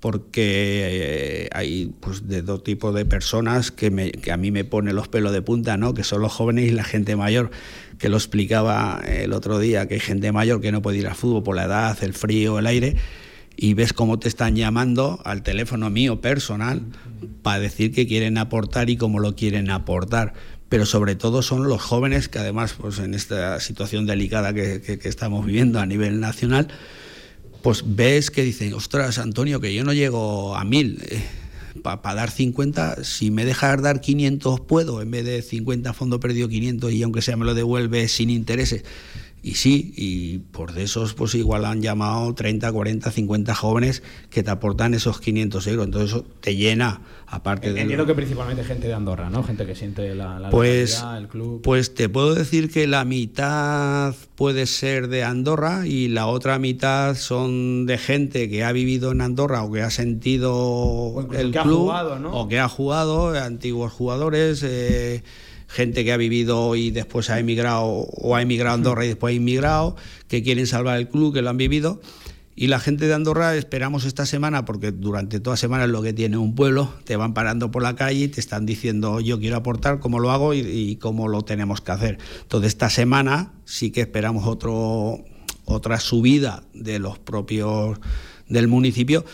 porque 0.00 1.46
eh, 1.46 1.48
hay 1.52 1.92
pues, 2.00 2.28
de 2.28 2.42
dos 2.42 2.62
tipos 2.62 2.94
de 2.94 3.04
personas 3.04 3.72
que, 3.72 3.90
me, 3.90 4.12
que, 4.12 4.30
a 4.30 4.36
mí 4.36 4.50
me 4.50 4.64
pone 4.64 4.92
los 4.92 5.08
pelos 5.08 5.32
de 5.32 5.42
punta, 5.42 5.76
¿no? 5.76 5.94
que 5.94 6.04
son 6.04 6.22
los 6.22 6.32
jóvenes 6.32 6.66
y 6.66 6.70
la 6.70 6.84
gente 6.84 7.16
mayor, 7.16 7.50
que 7.98 8.08
lo 8.08 8.16
explicaba 8.16 9.02
el 9.04 9.32
otro 9.32 9.58
día, 9.58 9.88
que 9.88 9.94
hay 9.94 10.00
gente 10.00 10.30
mayor 10.30 10.60
que 10.60 10.70
no 10.70 10.82
puede 10.82 10.98
ir 10.98 11.08
al 11.08 11.14
fútbol 11.14 11.42
por 11.42 11.56
la 11.56 11.64
edad, 11.64 11.96
el 12.02 12.12
frío, 12.12 12.58
el 12.58 12.66
aire, 12.66 12.96
y 13.56 13.74
ves 13.74 13.92
cómo 13.92 14.18
te 14.18 14.28
están 14.28 14.54
llamando 14.54 15.18
al 15.24 15.42
teléfono 15.42 15.90
mío 15.90 16.20
personal 16.20 16.82
para 17.42 17.58
decir 17.58 17.92
que 17.92 18.06
quieren 18.06 18.38
aportar 18.38 18.90
y 18.90 18.96
cómo 18.96 19.18
lo 19.18 19.34
quieren 19.34 19.70
aportar 19.70 20.34
pero 20.68 20.86
sobre 20.86 21.14
todo 21.14 21.42
son 21.42 21.68
los 21.68 21.82
jóvenes 21.82 22.28
que 22.28 22.38
además 22.38 22.74
pues 22.78 22.98
en 22.98 23.14
esta 23.14 23.60
situación 23.60 24.06
delicada 24.06 24.52
que, 24.52 25.00
estamos 25.04 25.46
viviendo 25.46 25.78
a 25.78 25.86
nivel 25.86 26.20
nacional, 26.20 26.68
pues 27.62 27.82
ves 27.84 28.30
que 28.30 28.42
dicen, 28.42 28.74
ostras, 28.74 29.18
Antonio, 29.18 29.60
que 29.60 29.74
yo 29.74 29.84
no 29.84 29.92
llego 29.92 30.56
a 30.56 30.64
mil. 30.64 31.02
Eh, 31.08 31.22
para 31.82 32.14
dar 32.14 32.30
50, 32.30 33.04
si 33.04 33.30
me 33.30 33.44
dejas 33.44 33.82
dar 33.82 34.00
500 34.00 34.60
puedo, 34.60 35.02
en 35.02 35.10
vez 35.10 35.24
de 35.24 35.42
50 35.42 35.92
fondo 35.92 36.20
perdido 36.20 36.48
500 36.48 36.92
y 36.92 37.02
aunque 37.02 37.22
sea 37.22 37.36
me 37.36 37.44
lo 37.44 37.54
devuelve 37.54 38.08
sin 38.08 38.30
intereses. 38.30 38.82
Y 39.42 39.54
sí, 39.54 39.92
y 39.96 40.38
por 40.38 40.72
de 40.72 40.82
esos, 40.82 41.14
pues 41.14 41.34
igual 41.36 41.66
han 41.66 41.80
llamado 41.80 42.34
30, 42.34 42.72
40, 42.72 43.10
50 43.12 43.54
jóvenes 43.54 44.02
que 44.28 44.42
te 44.42 44.50
aportan 44.50 44.92
esos 44.92 45.20
500 45.20 45.66
euros. 45.68 45.84
Entonces 45.86 46.10
eso 46.10 46.24
te 46.40 46.56
llena, 46.56 47.02
aparte 47.28 47.72
de... 47.72 47.80
Entiendo 47.80 48.06
que 48.06 48.14
principalmente 48.14 48.64
gente 48.64 48.88
de 48.88 48.94
Andorra, 48.94 49.30
¿no? 49.30 49.44
Gente 49.44 49.64
que 49.64 49.76
siente 49.76 50.16
la, 50.16 50.40
la 50.40 50.50
pues, 50.50 51.00
el 51.16 51.28
club. 51.28 51.62
Pues 51.62 51.94
te 51.94 52.08
puedo 52.08 52.34
decir 52.34 52.72
que 52.72 52.88
la 52.88 53.04
mitad 53.04 54.16
puede 54.34 54.66
ser 54.66 55.06
de 55.06 55.22
Andorra 55.22 55.86
y 55.86 56.08
la 56.08 56.26
otra 56.26 56.58
mitad 56.58 57.14
son 57.14 57.86
de 57.86 57.98
gente 57.98 58.48
que 58.48 58.64
ha 58.64 58.72
vivido 58.72 59.12
en 59.12 59.20
Andorra 59.20 59.62
o 59.62 59.70
que 59.70 59.82
ha 59.82 59.90
sentido 59.90 61.24
el 61.32 61.52
que 61.52 61.60
club. 61.60 61.90
Ha 61.90 62.02
jugado, 62.02 62.18
¿no? 62.18 62.32
O 62.32 62.48
que 62.48 62.58
ha 62.58 62.68
jugado, 62.68 63.28
antiguos 63.28 63.92
jugadores... 63.92 64.64
Eh, 64.64 65.22
gente 65.68 66.04
que 66.04 66.12
ha 66.12 66.16
vivido 66.16 66.76
y 66.76 66.90
después 66.90 67.30
ha 67.30 67.38
emigrado 67.38 67.84
o 67.84 68.36
ha 68.36 68.42
emigrado 68.42 68.72
a 68.72 68.74
Andorra 68.74 69.04
y 69.04 69.08
después 69.08 69.32
ha 69.32 69.36
inmigrado, 69.36 69.96
que 70.28 70.42
quieren 70.42 70.66
salvar 70.66 70.98
el 70.98 71.08
club, 71.08 71.34
que 71.34 71.42
lo 71.42 71.50
han 71.50 71.56
vivido. 71.56 72.00
Y 72.58 72.68
la 72.68 72.80
gente 72.80 73.06
de 73.06 73.12
Andorra 73.12 73.54
esperamos 73.54 74.06
esta 74.06 74.24
semana, 74.24 74.64
porque 74.64 74.90
durante 74.90 75.40
toda 75.40 75.58
semana 75.58 75.84
es 75.84 75.90
lo 75.90 76.00
que 76.00 76.14
tiene 76.14 76.38
un 76.38 76.54
pueblo, 76.54 76.90
te 77.04 77.16
van 77.16 77.34
parando 77.34 77.70
por 77.70 77.82
la 77.82 77.96
calle 77.96 78.24
y 78.24 78.28
te 78.28 78.40
están 78.40 78.64
diciendo 78.64 79.20
yo 79.20 79.38
quiero 79.38 79.56
aportar, 79.56 80.00
cómo 80.00 80.20
lo 80.20 80.30
hago 80.30 80.54
y, 80.54 80.60
y 80.60 80.96
cómo 80.96 81.28
lo 81.28 81.42
tenemos 81.42 81.82
que 81.82 81.92
hacer. 81.92 82.18
Entonces 82.40 82.68
esta 82.68 82.88
semana 82.88 83.52
sí 83.66 83.90
que 83.90 84.00
esperamos 84.00 84.46
otro, 84.46 85.22
otra 85.66 86.00
subida 86.00 86.62
de 86.72 86.98
los 86.98 87.18
propios 87.18 87.98
del 88.48 88.68
municipio 88.68 89.24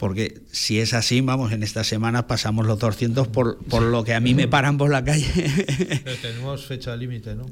porque 0.00 0.40
si 0.50 0.80
es 0.80 0.94
así, 0.94 1.20
vamos, 1.20 1.52
en 1.52 1.62
esta 1.62 1.84
semana 1.84 2.26
pasamos 2.26 2.66
los 2.66 2.78
200 2.78 3.28
por, 3.28 3.58
por 3.58 3.82
lo 3.82 4.02
que 4.02 4.14
a 4.14 4.20
mí 4.20 4.34
me 4.34 4.48
paran 4.48 4.78
por 4.78 4.90
la 4.90 5.04
calle. 5.04 5.26
Pero 6.04 6.16
tenemos 6.22 6.64
fecha 6.64 6.96
límite, 6.96 7.34
¿no? 7.34 7.44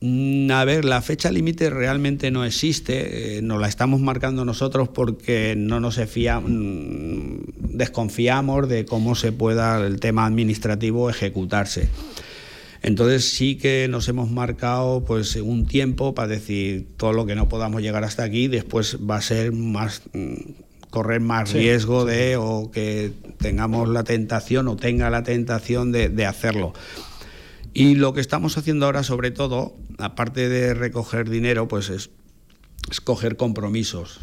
Mm, 0.00 0.48
a 0.52 0.64
ver, 0.64 0.84
la 0.84 1.02
fecha 1.02 1.32
límite 1.32 1.70
realmente 1.70 2.30
no 2.30 2.44
existe, 2.44 3.38
eh, 3.38 3.42
nos 3.42 3.60
la 3.60 3.66
estamos 3.66 4.00
marcando 4.00 4.44
nosotros 4.44 4.88
porque 4.90 5.54
no 5.56 5.80
nos 5.80 5.98
mm, 5.98 7.36
desconfiamos 7.76 8.68
de 8.68 8.84
cómo 8.84 9.16
se 9.16 9.32
pueda 9.32 9.84
el 9.84 9.98
tema 9.98 10.24
administrativo 10.24 11.10
ejecutarse. 11.10 11.88
Entonces 12.80 13.24
sí 13.24 13.56
que 13.56 13.88
nos 13.90 14.08
hemos 14.08 14.30
marcado 14.30 15.04
pues 15.04 15.34
un 15.34 15.66
tiempo 15.66 16.14
para 16.14 16.28
decir 16.28 16.86
todo 16.96 17.12
lo 17.12 17.26
que 17.26 17.34
no 17.34 17.48
podamos 17.48 17.82
llegar 17.82 18.04
hasta 18.04 18.22
aquí, 18.22 18.46
después 18.46 18.98
va 18.98 19.16
a 19.16 19.20
ser 19.20 19.50
más 19.50 20.02
mm, 20.12 20.67
correr 20.90 21.20
más 21.20 21.52
riesgo 21.52 22.04
de 22.04 22.36
o 22.36 22.70
que 22.70 23.12
tengamos 23.38 23.88
la 23.88 24.04
tentación 24.04 24.68
o 24.68 24.76
tenga 24.76 25.10
la 25.10 25.22
tentación 25.22 25.92
de, 25.92 26.08
de 26.08 26.26
hacerlo. 26.26 26.72
Y 27.74 27.94
lo 27.94 28.12
que 28.14 28.20
estamos 28.20 28.58
haciendo 28.58 28.86
ahora, 28.86 29.02
sobre 29.02 29.30
todo, 29.30 29.76
aparte 29.98 30.48
de 30.48 30.74
recoger 30.74 31.28
dinero, 31.28 31.68
pues 31.68 31.90
es, 31.90 32.10
es 32.90 33.00
coger 33.00 33.36
compromisos 33.36 34.20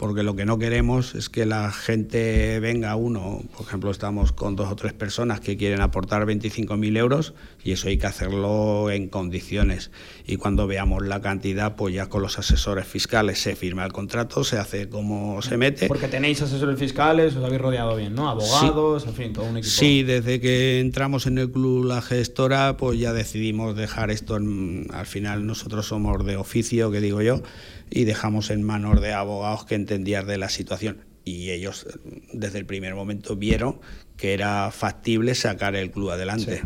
porque 0.00 0.22
lo 0.22 0.34
que 0.34 0.46
no 0.46 0.58
queremos 0.58 1.14
es 1.14 1.28
que 1.28 1.44
la 1.44 1.70
gente 1.70 2.58
venga 2.58 2.96
uno, 2.96 3.42
por 3.54 3.66
ejemplo, 3.66 3.90
estamos 3.90 4.32
con 4.32 4.56
dos 4.56 4.72
o 4.72 4.74
tres 4.74 4.94
personas 4.94 5.40
que 5.40 5.58
quieren 5.58 5.82
aportar 5.82 6.24
25.000 6.24 6.96
euros 6.96 7.34
y 7.62 7.72
eso 7.72 7.88
hay 7.88 7.98
que 7.98 8.06
hacerlo 8.06 8.90
en 8.90 9.08
condiciones. 9.08 9.90
Y 10.26 10.36
cuando 10.36 10.66
veamos 10.66 11.06
la 11.06 11.20
cantidad, 11.20 11.76
pues 11.76 11.94
ya 11.94 12.08
con 12.08 12.22
los 12.22 12.38
asesores 12.38 12.86
fiscales 12.86 13.42
se 13.42 13.54
firma 13.56 13.84
el 13.84 13.92
contrato, 13.92 14.42
se 14.42 14.56
hace 14.56 14.88
como 14.88 15.42
se 15.42 15.58
mete. 15.58 15.86
Porque 15.86 16.08
tenéis 16.08 16.40
asesores 16.40 16.78
fiscales, 16.78 17.36
os 17.36 17.44
habéis 17.44 17.60
rodeado 17.60 17.94
bien, 17.94 18.14
¿no? 18.14 18.30
Abogados, 18.30 19.06
en 19.06 19.12
fin, 19.12 19.32
todo 19.34 19.44
un 19.44 19.58
equipo. 19.58 19.70
Sí, 19.70 20.02
desde 20.02 20.40
que 20.40 20.80
entramos 20.80 21.26
en 21.26 21.36
el 21.36 21.50
club 21.50 21.84
la 21.84 22.00
gestora, 22.00 22.78
pues 22.78 22.98
ya 22.98 23.12
decidimos 23.12 23.76
dejar 23.76 24.10
esto, 24.10 24.36
al 24.36 25.06
final 25.06 25.44
nosotros 25.44 25.84
somos 25.88 26.24
de 26.24 26.38
oficio, 26.38 26.90
que 26.90 27.02
digo 27.02 27.20
yo, 27.20 27.42
y 27.90 28.04
dejamos 28.04 28.50
en 28.50 28.62
manos 28.62 29.00
de 29.00 29.12
abogados 29.12 29.64
que 29.64 29.74
entendían 29.74 30.26
de 30.26 30.38
la 30.38 30.48
situación. 30.48 31.04
Y 31.24 31.50
ellos 31.50 31.86
desde 32.32 32.58
el 32.58 32.66
primer 32.66 32.94
momento 32.94 33.36
vieron 33.36 33.80
que 34.20 34.34
era 34.34 34.70
factible 34.70 35.34
sacar 35.34 35.74
el 35.74 35.90
club 35.90 36.10
adelante. 36.10 36.62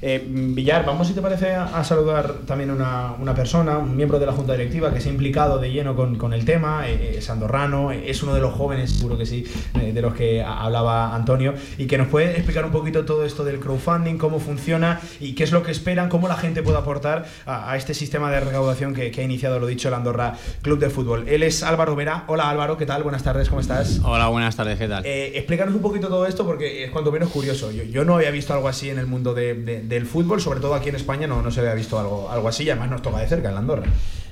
Eh, 0.00 0.24
Villar, 0.28 0.84
vamos 0.86 1.08
si 1.08 1.12
te 1.12 1.20
parece 1.20 1.54
a, 1.54 1.82
saludar 1.82 2.32
también 2.46 2.70
una, 2.70 3.14
una 3.18 3.34
persona, 3.34 3.78
un 3.78 3.96
miembro 3.96 4.18
de 4.18 4.26
la 4.26 4.32
Junta 4.32 4.52
Directiva 4.52 4.92
que 4.92 5.00
se 5.00 5.08
ha 5.08 5.12
implicado 5.12 5.58
de 5.58 5.72
lleno 5.72 5.96
con, 5.96 6.16
con 6.16 6.32
el 6.32 6.44
tema, 6.44 6.88
eh, 6.88 7.16
es 7.18 7.30
andorrano, 7.30 7.90
es 7.90 8.22
uno 8.22 8.34
de 8.34 8.40
los 8.40 8.54
jóvenes, 8.54 8.92
seguro 8.92 9.18
que 9.18 9.26
sí, 9.26 9.44
eh, 9.80 9.92
de 9.92 10.02
los 10.02 10.14
que 10.14 10.42
hablaba 10.42 11.14
Antonio, 11.14 11.54
y 11.78 11.86
que 11.86 11.98
nos 11.98 12.08
puede 12.08 12.32
explicar 12.32 12.64
un 12.64 12.70
poquito 12.70 13.04
todo 13.04 13.24
esto 13.24 13.44
del 13.44 13.58
crowdfunding, 13.58 14.18
cómo 14.18 14.38
funciona 14.38 15.00
y 15.18 15.34
qué 15.34 15.44
es 15.44 15.52
lo 15.52 15.62
que 15.62 15.72
esperan, 15.72 16.08
cómo 16.08 16.28
la 16.28 16.36
gente 16.36 16.62
puede 16.62 16.78
aportar 16.78 17.26
a, 17.46 17.76
este 17.76 17.94
sistema 17.94 18.30
de 18.30 18.40
recaudación 18.40 18.94
que, 18.94 19.10
que, 19.10 19.20
ha 19.20 19.24
iniciado, 19.24 19.58
lo 19.58 19.66
dicho, 19.66 19.88
el 19.88 19.94
Andorra 19.94 20.34
Club 20.62 20.78
de 20.78 20.90
Fútbol. 20.90 21.28
Él 21.28 21.42
es 21.42 21.62
Álvaro 21.62 21.96
Vera. 21.96 22.24
Hola 22.28 22.50
Álvaro, 22.50 22.76
¿qué 22.76 22.86
tal? 22.86 23.02
Buenas 23.02 23.22
tardes, 23.22 23.48
¿cómo 23.48 23.60
estás? 23.60 24.00
Hola, 24.04 24.28
buenas 24.28 24.54
tardes, 24.56 24.78
¿qué 24.78 24.88
tal? 24.88 25.04
explícanos 25.06 25.74
un 25.74 25.82
poquito 25.82 26.08
todo 26.08 26.26
esto 26.26 26.44
porque 26.44 26.84
es 26.84 26.90
cuanto 26.98 27.12
menos 27.12 27.30
curioso. 27.30 27.70
Yo, 27.70 27.84
yo 27.84 28.04
no 28.04 28.16
había 28.16 28.32
visto 28.32 28.52
algo 28.52 28.66
así 28.66 28.90
en 28.90 28.98
el 28.98 29.06
mundo 29.06 29.32
de, 29.32 29.54
del 29.54 30.04
fútbol, 30.04 30.40
sobre 30.40 30.58
todo 30.58 30.74
aquí 30.74 30.88
en 30.88 30.96
España 30.96 31.28
no, 31.28 31.42
no 31.42 31.50
se 31.52 31.60
había 31.60 31.74
visto 31.74 31.98
algo, 31.98 32.28
algo 32.28 32.48
así 32.48 32.64
y 32.64 32.70
además 32.70 32.90
nos 32.90 33.02
toca 33.02 33.18
de 33.18 33.28
cerca 33.28 33.48
en 33.48 33.54
la 33.54 33.60
Andorra. 33.60 33.84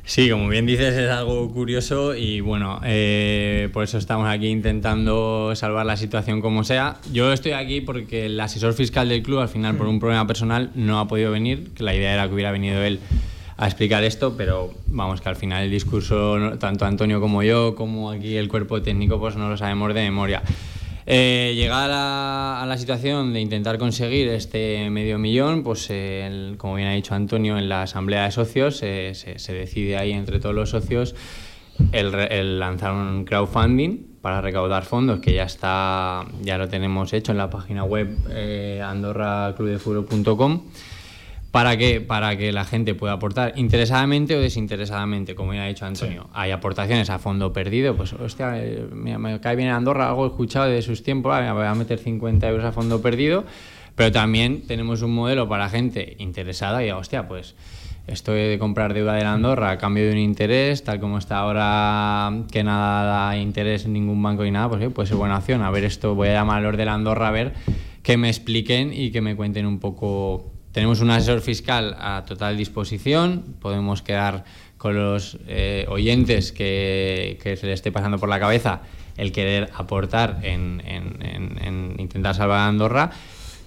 Sí, 0.05 0.29
como 0.31 0.49
bien 0.49 0.67
dices, 0.67 0.95
es 0.95 1.11
algo 1.11 1.53
curioso 1.53 2.17
y 2.17 2.41
bueno, 2.41 2.81
eh, 2.85 3.69
por 3.73 3.85
eso 3.85 3.99
estamos 3.99 4.29
aquí 4.29 4.49
intentando 4.49 5.53
salvar 5.55 5.87
la 5.87 5.97
situación 5.97 6.41
como 6.41 6.64
sea. 6.64 6.97
Yo 7.12 7.33
estoy 7.33 7.53
aquí 7.53 7.81
porque 7.81 8.27
el 8.27 8.39
asesor 8.41 8.73
fiscal 8.75 9.09
del 9.09 9.23
club, 9.23 9.41
al 9.41 9.49
final, 9.49 9.77
por 9.77 9.87
un 9.87 10.01
problema 10.01 10.27
personal, 10.27 10.71
no 10.75 10.99
ha 10.99 11.07
podido 11.07 11.31
venir, 11.31 11.71
que 11.75 11.85
la 11.85 11.95
idea 11.95 12.14
era 12.14 12.27
que 12.29 12.35
hubiera 12.35 12.51
venido 12.51 12.83
él 12.83 12.99
a 13.57 13.67
explicar 13.67 14.03
esto, 14.03 14.37
pero 14.37 14.75
vamos, 14.87 15.21
que 15.21 15.29
al 15.29 15.37
final 15.37 15.64
el 15.64 15.71
discurso, 15.71 16.57
tanto 16.59 16.85
Antonio 16.85 17.21
como 17.21 17.43
yo, 17.43 17.75
como 17.75 18.11
aquí 18.11 18.37
el 18.37 18.49
cuerpo 18.49 18.83
técnico, 18.83 19.19
pues 19.19 19.37
no 19.37 19.49
lo 19.49 19.57
sabemos 19.57 19.95
de 19.95 20.03
memoria. 20.03 20.43
Eh, 21.09 21.53
llegar 21.55 21.91
a, 21.93 22.65
la 22.67 22.77
situación 22.79 23.33
de 23.33 23.41
intentar 23.41 23.79
conseguir 23.79 24.29
este 24.29 24.91
medio 24.91 25.19
millón, 25.19 25.63
pues 25.63 25.89
como 26.57 26.75
bien 26.75 26.89
ha 26.89 26.93
dicho 26.93 27.15
Antonio, 27.15 27.57
en 27.59 27.69
la 27.69 27.83
asamblea 27.83 28.25
de 28.25 28.33
socios 28.33 28.79
se, 28.79 29.15
decide 29.49 29.97
ahí 29.97 30.11
entre 30.11 30.41
todos 30.41 30.55
los 30.55 30.71
socios 30.71 31.15
el, 31.93 32.59
lanzar 32.59 32.93
un 32.93 33.25
crowdfunding 33.25 34.17
para 34.21 34.41
recaudar 34.41 34.85
fondos 34.85 35.21
que 35.21 35.33
ya 35.35 35.45
está 35.45 36.25
ya 36.43 36.59
lo 36.59 36.69
tenemos 36.69 37.13
hecho 37.13 37.33
en 37.33 37.39
la 37.39 37.51
página 37.51 37.85
web 37.85 38.17
eh, 38.31 38.83
andorraclubdefutbol.com 38.85 40.63
¿Para 41.51 41.77
qué? 41.77 42.01
Para 42.01 42.37
que 42.37 42.53
la 42.53 42.65
gente 42.65 42.95
pueda 42.95 43.15
aportar 43.15 43.55
interesadamente 43.57 44.37
o 44.37 44.41
desinteresadamente, 44.41 45.35
como 45.35 45.55
ya 45.55 45.65
ha 45.65 45.69
dicho 45.69 45.87
Antonio. 45.87 46.29
Hay 46.35 46.51
aportaciones 46.51 47.09
a 47.09 47.19
fondo 47.19 47.53
perdido, 47.53 47.97
pues 47.97 48.13
hostia, 48.13 48.63
eh, 48.63 48.87
me 48.93 49.41
cae 49.41 49.57
bien 49.57 49.71
Andorra, 49.71 50.09
algo 50.09 50.25
he 50.25 50.29
escuchado 50.29 50.67
de 50.67 50.83
sus 50.83 51.03
tiempos, 51.03 51.39
me 51.41 51.53
voy 51.53 51.65
a 51.65 51.75
meter 51.75 51.99
50 51.99 52.49
euros 52.49 52.65
a 52.65 52.73
fondo 52.73 53.01
perdido, 53.01 53.45
pero 53.95 54.13
también 54.13 54.67
tenemos 54.67 55.01
un 55.03 55.15
modelo 55.15 55.49
para 55.49 55.69
gente 55.71 56.17
interesada 56.19 56.85
y, 56.85 56.91
hostia, 56.91 57.27
pues 57.27 57.55
esto 58.07 58.33
de 58.33 58.57
comprar 58.59 58.95
deuda 58.95 59.15
de 59.15 59.23
la 59.23 59.33
Andorra 59.33 59.71
a 59.71 59.79
cambio 59.79 60.05
de 60.05 60.13
un 60.13 60.19
interés, 60.19 60.85
tal 60.85 61.01
como 61.01 61.19
está 61.19 61.39
ahora, 61.39 62.45
que 62.53 62.63
nada 62.63 63.31
da 63.31 63.37
interés 63.37 63.85
en 63.85 63.95
ningún 63.95 64.23
banco 64.23 64.45
y 64.45 64.51
nada, 64.51 64.69
pues 64.69 64.83
sí, 64.83 64.89
puede 64.91 65.09
ser 65.09 65.17
buena 65.17 65.39
opción. 65.39 65.63
A 65.63 65.71
ver, 65.71 65.85
esto 65.85 66.15
voy 66.15 66.29
a 66.29 66.35
llamar 66.35 66.59
a 66.59 66.61
los 66.61 66.77
de 66.77 66.85
la 66.85 66.95
Andorra 66.95 67.29
a 67.29 67.31
ver 67.33 67.55
que 68.03 68.17
me 68.17 68.29
expliquen 68.29 68.93
y 68.93 69.11
que 69.11 69.21
me 69.21 69.35
cuenten 69.35 69.67
un 69.67 69.81
poco. 69.81 70.53
Tenemos 70.77 71.01
un 71.01 71.09
asesor 71.09 71.41
fiscal 71.41 71.97
a 71.99 72.27
total 72.27 72.59
disposición, 72.59 73.57
podemos 73.62 74.03
quedar 74.03 74.45
con 74.77 74.95
los 74.95 75.39
eh, 75.49 75.87
oyentes 75.89 76.53
que, 76.53 77.39
que, 77.43 77.57
se 77.57 77.66
le 77.66 77.72
esté 77.72 77.91
pasando 77.93 78.18
por 78.18 78.29
la 78.29 78.39
cabeza 78.39 78.83
el 79.16 79.33
querer 79.33 79.70
aportar 79.74 80.39
en, 80.43 80.83
intentar 81.97 82.35
salvar 82.35 82.59
a 82.59 82.66
Andorra 82.66 83.11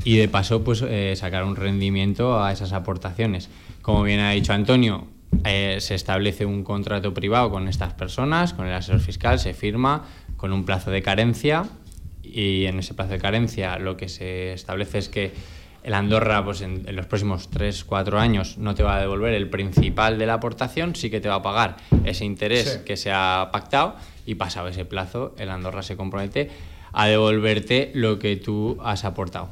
y 0.04 0.18
de 0.18 0.28
paso 0.28 0.64
pues 0.64 0.84
eh, 0.84 1.16
sacar 1.16 1.46
un 1.46 1.56
rendimiento 1.56 2.44
a 2.44 2.52
esas 2.52 2.74
aportaciones. 2.74 3.50
Como 3.82 4.04
bien 4.04 4.20
ha 4.20 4.30
dicho 4.30 4.54
Antonio, 4.54 5.08
eh, 5.46 5.78
se 5.80 5.96
establece 5.96 6.46
un 6.46 6.64
contrato 6.64 7.12
privado 7.12 7.50
con 7.50 7.68
estas 7.68 7.92
personas, 7.92 8.54
con 8.54 8.68
el 8.68 8.74
asesor 8.76 9.00
fiscal, 9.00 9.40
se 9.40 9.56
firma 9.56 10.06
con 10.38 10.54
un 10.54 10.64
plazo 10.64 10.92
de 10.92 11.02
carencia 11.02 11.66
y 12.22 12.66
en 12.66 12.78
ese 12.78 12.94
plazo 12.94 13.14
de 13.14 13.18
carencia 13.18 13.80
lo 13.80 13.98
que 13.98 14.10
se 14.10 14.54
establece 14.54 15.00
es 15.00 15.10
que 15.10 15.59
el 15.84 15.94
Andorra 15.94 16.44
pues 16.44 16.62
en, 16.62 16.84
en 16.88 16.96
los 16.96 17.06
próximos 17.06 17.50
3-4 17.52 18.18
años 18.18 18.58
no 18.58 18.76
te 18.76 18.84
va 18.84 18.96
a 18.98 19.00
devolver 19.00 19.34
el 19.34 19.50
principal 19.50 20.18
de 20.18 20.26
la 20.26 20.36
aportación, 20.36 20.96
sí 20.96 21.10
que 21.10 21.22
te 21.22 21.30
va 21.30 21.36
a 21.36 21.42
pagar 21.42 21.78
ese 22.06 22.26
interés 22.26 22.74
Sí. 22.80 22.86
que 22.86 22.98
se 22.98 23.12
ha 23.12 23.50
pactado 23.52 23.96
y 24.26 24.36
pasado 24.36 24.68
ese 24.68 24.86
plazo 24.86 25.34
el 25.38 25.50
Andorra 25.50 25.82
se 25.84 25.96
compromete 25.96 26.50
a 26.92 27.08
devolverte 27.08 27.92
lo 27.94 28.20
que 28.20 28.36
tú 28.36 28.78
has 28.84 29.06
aportado. 29.06 29.50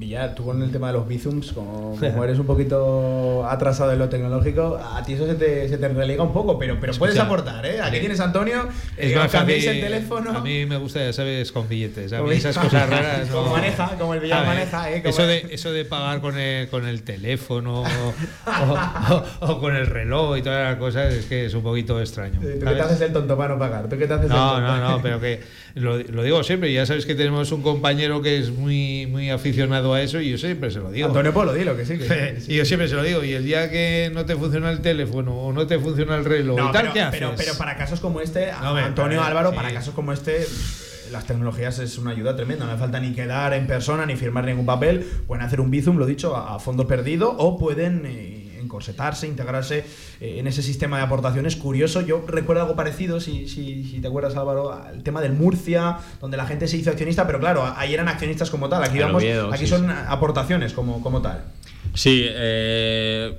Villar, 0.00 0.34
tú 0.34 0.44
con 0.46 0.62
el 0.62 0.72
tema 0.72 0.86
de 0.88 0.94
los 0.94 1.06
bizums, 1.06 1.52
como, 1.52 1.94
como 2.00 2.24
eres 2.24 2.38
un 2.38 2.46
poquito 2.46 3.46
atrasado 3.46 3.92
en 3.92 3.98
lo 3.98 4.08
tecnológico, 4.08 4.76
a 4.82 5.02
ti 5.04 5.12
eso 5.12 5.26
se 5.26 5.34
te, 5.34 5.68
se 5.68 5.76
te 5.78 5.88
relega 5.88 6.22
un 6.22 6.32
poco, 6.32 6.58
pero, 6.58 6.78
pero 6.80 6.92
puedes 6.94 7.18
aportar, 7.18 7.64
¿eh? 7.66 7.80
Aquí 7.82 7.98
a 7.98 8.00
tienes 8.00 8.18
Antonio, 8.20 8.66
Es 8.96 9.12
eh, 9.12 9.16
más 9.16 9.32
el 9.34 9.80
teléfono. 9.80 10.30
A 10.30 10.40
mí 10.40 10.64
me 10.66 10.78
gusta, 10.78 11.00
ya 11.04 11.12
sabes, 11.12 11.52
con 11.52 11.68
billetes. 11.68 12.12
A 12.14 12.18
Como 12.18 12.30
mí 12.30 12.36
esas 12.36 12.56
cosas 12.58 12.88
raras. 12.90 13.28
como 13.28 13.46
no- 13.46 13.52
maneja, 13.52 13.88
como 13.98 14.14
el 14.14 14.20
Villar 14.20 14.40
ver, 14.40 14.48
maneja, 14.48 14.90
¿eh? 14.90 15.02
Como- 15.02 15.10
Eso 15.10 15.26
de, 15.26 15.46
eso 15.50 15.72
de 15.72 15.84
pagar 15.84 16.20
con 16.20 16.38
el, 16.38 16.68
con 16.68 16.86
el 16.86 17.02
teléfono 17.02 17.82
o, 17.82 17.84
o- 18.50 19.24
o 19.52 19.60
con 19.60 19.76
el 19.76 19.86
reloj 19.86 20.38
y 20.38 20.42
todas 20.42 20.70
las 20.70 20.76
cosas 20.78 21.12
es 21.12 21.26
que 21.26 21.46
es 21.46 21.54
un 21.54 21.62
poquito 21.62 22.00
extraño. 22.00 22.40
¿Tú 22.40 22.46
qué 22.46 22.56
te 22.74 22.80
haces 22.80 23.00
el 23.02 23.12
tonto 23.12 23.36
para 23.36 23.54
no 23.54 23.58
pagar? 23.60 23.88
¿Tú 23.88 23.98
qué 23.98 24.06
te 24.06 24.14
haces 24.14 24.26
el 24.26 24.30
No, 24.36 24.52
tonto? 24.54 24.66
no, 24.76 24.90
no, 24.90 25.02
pero 25.02 25.20
que 25.20 25.40
lo, 25.74 25.98
lo 25.98 26.22
digo 26.22 26.42
siempre. 26.42 26.72
Ya 26.72 26.86
sabes 26.86 27.04
que 27.06 27.14
tenemos 27.14 27.52
un 27.52 27.62
compañero 27.62 28.22
que 28.22 28.38
es 28.38 28.50
muy, 28.50 29.06
muy 29.06 29.30
aficionado 29.30 29.89
a 29.94 30.02
eso 30.02 30.20
y 30.20 30.30
yo 30.30 30.38
siempre 30.38 30.70
se 30.70 30.78
lo 30.80 30.90
digo. 30.90 31.08
Antonio 31.08 31.32
Polo, 31.32 31.52
dilo 31.54 31.76
que 31.76 31.84
sí. 31.86 31.98
Que 31.98 32.36
sí. 32.40 32.52
Y 32.52 32.56
yo 32.56 32.64
siempre 32.64 32.88
se 32.88 32.94
lo 32.96 33.02
digo. 33.02 33.22
Y 33.24 33.32
el 33.32 33.44
día 33.44 33.70
que 33.70 34.10
no 34.14 34.24
te 34.26 34.36
funciona 34.36 34.70
el 34.70 34.80
teléfono 34.80 35.34
o 35.34 35.52
no 35.52 35.66
te 35.66 35.78
funciona 35.78 36.16
el 36.16 36.24
reloj 36.24 36.58
No, 36.58 36.68
y 36.70 36.72
tal, 36.72 36.82
pero, 36.82 36.92
¿qué 36.94 37.00
haces? 37.02 37.18
pero, 37.20 37.34
pero 37.36 37.54
para 37.56 37.76
casos 37.76 38.00
como 38.00 38.20
este, 38.20 38.50
No, 38.60 38.76
Antonio 38.76 39.18
para- 39.18 39.28
Álvaro, 39.28 39.50
sí. 39.50 39.56
para 39.56 39.72
casos 39.72 39.94
como 39.94 40.12
este, 40.12 40.46
las 41.12 41.26
tecnologías 41.26 41.78
es 41.78 41.98
una 41.98 42.12
ayuda 42.12 42.36
tremenda. 42.36 42.64
No 42.66 42.72
hace 42.72 42.80
falta 42.80 43.00
ni 43.00 43.12
quedar 43.12 43.52
en 43.54 43.66
persona 43.66 44.06
ni 44.06 44.16
firmar 44.16 44.44
ningún 44.44 44.66
papel. 44.66 45.06
Pueden 45.26 45.44
hacer 45.44 45.60
un 45.60 45.70
bizum, 45.70 45.96
lo 45.98 46.06
dicho, 46.06 46.36
a, 46.36 46.54
a 46.54 46.58
fondo 46.58 46.86
perdido 46.86 47.30
o 47.36 47.58
pueden 47.58 48.02
eh, 48.06 48.49
encorsetarse, 48.70 49.26
integrarse 49.26 49.84
eh, 50.20 50.36
en 50.38 50.46
ese 50.46 50.62
sistema 50.62 50.96
de 50.98 51.02
aportaciones. 51.02 51.56
Curioso, 51.56 52.00
yo 52.02 52.24
recuerdo 52.26 52.62
algo 52.62 52.76
parecido, 52.76 53.18
si, 53.20 53.48
si, 53.48 53.82
si 53.84 54.00
te 54.00 54.06
acuerdas, 54.06 54.36
Álvaro, 54.36 54.72
al 54.72 55.02
tema 55.02 55.20
del 55.20 55.32
Murcia, 55.32 55.98
donde 56.20 56.36
la 56.36 56.46
gente 56.46 56.68
se 56.68 56.76
hizo 56.76 56.90
accionista, 56.90 57.26
pero 57.26 57.40
claro, 57.40 57.64
ahí 57.76 57.92
eran 57.92 58.06
accionistas 58.08 58.48
como 58.48 58.68
tal. 58.68 58.84
Aquí, 58.84 58.98
vamos, 59.00 59.22
aquí 59.52 59.64
sí, 59.64 59.66
son 59.66 59.86
sí. 59.86 59.92
aportaciones 60.06 60.72
como, 60.72 61.02
como 61.02 61.20
tal. 61.20 61.42
Sí, 61.94 62.24
eh, 62.28 63.36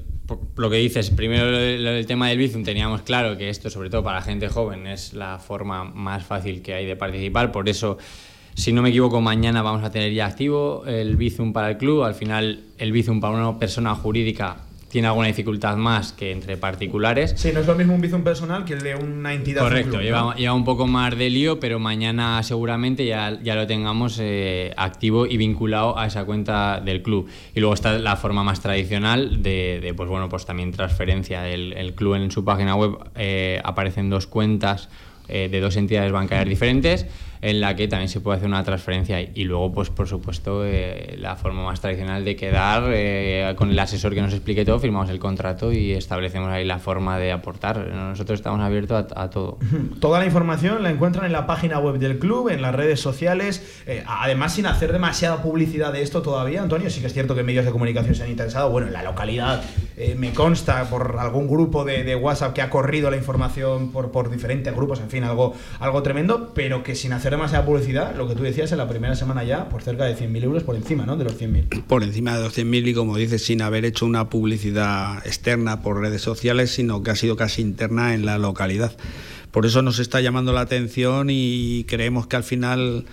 lo 0.58 0.70
que 0.70 0.78
dices, 0.78 1.10
primero 1.10 1.50
lo 1.50 1.58
del- 1.58 1.84
lo 1.84 1.92
del 1.92 2.06
tema 2.06 2.28
del 2.30 2.38
Bizum, 2.38 2.64
teníamos 2.64 3.02
claro 3.04 3.38
que 3.38 3.50
esto, 3.50 3.70
sobre 3.70 3.90
todo 3.90 4.04
para 4.04 4.18
la 4.18 4.22
gente 4.24 4.50
joven, 4.50 4.86
es 4.88 5.14
la 5.14 5.40
forma 5.40 5.86
más 5.86 6.26
fácil 6.26 6.62
que 6.62 6.74
hay 6.74 6.86
de 6.86 6.96
participar, 6.96 7.52
por 7.52 7.68
eso, 7.70 7.98
si 8.56 8.74
no 8.74 8.82
me 8.82 8.90
equivoco, 8.90 9.22
mañana 9.22 9.62
vamos 9.62 9.84
a 9.84 9.92
tener 9.92 10.12
ya 10.14 10.26
activo 10.28 10.84
el 10.86 11.16
Bizum 11.18 11.54
para 11.54 11.70
el 11.72 11.78
club, 11.78 12.04
al 12.04 12.16
final 12.16 12.64
el 12.78 12.92
Bizum 12.92 13.20
para 13.22 13.34
una 13.36 13.58
persona 13.60 13.94
jurídica 13.96 14.58
tiene 14.92 15.08
alguna 15.08 15.28
dificultad 15.28 15.78
más 15.78 16.12
que 16.12 16.32
entre 16.32 16.58
particulares. 16.58 17.34
Sí, 17.38 17.52
no 17.54 17.62
es 17.62 17.68
lo 17.68 17.76
mismo 17.76 17.96
un 17.96 18.02
bizum 18.02 18.24
personal 18.24 18.66
que 18.66 18.74
el 18.74 18.82
de 18.82 18.96
una 18.96 19.34
entidad. 19.34 19.62
Correcto, 19.62 20.02
lleva, 20.02 20.36
lleva 20.36 20.54
un 20.54 20.66
poco 20.66 20.86
más 20.86 21.18
de 21.18 21.30
lío, 21.30 21.60
pero 21.60 21.80
mañana 21.80 22.44
seguramente 22.44 23.06
ya, 23.06 23.40
ya 23.42 23.56
lo 23.56 23.66
tengamos 23.66 24.20
eh, 24.20 24.74
activo 24.76 25.26
y 25.26 25.38
vinculado 25.38 25.98
a 25.98 26.08
esa 26.08 26.26
cuenta 26.26 26.82
del 26.82 27.02
club. 27.02 27.30
Y 27.56 27.62
luego 27.62 27.74
está 27.74 27.98
la 27.98 28.18
forma 28.18 28.44
más 28.44 28.62
tradicional 28.62 29.42
de, 29.42 29.80
de, 29.82 29.94
pues 29.94 30.10
bueno, 30.10 30.28
pues 30.28 30.46
también 30.46 30.72
transferencia. 30.72 31.48
El, 31.48 31.72
el 31.74 31.94
club 31.96 32.16
en 32.16 32.30
su 32.30 32.44
página 32.44 32.76
web 32.76 32.98
eh, 33.16 33.62
aparecen 33.64 34.10
dos 34.10 34.28
cuentas 34.28 34.90
eh, 35.30 35.48
de 35.50 35.62
dos 35.62 35.78
entidades 35.78 36.12
bancarias 36.12 36.50
diferentes 36.50 37.06
en 37.42 37.60
la 37.60 37.76
que 37.76 37.88
también 37.88 38.10
se 38.10 38.20
puede 38.20 38.38
hacer 38.38 38.48
una 38.48 38.64
transferencia 38.64 39.22
y, 39.22 39.44
luego 39.44 39.74
pues 39.74 39.90
por 39.90 40.08
supuesto 40.08 40.66
eh, 40.66 41.16
la 41.18 41.36
forma 41.36 41.64
más 41.64 41.82
tradicional 41.82 42.24
de 42.24 42.36
quedar 42.36 42.84
eh, 42.94 43.54
con 43.58 43.72
el 43.72 43.80
asesor 43.80 44.14
que 44.14 44.22
nos 44.22 44.34
explique 44.34 44.64
todo 44.64 44.80
firmamos 44.80 45.10
el 45.10 45.20
contrato 45.20 45.72
y 45.72 45.92
establecemos 45.94 46.50
ahí 46.50 46.64
la 46.66 46.80
forma 46.80 47.18
de 47.18 47.32
aportar 47.32 47.88
nosotros 47.88 48.40
estamos 48.40 48.62
abiertos 48.62 49.06
a, 49.16 49.24
a 49.24 49.30
todo 49.30 49.58
Toda 50.00 50.20
la 50.20 50.26
información 50.26 50.84
la 50.84 50.90
encuentran 50.90 51.26
en 51.26 51.32
la 51.32 51.46
página 51.46 51.80
web 51.80 51.98
del 51.98 52.20
club, 52.20 52.50
en 52.50 52.62
las 52.62 52.74
redes 52.74 53.00
sociales. 53.00 53.82
eh, 53.86 54.04
además, 54.08 54.54
sin 54.54 54.66
hacer 54.66 54.92
demasiada 54.92 55.42
publicidad 55.42 55.94
de 55.94 56.02
esto 56.02 56.22
todavía, 56.22 56.62
Antonio, 56.62 56.90
sí 56.90 57.02
que 57.02 57.08
es 57.08 57.14
cierto 57.14 57.36
que 57.36 57.44
medios 57.44 57.66
de 57.66 57.72
comunicación 57.72 58.16
se 58.16 58.24
han 58.24 58.30
interesado. 58.30 58.70
Bueno, 58.70 58.88
en 58.88 58.94
la 58.94 59.04
localidad 59.04 59.62
eh, 59.98 60.16
me 60.18 60.34
consta 60.34 60.86
por 60.90 61.18
algún 61.20 61.48
grupo 61.48 61.84
de, 61.84 62.04
de 62.04 62.16
WhatsApp 62.16 62.54
que 62.54 62.62
ha 62.62 62.70
corrido 62.70 63.12
la 63.12 63.18
información 63.18 63.92
por, 63.92 64.12
por 64.12 64.30
diferentes 64.30 64.74
grupos, 64.76 65.00
en 65.00 65.10
fin, 65.10 65.24
algo, 65.24 65.54
algo 65.80 66.02
tremendo, 66.04 66.52
pero 66.54 66.84
que 66.84 66.96
sin 66.96 67.14
hacer 67.14 67.31
demasiada 67.32 67.66
publicidad, 67.66 68.16
lo 68.16 68.28
que 68.28 68.36
tú 68.36 68.44
decías 68.44 68.72
en 68.72 68.78
la 68.78 68.88
primera 68.88 69.16
semana 69.16 69.44
ya, 69.44 69.70
por 69.70 69.82
cerca 69.82 70.06
de 70.06 70.16
100.000 70.16 70.44
euros 70.44 70.64
por 70.64 70.76
encima, 70.76 71.06
¿no? 71.06 71.18
De 71.18 71.24
los 71.24 71.40
100.000. 71.40 71.84
por 71.86 72.04
encima 72.04 72.38
de 72.38 72.46
200.000 72.46 72.90
y 72.90 72.94
como 72.94 73.18
dices, 73.18 73.44
sin 73.44 73.62
haber 73.64 73.86
hecho 73.86 74.06
una 74.06 74.30
publicidad 74.30 75.26
externa 75.26 75.82
por 75.82 76.00
redes 76.00 76.22
sociales, 76.22 76.72
sino 76.72 77.02
que 77.02 77.12
ha 77.12 77.16
sido 77.16 77.36
casi 77.36 77.62
interna 77.64 78.14
en 78.14 78.26
la 78.26 78.38
localidad. 78.38 78.96
Por 79.50 79.66
eso 79.66 79.82
nos 79.82 80.00
está 80.00 80.22
llamando 80.22 80.54
la 80.54 80.62
atención 80.62 81.28
y 81.30 81.86
creemos 81.86 82.28
que 82.28 82.36
al 82.36 82.44
final 82.44 83.06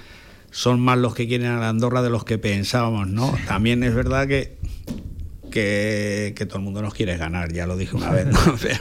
son 0.51 0.81
más 0.81 0.99
los 0.99 1.14
que 1.14 1.27
quieren 1.27 1.49
a 1.49 1.61
la 1.61 1.69
Andorra 1.69 2.03
de 2.03 2.11
los 2.11 2.25
que 2.25 2.39
pensábamos, 2.39 3.09
¿no? 3.09 3.33
También 3.47 3.83
es 3.83 3.95
verdad 3.95 4.27
que, 4.27 4.57
que, 5.51 6.35
que 6.37 6.47
todo 6.47 6.59
el 6.59 6.64
mundo 6.64 6.83
nos 6.83 6.95
quiere 6.95 7.16
ganar, 7.16 7.53
ya 7.53 7.66
lo 7.66 7.77
dije 7.77 7.97
una 7.97 8.11
vez, 8.11 8.27
¿no? 8.27 8.39
Pero, 8.62 8.79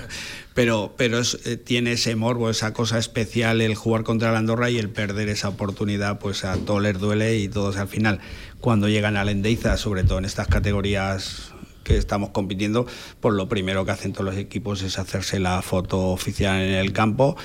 pero, 0.58 0.96
pero 0.98 1.20
es- 1.20 1.38
eh, 1.46 1.56
tiene 1.56 1.92
ese 1.92 2.16
morbo, 2.16 2.50
esa 2.50 2.74
cosa 2.74 2.98
especial 2.98 3.62
el 3.62 3.76
jugar 3.76 4.02
contra 4.04 4.32
la 4.32 4.40
Andorra 4.40 4.72
y 4.72 4.80
el 4.80 4.90
perder 4.90 5.30
esa 5.30 5.50
oportunidad, 5.50 6.18
pues 6.18 6.44
a 6.46 6.58
todos 6.58 6.82
les 6.82 6.98
duele 6.98 7.38
y 7.38 7.48
todos 7.48 7.78
al 7.78 7.88
final, 7.88 8.20
cuando 8.60 8.90
llegan 8.90 9.18
a 9.18 9.24
la 9.24 9.30
Endeiza, 9.30 9.78
sobre 9.78 10.04
todo 10.04 10.18
en 10.18 10.26
estas 10.26 10.48
categorías 10.48 11.52
que 11.84 11.96
estamos 11.96 12.32
compitiendo, 12.32 12.88
pues 13.22 13.36
lo 13.36 13.48
primero 13.48 13.86
que 13.86 13.92
hacen 13.92 14.14
todos 14.14 14.26
los 14.26 14.36
equipos 14.36 14.82
es 14.82 14.98
hacerse 14.98 15.40
la 15.40 15.62
foto 15.62 16.00
oficial 16.08 16.60
en 16.60 16.74
el 16.74 16.92
campo. 16.92 17.38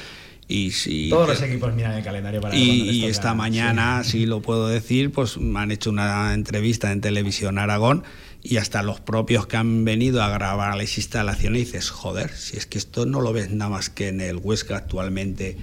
Y 0.48 0.70
si 0.72 1.08
Todos 1.10 1.28
los 1.28 1.42
equipos 1.42 1.72
miran 1.74 1.92
el 1.92 2.02
calendario 2.04 2.40
para 2.40 2.56
y, 2.56 2.88
y 2.90 3.04
esta 3.04 3.30
sí. 3.32 3.36
mañana, 3.36 4.04
si 4.04 4.24
lo 4.24 4.40
puedo 4.40 4.68
decir, 4.68 5.12
pues 5.12 5.36
me 5.36 5.60
han 5.60 5.70
hecho 5.70 5.90
una 5.90 6.32
entrevista 6.34 6.92
en 6.92 7.00
Televisión 7.02 7.58
Aragón 7.58 8.04
y 8.42 8.56
hasta 8.56 8.82
los 8.82 9.00
propios 9.00 9.46
que 9.46 9.56
han 9.56 9.84
venido 9.84 10.22
a 10.22 10.28
grabar 10.28 10.76
las 10.76 10.96
instalaciones 10.98 11.66
dices, 11.66 11.90
joder, 11.90 12.30
si 12.30 12.56
es 12.56 12.66
que 12.66 12.78
esto 12.78 13.06
no 13.06 13.20
lo 13.20 13.32
ves 13.32 13.50
nada 13.50 13.70
más 13.70 13.88
que 13.90 14.08
en 14.08 14.20
el 14.20 14.36
Huesca 14.36 14.76
actualmente 14.76 15.56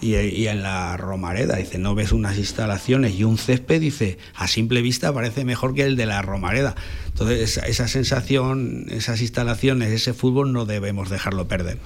y, 0.00 0.16
y 0.16 0.48
en 0.48 0.62
la 0.62 0.96
Romareda, 0.96 1.56
dice, 1.56 1.78
no 1.78 1.94
ves 1.94 2.10
unas 2.10 2.36
instalaciones 2.36 3.14
y 3.14 3.22
un 3.22 3.38
césped, 3.38 3.80
dice, 3.80 4.18
a 4.34 4.48
simple 4.48 4.82
vista 4.82 5.12
parece 5.12 5.44
mejor 5.44 5.74
que 5.74 5.84
el 5.84 5.94
de 5.94 6.06
la 6.06 6.22
Romareda. 6.22 6.74
Entonces, 7.06 7.40
esa, 7.40 7.66
esa 7.66 7.86
sensación, 7.86 8.86
esas 8.90 9.20
instalaciones, 9.20 9.92
ese 9.92 10.12
fútbol 10.12 10.52
no 10.52 10.64
debemos 10.64 11.08
dejarlo 11.10 11.46
perder. 11.46 11.78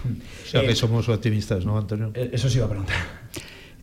O 0.47 0.49
sea, 0.49 0.63
Eh, 0.63 0.69
que 0.69 0.77
somos 0.77 1.09
optimistas, 1.11 1.67
¿no, 1.67 1.77
Antonio? 1.77 2.13
Eh, 2.15 2.31
Eso 2.33 2.49
sí 2.49 2.57
iba 2.57 2.67
a 2.67 2.71
preguntar. 2.71 3.26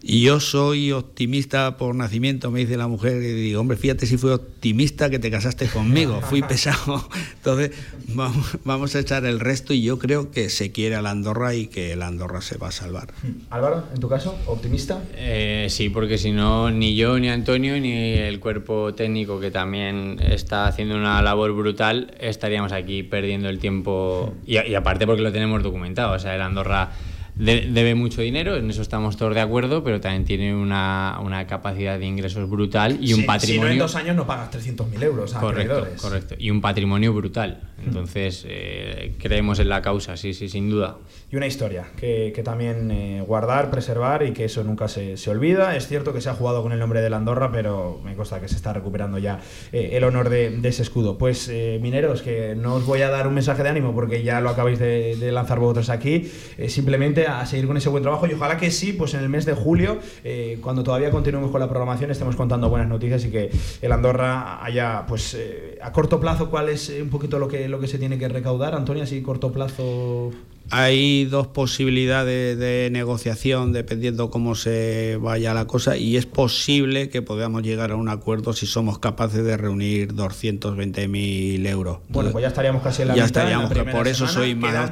Y 0.05 0.21
yo 0.21 0.41
soy 0.41 0.91
optimista 0.91 1.77
por 1.77 1.95
nacimiento, 1.95 2.51
me 2.51 2.59
dice 2.59 2.75
la 2.75 2.89
mujer, 2.89 3.23
y 3.23 3.31
digo, 3.31 3.61
hombre, 3.61 3.77
fíjate 3.77 4.05
si 4.05 4.17
fui 4.17 4.31
optimista 4.31 5.09
que 5.09 5.17
te 5.17 5.31
casaste 5.31 5.67
conmigo, 5.67 6.19
fui 6.19 6.41
pesado. 6.47 7.07
Entonces, 7.37 7.71
vamos, 8.09 8.57
vamos 8.65 8.95
a 8.97 8.99
echar 8.99 9.23
el 9.23 9.39
resto 9.39 9.73
y 9.73 9.81
yo 9.81 9.99
creo 9.99 10.29
que 10.29 10.49
se 10.49 10.73
quiere 10.73 10.95
a 10.95 11.01
la 11.01 11.11
Andorra 11.11 11.55
y 11.55 11.67
que 11.67 11.95
la 11.95 12.07
Andorra 12.07 12.41
se 12.41 12.57
va 12.57 12.67
a 12.67 12.71
salvar. 12.73 13.13
Álvaro, 13.49 13.85
en 13.93 14.01
tu 14.01 14.09
caso, 14.09 14.37
optimista. 14.45 15.01
Eh, 15.15 15.67
sí, 15.69 15.87
porque 15.87 16.17
si 16.17 16.33
no, 16.33 16.69
ni 16.69 16.97
yo, 16.97 17.17
ni 17.17 17.29
Antonio, 17.29 17.79
ni 17.79 17.93
el 17.93 18.41
cuerpo 18.41 18.93
técnico, 18.93 19.39
que 19.39 19.51
también 19.51 20.19
está 20.19 20.67
haciendo 20.67 20.97
una 20.97 21.21
labor 21.21 21.53
brutal, 21.53 22.13
estaríamos 22.19 22.73
aquí 22.73 23.03
perdiendo 23.03 23.47
el 23.47 23.57
tiempo. 23.57 24.33
Y, 24.45 24.59
y 24.59 24.75
aparte 24.75 25.07
porque 25.07 25.21
lo 25.21 25.31
tenemos 25.31 25.63
documentado. 25.63 26.13
O 26.13 26.19
sea, 26.19 26.35
el 26.35 26.41
Andorra 26.41 26.91
debe 27.35 27.95
mucho 27.95 28.21
dinero, 28.21 28.57
en 28.57 28.69
eso 28.69 28.81
estamos 28.81 29.17
todos 29.17 29.33
de 29.33 29.41
acuerdo, 29.41 29.83
pero 29.83 29.99
también 29.99 30.25
tiene 30.25 30.55
una, 30.55 31.19
una 31.23 31.47
capacidad 31.47 31.97
de 31.97 32.05
ingresos 32.05 32.49
brutal 32.49 32.97
y 33.01 33.13
un 33.13 33.25
patrimonio. 33.25 33.69
Si 33.69 33.73
en 33.73 33.79
dos 33.79 33.95
años 33.95 34.15
no 34.15 34.27
pagas 34.27 34.51
300.000 34.51 35.03
euros 35.03 35.35
a 35.35 35.39
correcto, 35.39 35.87
correcto. 35.99 36.35
Y 36.37 36.51
un 36.51 36.61
patrimonio 36.61 37.13
brutal. 37.13 37.61
Entonces, 37.85 38.45
eh, 38.47 39.15
creemos 39.19 39.59
en 39.59 39.69
la 39.69 39.81
causa, 39.81 40.15
sí, 40.15 40.33
sí, 40.33 40.47
sin 40.47 40.69
duda. 40.69 40.97
Y 41.31 41.35
una 41.35 41.47
historia 41.47 41.87
que, 41.97 42.31
que 42.33 42.43
también 42.43 42.91
eh, 42.91 43.23
guardar, 43.25 43.69
preservar 43.71 44.23
y 44.23 44.31
que 44.31 44.45
eso 44.45 44.63
nunca 44.63 44.87
se, 44.87 45.17
se, 45.17 45.29
olvida. 45.29 45.75
Es 45.75 45.87
cierto 45.87 46.13
que 46.13 46.21
se 46.21 46.29
ha 46.29 46.33
jugado 46.33 46.61
con 46.61 46.71
el 46.71 46.79
nombre 46.79 47.01
de 47.01 47.09
la 47.09 47.17
Andorra, 47.17 47.51
pero 47.51 47.99
me 48.03 48.15
consta 48.15 48.39
que 48.39 48.47
se 48.47 48.55
está 48.55 48.71
recuperando 48.71 49.17
ya 49.17 49.39
eh, 49.71 49.91
el 49.93 50.03
honor 50.03 50.29
de, 50.29 50.51
de, 50.51 50.69
ese 50.69 50.83
escudo. 50.83 51.17
Pues, 51.17 51.49
mineros, 51.81 52.21
que 52.21 52.55
no 52.55 52.75
os 52.75 52.85
voy 52.85 53.01
a 53.01 53.09
dar 53.09 53.27
un 53.27 53.33
mensaje 53.33 53.63
de 53.63 53.69
ánimo 53.69 53.93
porque 53.93 54.23
ya 54.23 54.39
lo 54.39 54.49
acabáis 54.49 54.79
de, 54.79 55.15
de 55.17 55.31
lanzar 55.31 55.59
vosotros 55.59 55.89
aquí. 55.89 56.31
simplemente 56.67 57.22
a 57.27 57.45
seguir 57.45 57.67
con 57.67 57.77
ese 57.77 57.89
buen 57.89 58.03
trabajo 58.03 58.27
y 58.27 58.33
ojalá 58.33 58.57
que 58.57 58.71
sí, 58.71 58.93
pues 58.93 59.13
en 59.13 59.21
el 59.21 59.29
mes 59.29 59.45
de 59.45 59.53
julio, 59.53 59.99
eh, 60.23 60.59
cuando 60.61 60.83
todavía 60.83 61.11
continuemos 61.11 61.51
con 61.51 61.59
la 61.59 61.69
programación, 61.69 62.11
estemos 62.11 62.35
contando 62.35 62.69
buenas 62.69 62.87
noticias 62.87 63.25
y 63.25 63.31
que 63.31 63.49
el 63.81 63.91
Andorra 63.91 64.63
haya, 64.63 65.05
pues 65.07 65.33
eh, 65.33 65.77
a 65.81 65.91
corto 65.91 66.19
plazo, 66.19 66.49
cuál 66.49 66.69
es 66.69 66.89
un 67.01 67.09
poquito 67.09 67.39
lo 67.39 67.47
que, 67.47 67.67
lo 67.67 67.79
que 67.79 67.87
se 67.87 67.97
tiene 67.97 68.17
que 68.17 68.27
recaudar, 68.27 68.75
Antonio, 68.75 69.03
así 69.03 69.21
corto 69.21 69.51
plazo. 69.51 70.31
Hay 70.71 71.25
dos 71.25 71.47
posibilidades 71.47 72.57
de 72.57 72.89
negociación 72.91 73.73
dependiendo 73.73 74.29
cómo 74.29 74.55
se 74.55 75.17
vaya 75.21 75.53
la 75.53 75.65
cosa 75.65 75.97
y 75.97 76.17
es 76.17 76.25
posible 76.25 77.09
que 77.09 77.21
podamos 77.21 77.63
llegar 77.63 77.91
a 77.91 77.95
un 77.95 78.09
acuerdo 78.09 78.53
si 78.53 78.65
somos 78.65 78.99
capaces 78.99 79.43
de 79.43 79.57
reunir 79.57 80.13
220.000 80.13 81.67
euros. 81.67 81.99
Bueno, 82.09 82.31
pues 82.31 82.41
ya 82.41 82.47
estaríamos 82.47 82.81
casi 82.81 83.03
en 83.03 83.09
la 83.09 83.15
ya 83.15 83.25
estaríamos, 83.25 83.71
por 83.71 84.07
eso 84.07 84.27
soy 84.27 84.55
más 84.55 84.91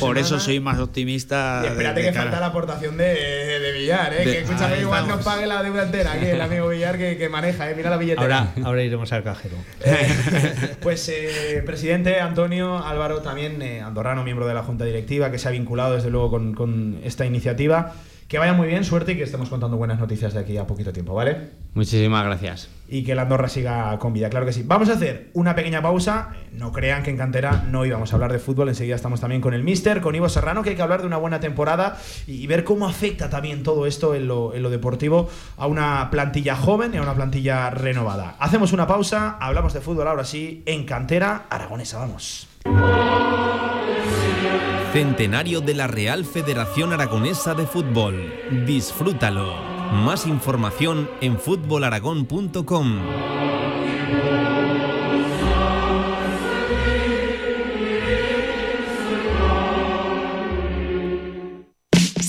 por 0.00 0.18
eso 0.18 0.40
soy 0.40 0.60
más 0.60 0.78
optimista. 0.78 1.62
Y 1.64 1.66
espérate 1.68 2.02
que 2.02 2.12
falta 2.12 2.40
la 2.40 2.46
aportación 2.46 2.96
de, 2.96 3.04
de 3.04 3.72
Villar, 3.72 4.14
¿eh? 4.14 4.24
que 4.24 4.38
escúchame 4.40 4.80
igual 4.80 5.06
nos 5.06 5.24
pague 5.24 5.46
la 5.46 5.62
deuda 5.62 5.84
entera 5.84 6.12
aquí 6.12 6.26
el 6.26 6.40
amigo 6.40 6.68
Villar 6.68 6.98
que, 6.98 7.28
maneja, 7.28 7.70
¿eh? 7.70 7.74
mira 7.76 7.90
la 7.90 7.96
billetera. 7.96 8.38
Ahora, 8.38 8.52
ahora 8.64 8.82
iremos 8.82 9.12
al 9.12 9.22
cajero. 9.22 9.56
pues 10.80 11.08
eh, 11.08 11.62
presidente 11.64 12.20
Antonio 12.20 12.84
Álvaro 12.84 13.20
también 13.20 13.60
eh, 13.62 13.80
andorrano, 13.80 14.24
miembro 14.24 14.46
de 14.46 14.54
la 14.54 14.62
Junta 14.62 14.84
Directiva 14.84 15.01
que 15.06 15.38
se 15.38 15.48
ha 15.48 15.50
vinculado 15.50 15.94
desde 15.94 16.10
luego 16.10 16.30
con, 16.54 16.98
esta 17.04 17.26
iniciativa. 17.26 17.92
Que 18.28 18.38
vaya 18.38 18.54
muy 18.54 18.66
bien, 18.66 18.82
suerte 18.82 19.12
y 19.12 19.16
que 19.16 19.24
estemos 19.24 19.50
contando 19.50 19.76
buenas 19.76 20.00
noticias 20.00 20.32
de 20.32 20.40
aquí 20.40 20.56
a 20.56 20.66
poquito 20.66 20.90
tiempo, 20.90 21.12
¿vale? 21.12 21.50
Muchísimas 21.74 22.24
gracias. 22.24 22.70
Y 22.88 23.04
que 23.04 23.14
la 23.14 23.22
Andorra 23.22 23.46
siga 23.46 23.98
con 23.98 24.14
vida, 24.14 24.30
claro 24.30 24.46
que 24.46 24.54
sí. 24.54 24.62
Vamos 24.64 24.88
a 24.88 24.94
hacer 24.94 25.28
una 25.34 25.54
pequeña 25.54 25.82
pausa. 25.82 26.30
No 26.50 26.72
crean 26.72 27.02
que 27.02 27.10
en 27.10 27.18
cantera 27.18 27.66
no 27.70 27.84
íbamos 27.84 28.10
a 28.10 28.16
hablar 28.16 28.32
de 28.32 28.38
fútbol. 28.38 28.70
Enseguida 28.70 28.96
estamos 28.96 29.20
también 29.20 29.42
con 29.42 29.52
el 29.52 29.62
Mister, 29.62 30.00
con 30.00 30.14
Ivo 30.14 30.30
Serrano, 30.30 30.62
que 30.62 30.70
hay 30.70 30.76
que 30.76 30.82
hablar 30.82 31.02
de 31.02 31.08
una 31.08 31.18
buena 31.18 31.40
temporada 31.40 31.98
y 32.26 32.46
ver 32.46 32.64
cómo 32.64 32.88
afecta 32.88 33.28
también 33.28 33.62
todo 33.62 33.84
esto 33.84 34.14
en 34.14 34.26
lo, 34.28 34.54
en 34.54 34.62
lo 34.62 34.70
deportivo 34.70 35.28
a 35.58 35.66
una 35.66 36.08
plantilla 36.10 36.56
joven 36.56 36.94
y 36.94 36.96
a 36.96 37.02
una 37.02 37.14
plantilla 37.14 37.68
renovada. 37.68 38.36
Hacemos 38.38 38.72
una 38.72 38.86
pausa, 38.86 39.36
hablamos 39.40 39.74
de 39.74 39.82
fútbol 39.82 40.08
ahora 40.08 40.24
sí, 40.24 40.62
en 40.64 40.86
cantera 40.86 41.44
aragonesa. 41.50 41.98
Vamos. 41.98 42.48
Centenario 44.92 45.62
de 45.62 45.72
la 45.72 45.86
Real 45.86 46.26
Federación 46.26 46.92
Aragonesa 46.92 47.54
de 47.54 47.66
Fútbol. 47.66 48.30
Disfrútalo. 48.66 49.54
Más 49.90 50.26
información 50.26 51.08
en 51.22 51.38
fútbolaragón.com. 51.38 53.51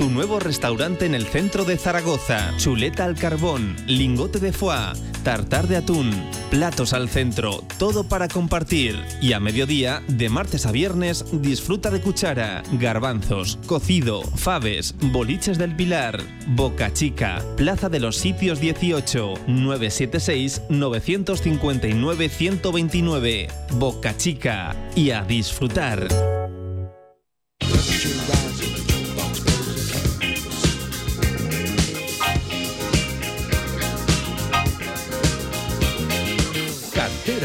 Tu 0.00 0.08
nuevo 0.08 0.40
restaurante 0.40 1.04
en 1.04 1.14
el 1.14 1.26
centro 1.26 1.66
de 1.66 1.76
Zaragoza. 1.76 2.56
Chuleta 2.56 3.04
al 3.04 3.16
carbón, 3.16 3.76
lingote 3.86 4.38
de 4.38 4.50
foie, 4.50 4.94
tartar 5.22 5.68
de 5.68 5.76
atún, 5.76 6.10
platos 6.50 6.94
al 6.94 7.10
centro, 7.10 7.62
todo 7.78 8.04
para 8.04 8.26
compartir. 8.26 8.98
Y 9.20 9.34
a 9.34 9.40
mediodía, 9.40 10.02
de 10.08 10.30
martes 10.30 10.64
a 10.64 10.72
viernes, 10.72 11.26
disfruta 11.42 11.90
de 11.90 12.00
cuchara, 12.00 12.62
garbanzos, 12.72 13.58
cocido, 13.66 14.22
faves, 14.22 14.94
boliches 15.12 15.58
del 15.58 15.76
Pilar, 15.76 16.18
Boca 16.46 16.90
Chica, 16.94 17.44
Plaza 17.58 17.90
de 17.90 18.00
los 18.00 18.16
Sitios 18.16 18.58
18, 18.58 19.34
976 19.48 20.62
959 20.70 22.28
129. 22.30 23.48
Boca 23.72 24.16
Chica. 24.16 24.74
Y 24.96 25.10
a 25.10 25.24
disfrutar. 25.24 26.08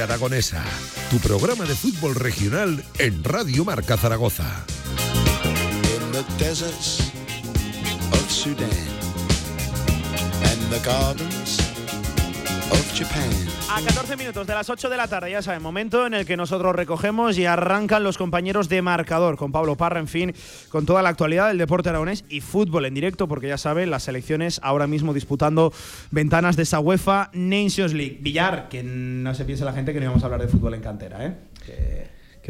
Aragonesa, 0.03 0.63
tu 1.09 1.19
programa 1.19 1.65
de 1.65 1.75
fútbol 1.75 2.15
regional 2.15 2.83
en 2.99 3.23
Radio 3.23 3.63
Marca 3.63 3.97
Zaragoza. 3.97 4.65
A 13.69 13.81
14 13.81 14.15
minutos 14.15 14.47
de 14.47 14.53
las 14.53 14.69
8 14.69 14.89
de 14.89 14.97
la 14.97 15.07
tarde, 15.07 15.31
ya 15.31 15.41
saben, 15.41 15.61
momento 15.61 16.07
en 16.07 16.13
el 16.13 16.25
que 16.25 16.37
nosotros 16.37 16.75
recogemos 16.75 17.37
y 17.37 17.45
arrancan 17.45 18.03
los 18.03 18.17
compañeros 18.17 18.69
de 18.69 18.81
marcador 18.81 19.37
con 19.37 19.51
Pablo 19.51 19.75
Parra, 19.75 19.99
en 19.99 20.07
fin, 20.07 20.33
con 20.69 20.85
toda 20.85 21.01
la 21.01 21.09
actualidad 21.09 21.49
del 21.49 21.57
deporte 21.57 21.89
aragonés 21.89 22.23
y 22.29 22.41
fútbol 22.41 22.85
en 22.85 22.93
directo, 22.93 23.27
porque 23.27 23.49
ya 23.49 23.57
saben, 23.57 23.91
las 23.91 24.03
selecciones 24.03 24.61
ahora 24.63 24.87
mismo 24.87 25.13
disputando 25.13 25.73
ventanas 26.11 26.55
de 26.55 26.63
esa 26.63 26.79
UEFA 26.79 27.31
Nations 27.33 27.93
League. 27.93 28.19
Villar, 28.21 28.69
que 28.69 28.81
no 28.83 29.35
se 29.35 29.45
piense 29.45 29.65
la 29.65 29.73
gente 29.73 29.91
que 29.91 29.99
no 29.99 30.05
íbamos 30.05 30.23
a 30.23 30.27
hablar 30.27 30.41
de 30.41 30.47
fútbol 30.47 30.73
en 30.73 30.81
cantera, 30.81 31.25
¿eh? 31.25 31.35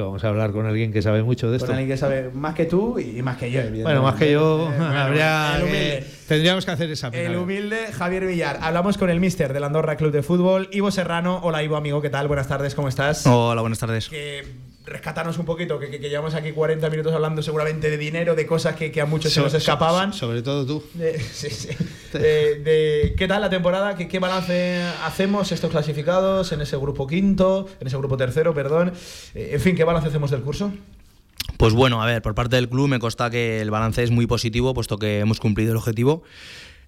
Vamos 0.01 0.23
a 0.23 0.29
hablar 0.29 0.51
con 0.51 0.65
alguien 0.65 0.91
que 0.91 1.01
sabe 1.01 1.23
mucho 1.23 1.49
de 1.49 1.57
esto. 1.57 1.67
Con 1.67 1.75
alguien 1.75 1.89
que 1.89 1.97
sabe 1.97 2.29
más 2.33 2.55
que 2.55 2.65
tú 2.65 2.99
y 2.99 3.21
más 3.21 3.37
que 3.37 3.51
yo, 3.51 3.61
Bueno, 3.83 4.03
más 4.03 4.15
que 4.15 4.31
yo, 4.31 4.69
habría 4.79 5.59
tendríamos 6.27 6.65
que 6.65 6.71
hacer 6.71 6.89
esa 6.89 7.09
El 7.09 7.35
humilde 7.35 7.87
Javier 7.91 8.25
Villar. 8.25 8.59
Hablamos 8.61 8.97
con 8.97 9.09
el 9.09 9.19
mister 9.19 9.53
del 9.53 9.63
Andorra 9.63 9.95
Club 9.95 10.11
de 10.11 10.23
Fútbol, 10.23 10.69
Ivo 10.71 10.91
Serrano. 10.91 11.39
Hola, 11.43 11.63
Ivo, 11.63 11.75
amigo, 11.75 12.01
¿qué 12.01 12.09
tal? 12.09 12.27
Buenas 12.27 12.47
tardes, 12.47 12.75
¿cómo 12.75 12.87
estás? 12.87 13.25
Hola, 13.25 13.61
buenas 13.61 13.79
tardes 13.79 14.09
rescatarnos 14.85 15.37
un 15.37 15.45
poquito, 15.45 15.79
que, 15.79 15.97
llevamos 15.97 16.35
aquí 16.35 16.51
40 16.51 16.89
minutos 16.89 17.13
hablando 17.13 17.41
seguramente 17.41 17.89
de 17.89 17.97
dinero, 17.97 18.35
de 18.35 18.45
cosas 18.45 18.75
que, 18.75 19.01
a 19.01 19.05
muchos 19.05 19.33
se 19.33 19.41
nos 19.41 19.53
escapaban. 19.53 20.13
sobre 20.13 20.41
todo 20.41 20.65
tú. 20.65 20.83
sí, 21.33 21.49
sí. 21.49 21.69
De, 22.13 23.13
¿Qué 23.17 23.27
tal 23.27 23.41
la 23.41 23.49
temporada? 23.49 23.95
¿Qué, 23.95 24.19
balance 24.19 24.81
hacemos 25.03 25.51
estos 25.51 25.71
clasificados 25.71 26.51
en 26.51 26.61
ese 26.61 26.77
grupo 26.77 27.07
quinto, 27.07 27.67
en 27.79 27.87
ese 27.87 27.97
grupo 27.97 28.17
tercero, 28.17 28.53
perdón? 28.53 28.93
Eh, 29.33 29.51
en 29.53 29.59
fin, 29.59 29.75
¿qué 29.75 29.83
balance 29.83 30.09
hacemos 30.09 30.31
del 30.31 30.41
curso? 30.41 30.71
Pues 31.57 31.73
bueno, 31.73 32.01
a 32.01 32.05
ver, 32.05 32.21
por 32.21 32.35
parte 32.35 32.55
del 32.55 32.69
club 32.69 32.87
me 32.87 32.99
consta 32.99 33.29
que 33.29 33.61
el 33.61 33.71
balance 33.71 34.03
es 34.03 34.11
muy 34.11 34.27
positivo, 34.27 34.73
puesto 34.73 34.97
que 34.97 35.19
hemos 35.19 35.39
cumplido 35.39 35.71
el 35.71 35.77
objetivo. 35.77 36.23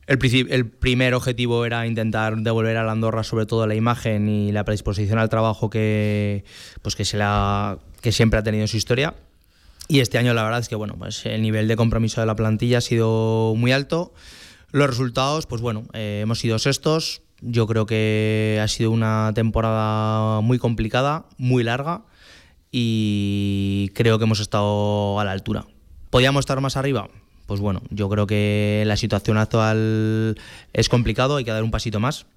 El, 0.07 0.19
el, 0.49 0.67
primer 0.67 1.13
objetivo 1.13 1.65
era 1.65 1.85
intentar 1.85 2.37
devolver 2.37 2.77
a 2.77 2.83
la 2.83 2.93
Andorra 2.93 3.23
sobre 3.23 3.45
todo 3.45 3.67
la 3.67 3.75
imagen 3.75 4.29
y 4.29 4.53
la 4.53 4.63
predisposición 4.63 5.19
al 5.19 5.27
trabajo 5.27 5.69
que, 5.69 6.45
pues 6.81 6.95
que, 6.95 7.03
se 7.03 7.17
la, 7.17 7.77
que 8.01 8.11
siempre 8.11 8.39
ha 8.39 8.43
tenido 8.43 8.63
en 8.63 8.67
su 8.67 8.77
historia. 8.77 9.15
Y 9.87 9.99
este 10.01 10.17
año 10.17 10.33
la 10.33 10.43
verdad 10.43 10.59
es 10.59 10.69
que 10.69 10.75
bueno, 10.75 10.95
pues 10.97 11.25
el 11.25 11.41
nivel 11.41 11.67
de 11.67 11.75
compromiso 11.75 12.21
de 12.21 12.27
la 12.27 12.35
plantilla 12.35 12.79
ha 12.79 12.81
sido 12.81 13.53
muy 13.55 13.71
alto. 13.71 14.13
Los 14.71 14.87
resultados, 14.87 15.45
pues 15.45 15.61
bueno, 15.61 15.85
eh, 15.93 16.19
hemos 16.23 16.39
sido 16.39 16.59
sextos. 16.59 17.21
Yo 17.41 17.67
creo 17.67 17.85
que 17.85 18.59
ha 18.61 18.67
sido 18.67 18.91
una 18.91 19.31
temporada 19.33 20.41
muy 20.41 20.57
complicada, 20.57 21.25
muy 21.37 21.63
larga 21.63 22.01
y 22.71 23.91
creo 23.93 24.17
que 24.17 24.25
hemos 24.25 24.39
estado 24.39 25.19
a 25.19 25.25
la 25.25 25.31
altura. 25.31 25.65
¿Podíamos 26.09 26.41
estar 26.41 26.59
más 26.59 26.75
arriba? 26.77 27.09
pues 27.47 27.61
bueno, 27.61 27.81
yo 27.89 28.09
creo 28.09 28.27
que 28.27 28.83
la 28.85 28.97
situación 28.97 29.37
actual 29.37 30.37
es 30.73 30.89
complicado, 30.89 31.37
hay 31.37 31.45
que 31.45 31.51
dar 31.51 31.63
un 31.63 31.71
pasito 31.71 31.99
más, 31.99 32.27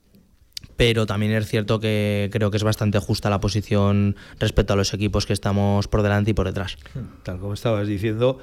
pero 0.81 1.05
también 1.05 1.33
es 1.33 1.47
cierto 1.47 1.79
que 1.79 2.31
creo 2.33 2.51
que 2.51 2.57
es 2.57 2.65
bastante 2.65 2.99
justa 3.01 3.29
la 3.29 3.39
posición 3.39 4.17
respecto 4.39 4.73
a 4.73 4.77
los 4.77 4.95
equipos 4.95 5.27
que 5.27 5.35
estamos 5.35 5.89
por 5.89 6.01
delante 6.01 6.31
y 6.31 6.33
por 6.33 6.47
detrás. 6.47 6.79
Tal 7.23 7.39
como 7.39 7.53
estabas 7.53 7.87
diciendo, 7.87 8.39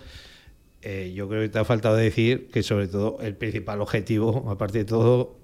eh, 0.84 1.14
yo 1.16 1.28
creo 1.28 1.42
que 1.42 1.50
te 1.50 1.58
ha 1.58 1.66
faltado 1.66 1.96
decir 1.96 2.52
que 2.54 2.62
sobre 2.62 2.90
todo 2.90 3.18
el 3.22 3.36
principal 3.36 3.82
objetivo, 3.82 4.52
aparte 4.52 4.78
de 4.78 4.86
todo, 4.86 5.36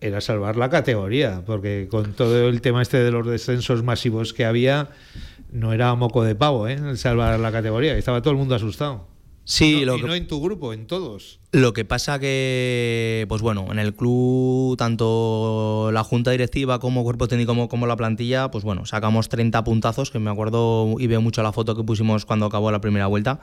era 0.00 0.20
salvar 0.20 0.56
la 0.56 0.70
categoría, 0.70 1.44
porque 1.46 1.86
con 1.88 2.14
todo 2.14 2.48
el 2.48 2.60
tema 2.62 2.82
este 2.82 2.98
de 2.98 3.12
los 3.12 3.24
descensos 3.28 3.84
masivos 3.84 4.34
que 4.34 4.44
había, 4.44 4.88
no 5.52 5.72
era 5.72 5.94
moco 5.94 6.24
de 6.24 6.34
pavo, 6.34 6.66
¿eh? 6.66 6.96
Salvar 6.96 7.38
la 7.38 7.52
categoría, 7.52 7.96
estaba 7.96 8.22
todo 8.22 8.32
el 8.32 8.38
mundo 8.38 8.56
asustado. 8.56 9.06
Sí, 9.50 9.80
no, 9.80 9.86
lo 9.86 9.96
y 9.96 10.00
que, 10.00 10.06
no 10.06 10.14
en 10.14 10.28
tu 10.28 10.40
grupo, 10.40 10.72
en 10.72 10.86
todos. 10.86 11.40
lo 11.50 11.72
que 11.72 11.84
pasa 11.84 12.20
que, 12.20 13.26
pues 13.28 13.42
bueno, 13.42 13.66
en 13.72 13.80
el 13.80 13.96
club, 13.96 14.76
tanto 14.76 15.90
la 15.92 16.04
junta 16.04 16.30
directiva 16.30 16.78
como 16.78 17.02
cuerpo 17.02 17.26
técnico 17.26 17.50
como, 17.50 17.68
como 17.68 17.88
la 17.88 17.96
plantilla, 17.96 18.52
pues 18.52 18.62
bueno, 18.62 18.86
sacamos 18.86 19.28
30 19.28 19.64
puntazos, 19.64 20.12
que 20.12 20.20
me 20.20 20.30
acuerdo 20.30 20.94
y 21.00 21.08
veo 21.08 21.20
mucho 21.20 21.42
la 21.42 21.50
foto 21.50 21.74
que 21.74 21.82
pusimos 21.82 22.26
cuando 22.26 22.46
acabó 22.46 22.70
la 22.70 22.80
primera 22.80 23.08
vuelta. 23.08 23.40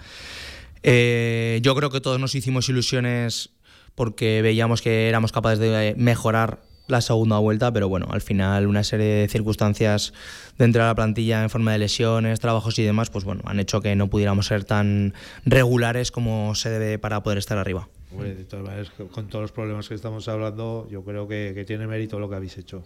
Eh, 0.82 1.60
yo 1.62 1.76
creo 1.76 1.90
que 1.90 2.00
todos 2.00 2.22
nos 2.22 2.36
hicimos 2.36 2.70
ilusiones 2.70 3.50
porque 3.94 4.42
veíamos 4.42 4.82
que 4.82 5.10
éramos 5.10 5.34
capaces 5.34 5.60
de 5.60 5.94
mejorar 5.98 6.62
la 6.88 7.02
segunda 7.02 7.38
vuelta, 7.38 7.72
pero 7.72 7.90
bueno, 7.90 8.08
al 8.12 8.22
final 8.22 8.68
una 8.68 8.84
serie 8.84 9.06
de 9.06 9.28
circunstancias 9.28 10.14
dentro 10.58 10.82
de 10.82 10.88
la 10.88 10.96
plantilla 10.96 11.44
en 11.44 11.50
forma 11.50 11.72
de 11.72 11.80
lesiones, 11.80 12.40
trabajos 12.40 12.78
y 12.80 12.84
demás, 12.84 13.10
pues 13.10 13.26
bueno, 13.26 13.42
han 13.46 13.60
hecho 13.60 13.82
que 13.82 13.96
no 13.96 14.10
pudiéramos 14.10 14.48
ser 14.48 14.64
tan 14.64 15.14
regulares 15.46 16.12
como 16.12 16.56
se 16.56 16.70
debe 16.70 17.00
para 17.00 17.24
poder 17.24 17.38
estar 17.38 17.58
arriba. 17.58 17.88
Hombre, 18.12 18.36
de 18.36 18.46
todas 18.46 18.66
maneras, 18.66 18.92
con 19.12 19.28
todos 19.28 19.44
los 19.44 19.52
problemas 19.52 19.88
que 19.88 19.96
estamos 19.96 20.28
hablando, 20.28 20.88
yo 20.90 21.04
creo 21.04 21.28
que, 21.28 21.52
que 21.54 21.66
tiene 21.66 21.88
mérito 21.88 22.20
lo 22.20 22.30
que 22.30 22.36
habéis 22.36 22.58
hecho. 22.58 22.84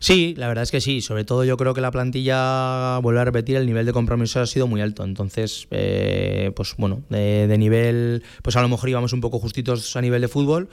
Sí, 0.00 0.34
la 0.36 0.46
verdad 0.46 0.62
es 0.62 0.70
que 0.70 0.80
sí. 0.80 1.00
Sobre 1.00 1.24
todo 1.24 1.44
yo 1.44 1.56
creo 1.56 1.74
que 1.74 1.80
la 1.80 1.90
plantilla, 1.90 2.98
vuelvo 2.98 3.20
a 3.20 3.24
repetir, 3.24 3.56
el 3.56 3.66
nivel 3.66 3.86
de 3.86 3.92
compromiso 3.92 4.40
ha 4.40 4.46
sido 4.46 4.66
muy 4.66 4.80
alto. 4.80 5.04
Entonces, 5.04 5.66
eh, 5.70 6.52
pues 6.54 6.74
bueno, 6.76 7.02
de, 7.08 7.46
de, 7.48 7.58
nivel, 7.58 8.22
pues 8.42 8.56
a 8.56 8.62
lo 8.62 8.68
mejor 8.68 8.88
íbamos 8.88 9.12
un 9.12 9.20
poco 9.20 9.38
justitos 9.38 9.96
a 9.96 10.00
nivel 10.00 10.20
de 10.20 10.28
fútbol, 10.28 10.68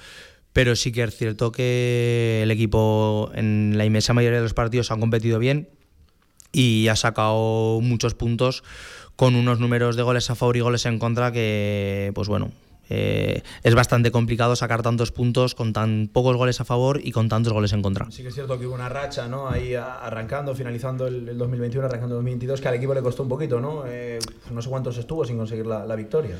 pero 0.55 0.77
sí 0.77 0.93
que 0.93 1.03
es 1.03 1.13
cierto 1.13 1.51
que 1.51 2.39
el 2.41 2.49
equipo 2.49 3.29
en 3.35 3.77
la 3.77 3.83
inmensa 3.83 4.13
mayoría 4.13 4.37
de 4.37 4.43
los 4.43 4.53
partidos 4.53 4.89
ha 4.89 4.95
competido 4.95 5.37
bien 5.37 5.67
y 6.53 6.87
ha 6.87 6.95
sacado 6.95 7.81
muchos 7.81 8.13
puntos 8.15 8.63
con 9.17 9.35
unos 9.35 9.59
números 9.59 9.97
de 9.97 10.03
goles 10.03 10.29
a 10.29 10.35
favor 10.35 10.55
y 10.55 10.61
goles 10.61 10.85
en 10.85 10.97
contra 10.97 11.33
que, 11.33 12.13
pues 12.15 12.29
bueno, 12.29 12.53
eh, 12.89 13.41
es 13.63 13.75
bastante 13.75 14.11
complicado 14.11 14.55
sacar 14.55 14.81
tantos 14.81 15.11
puntos 15.11 15.55
con 15.55 15.73
tan 15.73 16.09
pocos 16.11 16.37
goles 16.37 16.61
a 16.61 16.63
favor 16.63 17.01
y 17.03 17.11
con 17.11 17.27
tantos 17.27 17.51
goles 17.51 17.73
en 17.73 17.81
contra. 17.81 18.09
Sí 18.09 18.21
que 18.21 18.29
es 18.29 18.33
cierto 18.33 18.57
que 18.57 18.65
hubo 18.65 18.75
una 18.75 18.87
racha, 18.87 19.27
¿no? 19.27 19.49
Ahí 19.49 19.75
arrancando, 19.75 20.55
finalizando 20.55 21.05
el, 21.05 21.27
el 21.27 21.37
2021, 21.37 21.85
arrancando 21.85 22.15
el 22.15 22.19
2022, 22.19 22.61
que 22.61 22.67
al 22.69 22.75
equipo 22.75 22.93
le 22.93 23.01
costó 23.01 23.23
un 23.23 23.29
poquito, 23.29 23.59
¿no? 23.59 23.83
Eh, 23.85 24.19
no 24.51 24.61
sé 24.61 24.69
cuántos 24.69 24.97
estuvo 24.97 25.25
sin 25.25 25.35
conseguir 25.35 25.65
la, 25.65 25.85
la 25.85 25.97
victoria. 25.97 26.37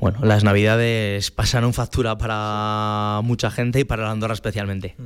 Bueno, 0.00 0.18
las 0.22 0.44
navidades 0.44 1.30
pasaron 1.30 1.72
factura 1.72 2.18
para 2.18 3.20
mucha 3.22 3.50
gente 3.50 3.80
y 3.80 3.84
para 3.84 4.04
la 4.04 4.10
Andorra 4.10 4.34
especialmente. 4.34 4.96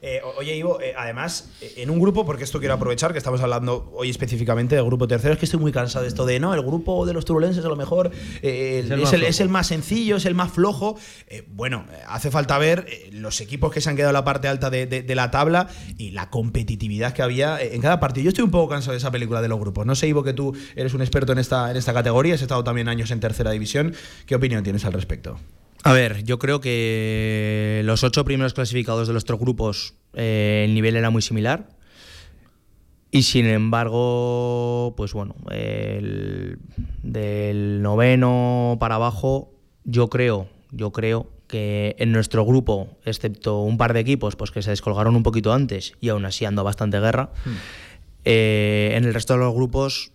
Eh, 0.00 0.20
oye, 0.38 0.56
Ivo, 0.56 0.80
eh, 0.80 0.94
además, 0.96 1.50
en 1.76 1.90
un 1.90 2.00
grupo, 2.00 2.24
porque 2.24 2.44
esto 2.44 2.58
quiero 2.58 2.74
aprovechar, 2.74 3.12
que 3.12 3.18
estamos 3.18 3.40
hablando 3.40 3.90
hoy 3.94 4.10
específicamente 4.10 4.74
del 4.74 4.84
grupo 4.84 5.06
tercero, 5.06 5.34
es 5.34 5.38
que 5.38 5.44
estoy 5.44 5.60
muy 5.60 5.72
cansado 5.72 6.02
de 6.02 6.08
esto 6.08 6.24
de, 6.24 6.40
no, 6.40 6.54
el 6.54 6.62
grupo 6.62 7.04
de 7.04 7.12
los 7.12 7.24
turulenses 7.24 7.64
a 7.64 7.68
lo 7.68 7.76
mejor 7.76 8.10
eh, 8.42 8.82
es, 8.84 8.90
el 8.90 9.02
es, 9.02 9.12
el, 9.12 9.22
es, 9.24 9.40
el, 9.40 9.48
más 9.48 9.66
sencillo, 9.66 10.16
es 10.16 10.24
el 10.24 10.34
más 10.34 10.52
flojo. 10.52 10.96
bueno, 11.48 11.84
hace 12.06 12.30
falta 12.30 12.58
ver 12.58 12.86
los 13.12 13.40
equipos 13.40 13.72
que 13.72 13.80
se 13.80 13.90
han 13.90 13.96
quedado 13.96 14.10
en 14.10 14.14
la 14.14 14.24
parte 14.24 14.48
alta 14.48 14.70
de, 14.70 14.86
de, 14.86 15.02
de, 15.02 15.14
la 15.14 15.30
tabla 15.30 15.68
y 15.98 16.12
la 16.12 16.30
competitividad 16.30 17.12
que 17.12 17.22
había 17.22 17.60
en 17.60 17.80
cada 17.80 18.00
partido. 18.00 18.24
Yo 18.24 18.28
estoy 18.30 18.44
un 18.44 18.50
poco 18.50 18.68
cansado 18.68 18.92
de 18.92 18.98
esa 18.98 19.10
película 19.10 19.42
de 19.42 19.48
los 19.48 19.58
grupos. 19.58 19.84
No 19.84 19.94
sé, 19.94 20.08
Ivo, 20.08 20.22
que 20.22 20.32
tú 20.32 20.56
eres 20.74 20.94
un 20.94 21.00
experto 21.00 21.32
en 21.32 21.38
esta, 21.38 21.70
en 21.70 21.76
esta 21.76 21.92
categoría, 21.92 22.34
has 22.34 22.42
estado 22.42 22.64
también 22.64 22.88
años 22.88 23.10
en 23.10 23.20
tercera 23.20 23.50
división. 23.50 23.94
¿Qué 24.26 24.37
opinión 24.38 24.62
tienes 24.62 24.84
al 24.84 24.92
respecto? 24.92 25.38
A 25.84 25.92
ver, 25.92 26.24
yo 26.24 26.38
creo 26.38 26.60
que 26.60 27.82
los 27.84 28.02
ocho 28.02 28.24
primeros 28.24 28.54
clasificados 28.54 29.06
de 29.08 29.14
los 29.14 29.24
tres 29.24 29.38
grupos, 29.38 29.94
eh, 30.14 30.64
el 30.66 30.74
nivel 30.74 30.96
era 30.96 31.10
muy 31.10 31.22
similar. 31.22 31.68
Y 33.10 33.22
sin 33.22 33.46
embargo, 33.46 34.94
pues 34.96 35.14
bueno, 35.14 35.34
el, 35.50 36.58
del 37.02 37.80
noveno 37.80 38.76
para 38.80 38.96
abajo, 38.96 39.54
yo 39.84 40.08
creo, 40.08 40.48
yo 40.72 40.92
creo 40.92 41.30
que 41.46 41.96
en 41.98 42.12
nuestro 42.12 42.44
grupo, 42.44 42.98
excepto 43.06 43.62
un 43.62 43.78
par 43.78 43.94
de 43.94 44.00
equipos 44.00 44.36
pues 44.36 44.50
que 44.50 44.60
se 44.60 44.70
descolgaron 44.70 45.16
un 45.16 45.22
poquito 45.22 45.54
antes 45.54 45.94
y 46.00 46.10
aún 46.10 46.26
así 46.26 46.44
ando 46.44 46.64
bastante 46.64 47.00
guerra, 47.00 47.30
hmm. 47.46 47.50
eh, 48.26 48.92
en 48.94 49.04
el 49.04 49.14
resto 49.14 49.32
de 49.32 49.38
los 49.38 49.54
grupos 49.54 50.12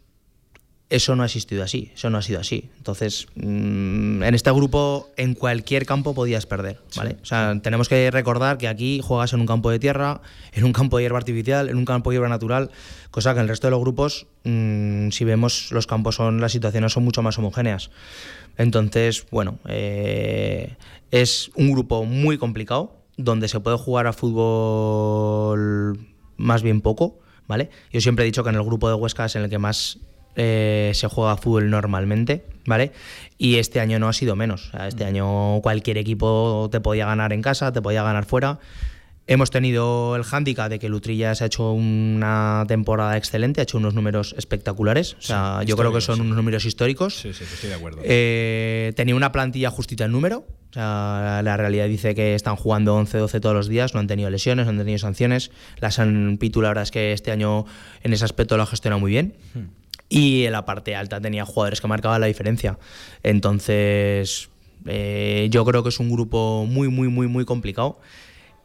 eso 0.93 1.15
no 1.15 1.23
ha 1.23 1.25
existido 1.25 1.63
así, 1.63 1.91
eso 1.95 2.11
no 2.11 2.19
ha 2.19 2.21
sido 2.21 2.39
así. 2.39 2.69
Entonces, 2.77 3.25
mmm, 3.33 4.21
en 4.21 4.35
este 4.35 4.51
grupo, 4.51 5.09
en 5.17 5.33
cualquier 5.33 5.87
campo 5.87 6.13
podías 6.13 6.45
perder, 6.45 6.79
¿vale? 6.95 7.11
Sí. 7.13 7.17
O 7.23 7.25
sea, 7.25 7.59
tenemos 7.63 7.89
que 7.89 8.11
recordar 8.11 8.59
que 8.59 8.67
aquí 8.67 9.01
juegas 9.03 9.33
en 9.33 9.39
un 9.39 9.47
campo 9.47 9.71
de 9.71 9.79
tierra, 9.79 10.21
en 10.51 10.65
un 10.65 10.71
campo 10.71 10.97
de 10.97 11.03
hierba 11.05 11.17
artificial, 11.17 11.67
en 11.69 11.77
un 11.77 11.85
campo 11.85 12.11
de 12.11 12.17
hierba 12.17 12.29
natural, 12.29 12.69
cosa 13.09 13.33
que 13.33 13.39
en 13.39 13.45
el 13.45 13.49
resto 13.49 13.65
de 13.65 13.71
los 13.71 13.79
grupos, 13.79 14.27
mmm, 14.43 15.09
si 15.09 15.25
vemos 15.25 15.71
los 15.71 15.87
campos, 15.87 16.13
son 16.13 16.39
las 16.39 16.51
situaciones 16.51 16.93
son 16.93 17.03
mucho 17.03 17.23
más 17.23 17.39
homogéneas. 17.39 17.89
Entonces, 18.57 19.25
bueno, 19.31 19.57
eh, 19.67 20.75
es 21.09 21.49
un 21.55 21.71
grupo 21.71 22.05
muy 22.05 22.37
complicado, 22.37 23.01
donde 23.17 23.47
se 23.47 23.59
puede 23.59 23.77
jugar 23.77 24.05
a 24.05 24.13
fútbol 24.13 25.97
más 26.37 26.61
bien 26.61 26.81
poco, 26.81 27.19
¿vale? 27.47 27.71
Yo 27.91 27.99
siempre 27.99 28.25
he 28.25 28.27
dicho 28.27 28.43
que 28.43 28.51
en 28.51 28.57
el 28.57 28.63
grupo 28.63 28.89
de 28.89 28.93
Huesca 28.93 29.25
es 29.25 29.35
en 29.35 29.41
el 29.41 29.49
que 29.49 29.57
más 29.57 29.97
eh, 30.35 30.91
se 30.93 31.07
juega 31.07 31.37
fútbol 31.37 31.69
normalmente, 31.69 32.43
¿vale? 32.65 32.91
Y 33.37 33.57
este 33.57 33.79
año 33.79 33.99
no 33.99 34.07
ha 34.07 34.13
sido 34.13 34.35
menos. 34.35 34.71
Este 34.87 35.05
año 35.05 35.61
cualquier 35.61 35.97
equipo 35.97 36.69
te 36.71 36.79
podía 36.79 37.05
ganar 37.05 37.33
en 37.33 37.41
casa, 37.41 37.71
te 37.71 37.81
podía 37.81 38.03
ganar 38.03 38.25
fuera. 38.25 38.59
Hemos 39.25 39.51
tenido 39.51 40.17
el 40.17 40.23
hándicap 40.23 40.69
de 40.69 40.79
que 40.79 40.89
Lutrilla 40.89 41.33
se 41.33 41.45
ha 41.45 41.47
hecho 41.47 41.71
una 41.71 42.65
temporada 42.67 43.15
excelente, 43.15 43.61
ha 43.61 43.63
hecho 43.63 43.77
unos 43.77 43.93
números 43.93 44.35
espectaculares. 44.37 45.13
O 45.13 45.21
sea, 45.21 45.59
sí, 45.61 45.67
yo 45.67 45.77
creo 45.77 45.93
que 45.93 46.01
son 46.01 46.15
sí. 46.15 46.21
unos 46.21 46.35
números 46.35 46.65
históricos. 46.65 47.19
Sí, 47.19 47.31
sí, 47.31 47.45
estoy 47.45 47.69
de 47.69 47.75
acuerdo. 47.75 48.01
Eh, 48.03 48.91
tenía 48.97 49.15
una 49.15 49.31
plantilla 49.31 49.69
justita 49.69 50.05
en 50.05 50.11
número. 50.11 50.39
O 50.39 50.73
sea, 50.73 51.41
la 51.41 51.55
realidad 51.55 51.87
dice 51.87 52.15
que 52.15 52.35
están 52.35 52.57
jugando 52.57 52.99
11-12 52.99 53.39
todos 53.39 53.55
los 53.55 53.67
días, 53.69 53.93
no 53.93 54.01
han 54.01 54.07
tenido 54.07 54.29
lesiones, 54.29 54.65
no 54.65 54.71
han 54.71 54.77
tenido 54.79 54.97
sanciones. 54.97 55.51
La 55.79 55.91
San 55.91 56.37
Pitu, 56.37 56.61
la 56.61 56.69
verdad 56.69 56.83
es 56.83 56.91
que 56.91 57.13
este 57.13 57.31
año 57.31 57.65
en 58.01 58.11
ese 58.11 58.25
aspecto 58.25 58.57
lo 58.57 58.63
ha 58.63 58.65
gestionado 58.65 58.99
muy 58.99 59.11
bien. 59.11 59.35
Hmm 59.53 59.82
y 60.09 60.45
en 60.45 60.51
la 60.51 60.65
parte 60.65 60.95
alta 60.95 61.19
tenía 61.19 61.45
jugadores 61.45 61.81
que 61.81 61.87
marcaban 61.87 62.21
la 62.21 62.27
diferencia. 62.27 62.77
Entonces, 63.23 64.49
eh, 64.85 65.47
yo 65.51 65.65
creo 65.65 65.83
que 65.83 65.89
es 65.89 65.99
un 65.99 66.11
grupo 66.11 66.65
muy, 66.67 66.89
muy, 66.89 67.07
muy, 67.07 67.27
muy 67.27 67.45
complicado. 67.45 67.99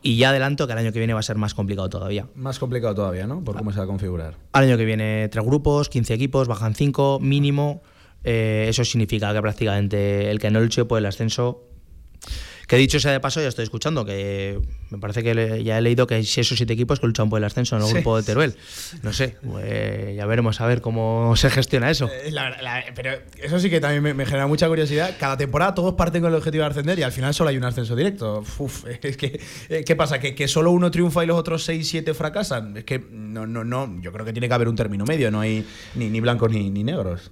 Y 0.00 0.16
ya 0.16 0.30
adelanto 0.30 0.66
que 0.66 0.72
el 0.74 0.78
año 0.78 0.92
que 0.92 1.00
viene 1.00 1.12
va 1.12 1.20
a 1.20 1.24
ser 1.24 1.36
más 1.36 1.54
complicado 1.54 1.88
todavía. 1.88 2.28
Más 2.36 2.58
complicado 2.58 2.94
todavía, 2.94 3.26
¿no? 3.26 3.42
Por 3.42 3.56
cómo 3.56 3.72
se 3.72 3.78
va 3.78 3.84
a 3.84 3.86
configurar. 3.88 4.36
Al 4.52 4.64
año 4.64 4.76
que 4.76 4.84
viene 4.84 5.28
tres 5.28 5.44
grupos, 5.44 5.88
15 5.88 6.14
equipos, 6.14 6.46
bajan 6.46 6.74
5 6.74 7.18
mínimo. 7.20 7.82
Eh, 8.22 8.66
eso 8.68 8.84
significa 8.84 9.32
que 9.32 9.40
prácticamente 9.40 10.30
el 10.30 10.38
que 10.38 10.50
no 10.50 10.60
luche 10.60 10.84
por 10.84 10.98
el 10.98 11.06
ascenso 11.06 11.64
que 12.68 12.76
dicho 12.76 13.00
sea 13.00 13.12
de 13.12 13.18
paso, 13.18 13.40
ya 13.40 13.48
estoy 13.48 13.62
escuchando 13.64 14.04
que 14.04 14.60
me 14.90 14.98
parece 14.98 15.22
que 15.22 15.34
le, 15.34 15.64
ya 15.64 15.78
he 15.78 15.80
leído 15.80 16.06
que 16.06 16.16
hay 16.16 16.24
seis 16.24 16.52
o 16.52 16.56
siete 16.56 16.74
equipos 16.74 17.00
que 17.00 17.06
luchan 17.06 17.30
por 17.30 17.38
el 17.38 17.44
ascenso 17.44 17.76
en 17.76 17.82
el 17.82 17.88
sí. 17.88 17.94
grupo 17.94 18.18
de 18.18 18.22
Teruel. 18.22 18.54
No 19.02 19.14
sé, 19.14 19.38
pues 19.42 20.14
ya 20.14 20.26
veremos 20.26 20.60
a 20.60 20.66
ver 20.66 20.82
cómo 20.82 21.34
se 21.34 21.48
gestiona 21.48 21.90
eso. 21.90 22.10
Eh, 22.12 22.30
la, 22.30 22.50
la, 22.60 22.84
pero 22.94 23.12
eso 23.42 23.58
sí 23.58 23.70
que 23.70 23.80
también 23.80 24.02
me, 24.02 24.12
me, 24.12 24.26
genera 24.26 24.46
mucha 24.46 24.68
curiosidad. 24.68 25.16
Cada 25.18 25.38
temporada 25.38 25.74
todos 25.74 25.94
parten 25.94 26.20
con 26.20 26.30
el 26.30 26.36
objetivo 26.36 26.64
de 26.64 26.70
ascender 26.70 26.98
y 26.98 27.04
al 27.04 27.12
final 27.12 27.32
solo 27.32 27.48
hay 27.48 27.56
un 27.56 27.64
ascenso 27.64 27.96
directo. 27.96 28.44
Uf, 28.58 28.84
es 29.02 29.16
que, 29.16 29.40
eh, 29.70 29.82
¿qué 29.86 29.96
pasa? 29.96 30.20
¿Que, 30.20 30.34
¿Que, 30.34 30.46
solo 30.46 30.70
uno 30.70 30.90
triunfa 30.90 31.24
y 31.24 31.26
los 31.26 31.38
otros 31.38 31.64
seis, 31.64 31.88
siete 31.88 32.12
fracasan? 32.12 32.76
Es 32.76 32.84
que 32.84 32.98
no, 32.98 33.46
no, 33.46 33.64
no. 33.64 33.98
Yo 34.02 34.12
creo 34.12 34.26
que 34.26 34.34
tiene 34.34 34.46
que 34.46 34.52
haber 34.52 34.68
un 34.68 34.76
término 34.76 35.06
medio, 35.06 35.30
no 35.30 35.40
hay 35.40 35.64
ni, 35.94 36.10
ni 36.10 36.20
blancos 36.20 36.52
ni, 36.52 36.68
ni 36.68 36.84
negros. 36.84 37.30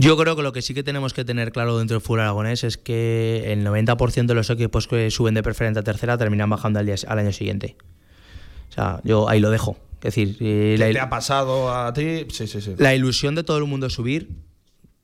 Yo 0.00 0.16
creo 0.16 0.36
que 0.36 0.42
lo 0.42 0.52
que 0.52 0.62
sí 0.62 0.74
que 0.74 0.84
tenemos 0.84 1.12
que 1.12 1.24
tener 1.24 1.50
claro 1.50 1.76
dentro 1.76 1.96
del 1.96 2.00
fútbol 2.00 2.20
aragonés 2.20 2.62
es 2.62 2.78
que 2.78 3.52
el 3.52 3.66
90% 3.66 4.26
de 4.26 4.34
los 4.34 4.48
equipos 4.48 4.86
que 4.86 5.10
suben 5.10 5.34
de 5.34 5.42
preferente 5.42 5.80
a 5.80 5.82
tercera 5.82 6.16
terminan 6.16 6.48
bajando 6.48 6.78
al, 6.78 6.86
día, 6.86 6.94
al 7.08 7.18
año 7.18 7.32
siguiente. 7.32 7.76
O 8.70 8.72
sea, 8.72 9.00
yo 9.02 9.28
ahí 9.28 9.40
lo 9.40 9.50
dejo. 9.50 9.76
Es 9.96 10.14
decir, 10.14 10.36
eh, 10.38 10.76
¿Qué 10.78 10.86
la, 10.86 10.92
te 10.92 11.00
ha 11.00 11.10
pasado 11.10 11.74
a 11.74 11.92
ti? 11.92 12.26
Sí, 12.30 12.46
sí, 12.46 12.60
sí. 12.60 12.76
La 12.78 12.94
ilusión 12.94 13.34
de 13.34 13.42
todo 13.42 13.58
el 13.58 13.64
mundo 13.64 13.88
es 13.88 13.94
subir, 13.94 14.30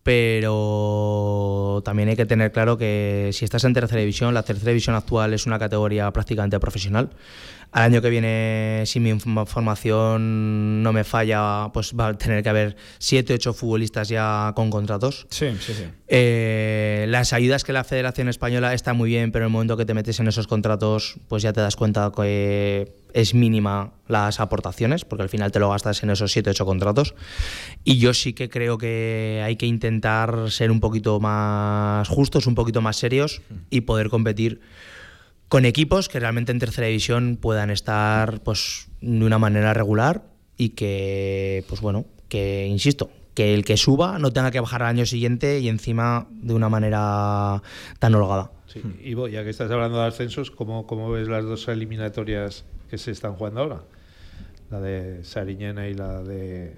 pero 0.05 1.83
también 1.85 2.11
hay 2.11 2.15
que 2.15 2.27
tener 2.27 2.53
claro 2.53 2.79
que 2.79 3.31
si 3.33 3.45
estás 3.45 3.65
en 3.65 3.73
tercera 3.73 3.99
división, 3.99 4.33
la 4.33 4.45
tercera 4.45 4.69
división 4.69 4.95
actual 4.95 5.35
es 5.35 5.45
una 5.45 5.59
categoría 5.59 6.09
prácticamente 6.13 6.61
profesional. 6.61 7.11
Al 7.75 7.83
año 7.83 8.01
que 8.01 8.09
viene, 8.09 8.85
si 8.87 9.01
mi 9.01 9.19
formación 9.19 10.85
no 10.85 10.93
me 10.93 11.03
falla, 11.03 11.71
pues 11.73 11.93
va 11.99 12.07
a 12.07 12.15
tener 12.17 12.45
que 12.45 12.49
haber 12.49 12.77
7, 12.99 13.35
8 13.35 13.53
futbolistas 13.53 14.09
ya 14.09 14.53
con 14.55 14.71
contratos. 14.71 15.27
Sí, 15.29 15.49
sí, 15.59 15.75
sí. 15.75 15.85
Eh, 16.07 17.07
las 17.09 17.33
ayudas 17.33 17.65
que 17.65 17.73
la 17.73 17.83
Federación 17.83 18.29
Española 18.29 18.75
está 18.75 18.95
muy 18.95 19.11
bien, 19.11 19.33
pero 19.33 19.47
en 19.47 19.49
el 19.49 19.53
momento 19.53 19.77
que 19.77 19.85
te 19.85 19.93
metes 19.93 20.21
en 20.21 20.29
esos 20.29 20.47
contratos, 20.47 21.17
pues 21.27 21.43
ya 21.43 21.53
te 21.53 21.63
das 21.63 21.75
cuenta 21.75 22.13
que 22.15 22.95
es 23.13 23.35
mínima 23.35 23.95
las 24.07 24.39
aportaciones, 24.39 25.05
porque 25.05 25.25
al 25.25 25.29
final 25.29 25.51
te 25.51 25.59
lo 25.59 25.69
gastas 25.71 26.01
en 26.05 26.11
esos 26.11 26.31
7, 26.31 26.51
8 26.51 26.65
contratos. 26.65 27.17
Y 27.83 27.99
yo 27.99 28.15
sí 28.15 28.35
que 28.35 28.49
creo 28.49 28.79
que 28.79 29.43
hay 29.45 29.57
que 29.57 29.67
intentar 29.67 30.49
ser 30.53 30.71
un 30.71 30.79
poquito 30.79 31.19
más 31.19 32.07
justos, 32.07 32.47
un 32.47 32.55
poquito 32.55 32.81
más 32.83 32.99
serios 32.99 33.43
y 33.69 33.81
poder 33.81 34.11
competir 34.11 34.61
con 35.55 35.67
equipos 35.67 36.09
que 36.09 36.19
realmente 36.19 36.51
en 36.51 36.59
tercera 36.59 36.89
división 36.89 37.39
puedan 37.41 37.71
estar 37.71 38.41
pues 38.41 38.89
de 39.01 39.25
una 39.25 39.39
manera 39.39 39.73
regular 39.73 40.25
y 40.57 40.71
que, 40.71 41.65
pues 41.69 41.81
bueno, 41.81 42.07
que 42.29 42.67
insisto, 42.67 43.09
que 43.35 43.55
el 43.55 43.65
que 43.65 43.77
suba 43.77 44.19
no 44.19 44.33
tenga 44.33 44.51
que 44.51 44.59
bajar 44.59 44.83
al 44.83 44.89
año 44.89 45.07
siguiente 45.07 45.61
y 45.61 45.69
encima 45.69 46.27
de 46.33 46.55
una 46.55 46.69
manera 46.69 47.63
tan 48.01 48.17
holgada. 48.17 48.51
Sí. 48.67 48.83
Ivo, 49.05 49.29
ya 49.29 49.45
que 49.45 49.51
estás 49.51 49.71
hablando 49.71 50.01
de 50.01 50.09
ascensos, 50.09 50.51
¿cómo, 50.51 50.89
¿cómo 50.89 51.09
ves 51.13 51.29
las 51.29 51.45
dos 51.45 51.69
eliminatorias 51.69 52.65
que 52.91 52.99
se 52.99 53.13
están 53.13 53.35
jugando 53.35 53.61
ahora? 53.61 53.83
La 54.73 54.81
de 54.81 55.23
Sariñena 55.23 55.87
y 55.87 55.95
la 55.95 56.21
de... 56.25 56.75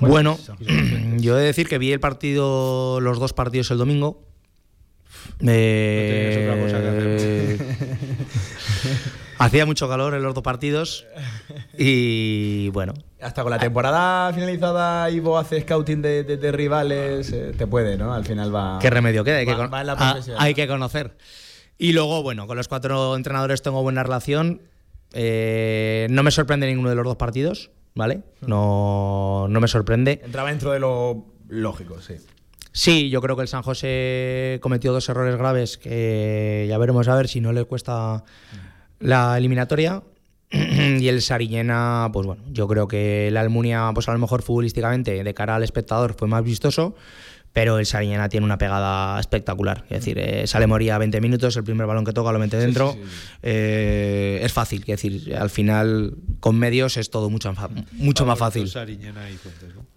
Bueno, 0.00 0.38
yo 1.16 1.38
he 1.38 1.40
de 1.40 1.46
decir 1.46 1.66
que 1.66 1.78
vi 1.78 1.92
el 1.92 2.00
partido, 2.00 3.00
los 3.00 3.18
dos 3.18 3.32
partidos 3.32 3.70
el 3.70 3.78
domingo. 3.78 4.22
Eh, 5.40 6.56
No 6.60 6.60
tenías 6.60 6.70
otra 6.70 6.80
cosa 6.80 6.98
que 6.98 7.58
Hacía 9.38 9.66
mucho 9.66 9.86
calor 9.88 10.14
en 10.14 10.22
los 10.22 10.34
dos 10.34 10.42
partidos 10.42 11.06
y 11.76 12.70
bueno, 12.70 12.94
Hasta 13.20 13.42
con 13.42 13.50
la 13.50 13.58
temporada 13.58 14.32
finalizada, 14.32 15.10
Ivo 15.10 15.36
hace 15.38 15.60
scouting 15.60 16.00
de, 16.00 16.24
de- 16.24 16.36
de 16.38 16.52
rivales, 16.52 17.30
eh, 17.32 17.52
te 17.56 17.66
puede, 17.66 17.98
¿no? 17.98 18.14
Al 18.14 18.24
final 18.24 18.54
va. 18.54 18.78
qué 18.80 18.88
remedio 18.88 19.24
queda, 19.24 19.36
hay 19.38 19.44
que, 19.46 19.52
Va- 19.52 19.58
con- 19.58 19.72
va 19.74 19.80
en 19.82 19.86
la 19.88 19.96
ah, 19.98 20.18
hay 20.38 20.54
que 20.54 20.66
conocer. 20.66 21.16
Y 21.78 21.92
luego, 21.92 22.22
bueno, 22.22 22.46
con 22.46 22.56
los 22.56 22.68
cuatro 22.68 23.14
entrenadores 23.14 23.60
tengo 23.60 23.82
buena 23.82 24.02
relación. 24.02 24.62
Eh, 25.12 26.06
no 26.10 26.22
me 26.22 26.30
sorprende 26.30 26.66
ninguno 26.66 26.88
de 26.88 26.96
los 26.96 27.04
dos 27.04 27.16
partidos, 27.16 27.70
¿vale? 27.94 28.22
No, 28.40 29.46
no 29.50 29.60
me 29.60 29.68
sorprende. 29.68 30.22
Entraba 30.24 30.48
dentro 30.48 30.72
de 30.72 30.80
lo 30.80 31.26
lógico, 31.48 32.00
sí. 32.00 32.14
Sí, 32.76 33.08
yo 33.08 33.22
creo 33.22 33.36
que 33.36 33.42
el 33.42 33.48
San 33.48 33.62
José 33.62 34.58
cometió 34.60 34.92
dos 34.92 35.08
errores 35.08 35.38
graves 35.38 35.78
que 35.78 36.66
ya 36.68 36.76
veremos 36.76 37.08
a 37.08 37.14
ver 37.14 37.26
si 37.26 37.40
no 37.40 37.54
le 37.54 37.64
cuesta 37.64 38.22
la 39.00 39.38
eliminatoria. 39.38 40.02
Y 40.50 41.08
el 41.08 41.22
Sariñena, 41.22 42.10
pues 42.12 42.26
bueno, 42.26 42.42
yo 42.52 42.68
creo 42.68 42.86
que 42.86 43.30
la 43.32 43.40
Almunia, 43.40 43.90
pues 43.94 44.10
a 44.10 44.12
lo 44.12 44.18
mejor 44.18 44.42
futbolísticamente, 44.42 45.24
de 45.24 45.34
cara 45.34 45.56
al 45.56 45.62
espectador, 45.62 46.16
fue 46.18 46.28
más 46.28 46.44
vistoso, 46.44 46.94
pero 47.54 47.78
el 47.78 47.86
Sariñena 47.86 48.28
tiene 48.28 48.44
una 48.44 48.58
pegada 48.58 49.18
espectacular. 49.20 49.84
Es 49.84 50.00
decir, 50.00 50.18
eh, 50.18 50.46
sale 50.46 50.66
Moría 50.66 50.98
20 50.98 51.18
minutos, 51.22 51.56
el 51.56 51.64
primer 51.64 51.86
balón 51.86 52.04
que 52.04 52.12
toca 52.12 52.30
lo 52.30 52.38
mete 52.38 52.58
dentro. 52.58 52.94
Eh, 53.42 54.40
es 54.42 54.52
fácil, 54.52 54.80
es 54.82 54.86
decir, 54.86 55.34
al 55.34 55.48
final 55.48 56.14
con 56.40 56.58
medios 56.58 56.98
es 56.98 57.08
todo 57.08 57.30
mucho, 57.30 57.54
mucho 57.92 58.26
más 58.26 58.38
fácil. 58.38 58.68
Sariñena 58.68 59.30
y 59.30 59.36
Fuentes, 59.38 59.74
¿no? 59.74 59.95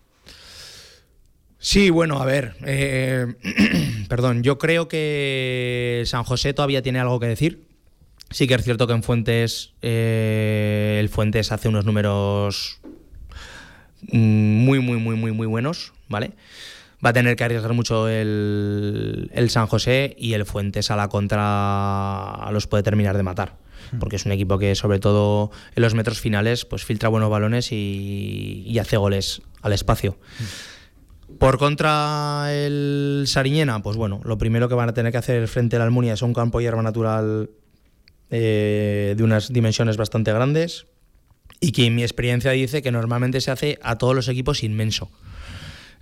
Sí, 1.59 1.89
bueno, 1.89 2.21
a 2.21 2.25
ver. 2.25 2.55
eh, 2.65 3.27
perdón, 4.09 4.43
yo 4.43 4.57
creo 4.57 4.87
que 4.87 6.03
San 6.05 6.23
José 6.23 6.53
todavía 6.53 6.81
tiene 6.81 6.99
algo 6.99 7.19
que 7.19 7.27
decir. 7.27 7.67
Sí 8.31 8.47
que 8.47 8.53
es 8.53 8.63
cierto 8.63 8.87
que 8.87 8.93
en 8.93 9.03
Fuentes, 9.03 9.73
eh, 9.81 10.97
el 10.99 11.09
Fuentes 11.09 11.51
hace 11.51 11.67
unos 11.67 11.83
números 11.85 12.79
muy, 14.03 14.79
muy, 14.79 14.97
muy, 14.97 15.15
muy, 15.15 15.31
muy 15.31 15.47
buenos, 15.47 15.93
¿vale? 16.07 16.31
Va 17.03 17.09
a 17.09 17.13
tener 17.13 17.35
que 17.35 17.43
arriesgar 17.43 17.73
mucho 17.73 18.07
el, 18.07 19.31
el 19.33 19.49
San 19.49 19.67
José 19.67 20.15
y 20.17 20.33
el 20.33 20.45
Fuentes 20.45 20.91
a 20.91 20.95
la 20.95 21.07
contra 21.07 22.49
los 22.51 22.67
puede 22.67 22.83
terminar 22.83 23.17
de 23.17 23.23
matar. 23.23 23.57
Porque 23.99 24.17
es 24.17 24.25
un 24.25 24.31
equipo 24.31 24.59
que, 24.59 24.75
sobre 24.75 24.99
todo 24.99 25.49
en 25.75 25.81
los 25.81 25.95
metros 25.95 26.19
finales, 26.19 26.65
pues 26.65 26.85
filtra 26.85 27.09
buenos 27.09 27.31
balones 27.31 27.71
y, 27.71 28.63
y 28.67 28.77
hace 28.77 28.97
goles 28.97 29.41
al 29.63 29.73
espacio. 29.73 30.17
Por 31.39 31.57
contra 31.57 32.47
el 32.51 33.23
Sariñena, 33.25 33.81
pues 33.81 33.95
bueno, 33.95 34.19
lo 34.25 34.37
primero 34.37 34.67
que 34.67 34.75
van 34.75 34.89
a 34.89 34.93
tener 34.93 35.13
que 35.13 35.19
hacer 35.19 35.47
frente 35.47 35.77
al 35.77 35.83
Almunia 35.83 36.13
es 36.13 36.21
un 36.21 36.33
campo 36.33 36.57
de 36.57 36.65
hierba 36.65 36.83
natural 36.83 37.49
eh, 38.29 39.13
de 39.15 39.23
unas 39.23 39.51
dimensiones 39.53 39.95
bastante 39.95 40.33
grandes 40.33 40.85
y 41.61 41.71
que 41.71 41.85
en 41.85 41.95
mi 41.95 42.03
experiencia 42.03 42.51
dice 42.51 42.81
que 42.81 42.91
normalmente 42.91 43.39
se 43.39 43.51
hace 43.51 43.79
a 43.81 43.97
todos 43.97 44.13
los 44.13 44.27
equipos 44.27 44.63
inmenso. 44.63 45.09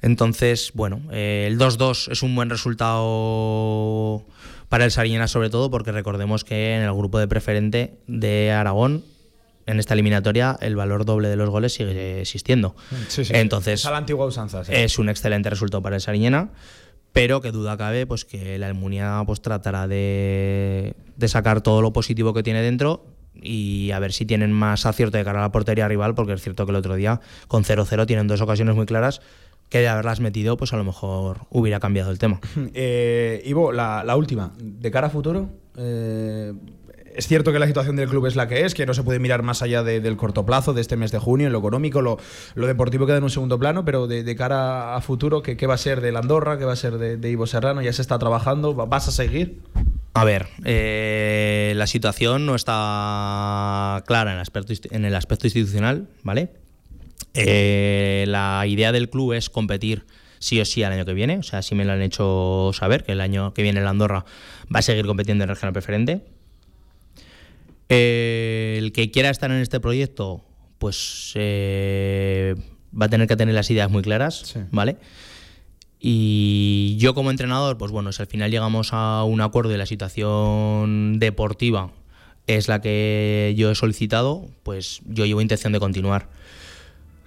Entonces, 0.01 0.71
bueno, 0.73 1.01
eh, 1.11 1.45
el 1.47 1.59
2-2 1.59 2.11
es 2.11 2.23
un 2.23 2.35
buen 2.35 2.49
resultado 2.49 4.25
para 4.69 4.85
el 4.85 4.91
Sariñena 4.91 5.27
sobre 5.27 5.51
todo 5.51 5.69
porque 5.69 5.91
recordemos 5.91 6.43
que 6.43 6.75
en 6.75 6.81
el 6.81 6.93
grupo 6.93 7.19
de 7.19 7.27
preferente 7.27 7.93
de 8.07 8.51
Aragón 8.51 9.03
en 9.67 9.79
esta 9.79 9.93
eliminatoria 9.93 10.57
el 10.61 10.75
valor 10.75 11.05
doble 11.05 11.27
de 11.29 11.35
los 11.35 11.49
goles 11.49 11.73
sigue 11.73 12.21
existiendo. 12.21 12.75
Entonces, 13.29 13.81
Es 13.81 13.85
a 13.85 13.91
la 13.91 13.97
antigua 13.97 14.25
usanza, 14.25 14.63
sí. 14.63 14.71
es 14.73 14.97
un 14.97 15.09
excelente 15.09 15.49
resultado 15.49 15.83
para 15.83 15.95
el 15.97 16.01
Sariñena, 16.01 16.49
pero 17.13 17.41
que 17.41 17.51
duda 17.51 17.77
cabe 17.77 18.07
pues 18.07 18.25
que 18.25 18.57
la 18.57 18.67
Almunia 18.67 19.21
pues 19.25 19.41
tratará 19.41 19.87
de, 19.87 20.95
de 21.15 21.27
sacar 21.27 21.61
todo 21.61 21.81
lo 21.81 21.93
positivo 21.93 22.33
que 22.33 22.43
tiene 22.43 22.61
dentro 22.61 23.05
y 23.39 23.91
a 23.91 23.99
ver 23.99 24.13
si 24.13 24.25
tienen 24.25 24.51
más 24.51 24.85
acierto 24.85 25.17
de 25.17 25.23
cara 25.23 25.39
a 25.39 25.43
la 25.43 25.51
portería 25.51 25.87
rival, 25.87 26.15
porque 26.15 26.33
es 26.33 26.41
cierto 26.41 26.65
que 26.65 26.71
el 26.71 26.75
otro 26.77 26.95
día 26.95 27.21
con 27.47 27.63
0-0 27.63 28.07
tienen 28.07 28.27
dos 28.27 28.41
ocasiones 28.41 28.75
muy 28.75 28.85
claras 28.85 29.21
que 29.69 29.79
de 29.79 29.87
haberlas 29.89 30.21
metido 30.21 30.55
pues 30.57 30.71
a 30.73 30.77
lo 30.77 30.83
mejor 30.85 31.41
hubiera 31.49 31.79
cambiado 31.79 32.09
el 32.11 32.19
tema. 32.19 32.39
Eh, 32.73 33.41
Ivo, 33.45 33.71
la, 33.71 34.03
la 34.03 34.15
última. 34.15 34.53
De 34.57 34.89
cara 34.91 35.07
a 35.07 35.09
futuro, 35.09 35.49
eh, 35.77 36.53
es 37.17 37.27
cierto 37.27 37.51
que 37.51 37.57
la 37.57 37.65
situación 37.65 37.95
del 37.95 38.07
club 38.07 38.27
es 38.27 38.35
la 38.35 38.47
que 38.47 38.63
es, 38.63 38.75
que 38.75 38.85
no 38.85 38.93
se 38.93 39.01
puede 39.01 39.17
mirar 39.19 39.41
más 39.41 39.63
allá 39.63 39.81
de- 39.81 39.99
del 39.99 40.17
corto 40.17 40.45
plazo, 40.45 40.73
de 40.73 40.81
este 40.81 40.97
mes 40.97 41.11
de 41.11 41.17
junio, 41.17 41.47
en 41.47 41.53
lo 41.53 41.59
económico, 41.59 42.01
lo, 42.01 42.17
deportivo 42.55 43.07
queda 43.07 43.17
en 43.17 43.23
un 43.23 43.31
segundo 43.31 43.57
plano, 43.57 43.83
pero 43.83 44.05
de, 44.07 44.35
cara 44.35 44.95
a 44.95 45.01
futuro, 45.01 45.41
¿qué, 45.41 45.67
va 45.67 45.73
a 45.73 45.77
ser 45.77 45.99
de 46.01 46.15
Andorra? 46.15 46.59
¿Qué 46.59 46.65
va 46.65 46.73
a 46.73 46.75
ser 46.75 46.99
de, 46.99 47.29
Ivo 47.29 47.47
Serrano? 47.47 47.81
¿Ya 47.81 47.91
se 47.91 48.03
está 48.03 48.19
trabajando? 48.19 48.75
¿Va- 48.75 48.85
¿Vas 48.85 49.07
a 49.07 49.11
seguir? 49.11 49.61
A 50.13 50.23
ver, 50.23 50.47
eh, 50.63 51.73
la 51.75 51.87
situación 51.87 52.45
no 52.45 52.53
está 52.55 54.03
clara 54.05 54.31
en 54.31 54.37
el 55.05 55.15
aspecto, 55.15 55.43
el 55.47 55.47
institucional, 55.47 56.07
¿vale? 56.23 56.49
Eh, 57.33 58.25
la 58.27 58.63
idea 58.67 58.91
del 58.91 59.09
club 59.09 59.33
es 59.33 59.49
competir 59.49 60.05
sí 60.39 60.61
o 60.61 60.65
sí 60.65 60.83
al 60.83 60.93
año 60.93 61.05
que 61.05 61.13
viene, 61.13 61.39
o 61.39 61.43
sea, 61.43 61.61
sí 61.63 61.73
me 61.73 61.83
lo 61.83 61.93
han 61.93 62.01
hecho 62.01 62.71
saber 62.73 63.03
que 63.03 63.11
el 63.13 63.21
año 63.21 63.53
que 63.53 63.63
viene 63.63 63.81
la 63.81 63.89
Andorra 63.89 64.25
va 64.73 64.79
a 64.79 64.81
seguir 64.83 65.05
compitiendo 65.05 65.43
en 65.43 65.49
regional 65.49 65.73
preferente. 65.73 66.21
Eh, 67.89 68.75
el 68.77 68.91
que 68.91 69.11
quiera 69.11 69.29
estar 69.29 69.51
en 69.51 69.57
este 69.57 69.79
proyecto, 69.79 70.43
pues 70.77 71.31
eh, 71.35 72.55
va 72.99 73.05
a 73.05 73.09
tener 73.09 73.27
que 73.27 73.35
tener 73.35 73.55
las 73.55 73.69
ideas 73.71 73.89
muy 73.89 74.03
claras, 74.03 74.55
¿vale? 74.71 74.97
Y 75.99 76.95
yo 76.99 77.13
como 77.13 77.31
entrenador, 77.31 77.77
pues 77.77 77.91
bueno, 77.91 78.11
si 78.11 78.21
al 78.21 78.27
final 78.27 78.51
llegamos 78.51 78.89
a 78.91 79.23
un 79.23 79.41
acuerdo 79.41 79.73
y 79.73 79.77
la 79.77 79.85
situación 79.85 81.17
deportiva 81.19 81.91
es 82.45 82.67
la 82.67 82.81
que 82.81 83.53
yo 83.57 83.71
he 83.71 83.75
solicitado, 83.75 84.47
pues 84.63 85.01
yo 85.05 85.25
llevo 85.25 85.41
intención 85.41 85.73
de 85.73 85.79
continuar. 85.79 86.29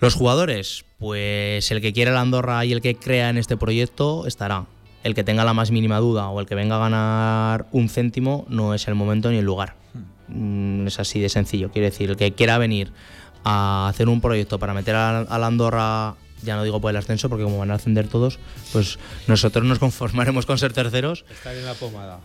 Los 0.01 0.15
jugadores, 0.15 0.85
pues 0.99 1.71
el 1.71 1.81
que 1.83 1.93
quiera 1.93 2.13
la 2.13 2.23
Andorra 2.23 2.65
y 2.65 2.73
el 2.73 2.81
que 2.81 2.95
crea 2.95 3.29
en 3.29 3.37
este 3.37 3.57
proyecto 3.57 4.27
estará. 4.27 4.67
El 5.03 5.15
que 5.15 5.25
tenga 5.25 5.45
la 5.45 5.53
más 5.53 5.71
mínima 5.71 5.99
duda 5.99 6.29
o 6.29 6.41
el 6.41 6.47
que 6.47 6.55
venga 6.55 6.77
a 6.77 6.79
ganar 6.79 7.67
un 7.73 7.89
céntimo 7.89 8.47
no 8.49 8.73
es 8.75 8.87
el 8.89 8.95
momento 8.95 9.31
ni 9.31 9.39
el 9.39 9.45
lugar. 9.45 9.77
Mm, 10.33 10.87
Es 10.87 10.99
así 11.01 11.21
de 11.21 11.29
sencillo. 11.29 11.71
Quiere 11.71 11.91
decir, 11.91 12.11
el 12.11 12.17
que 12.17 12.33
quiera 12.33 12.59
venir 12.59 12.93
a 13.45 13.89
hacer 13.89 14.09
un 14.09 14.21
proyecto 14.21 14.59
para 14.59 14.75
meter 14.75 14.95
a, 14.95 15.21
a 15.21 15.39
la 15.39 15.47
Andorra, 15.47 16.15
ya 16.43 16.57
no 16.57 16.65
digo 16.65 16.81
por 16.81 16.91
el 16.91 16.97
ascenso, 16.97 17.29
porque 17.29 17.45
como 17.45 17.59
van 17.59 17.71
a 17.71 17.75
ascender 17.75 18.09
todos, 18.09 18.39
pues 18.73 18.99
nosotros 19.27 19.65
nos 19.65 19.79
conformaremos 19.79 20.47
con 20.47 20.59
ser 20.59 20.73
terceros. 20.73 21.25
Estar 21.31 21.55
en 21.57 21.65
la 21.65 21.75
pomada. 21.75 22.21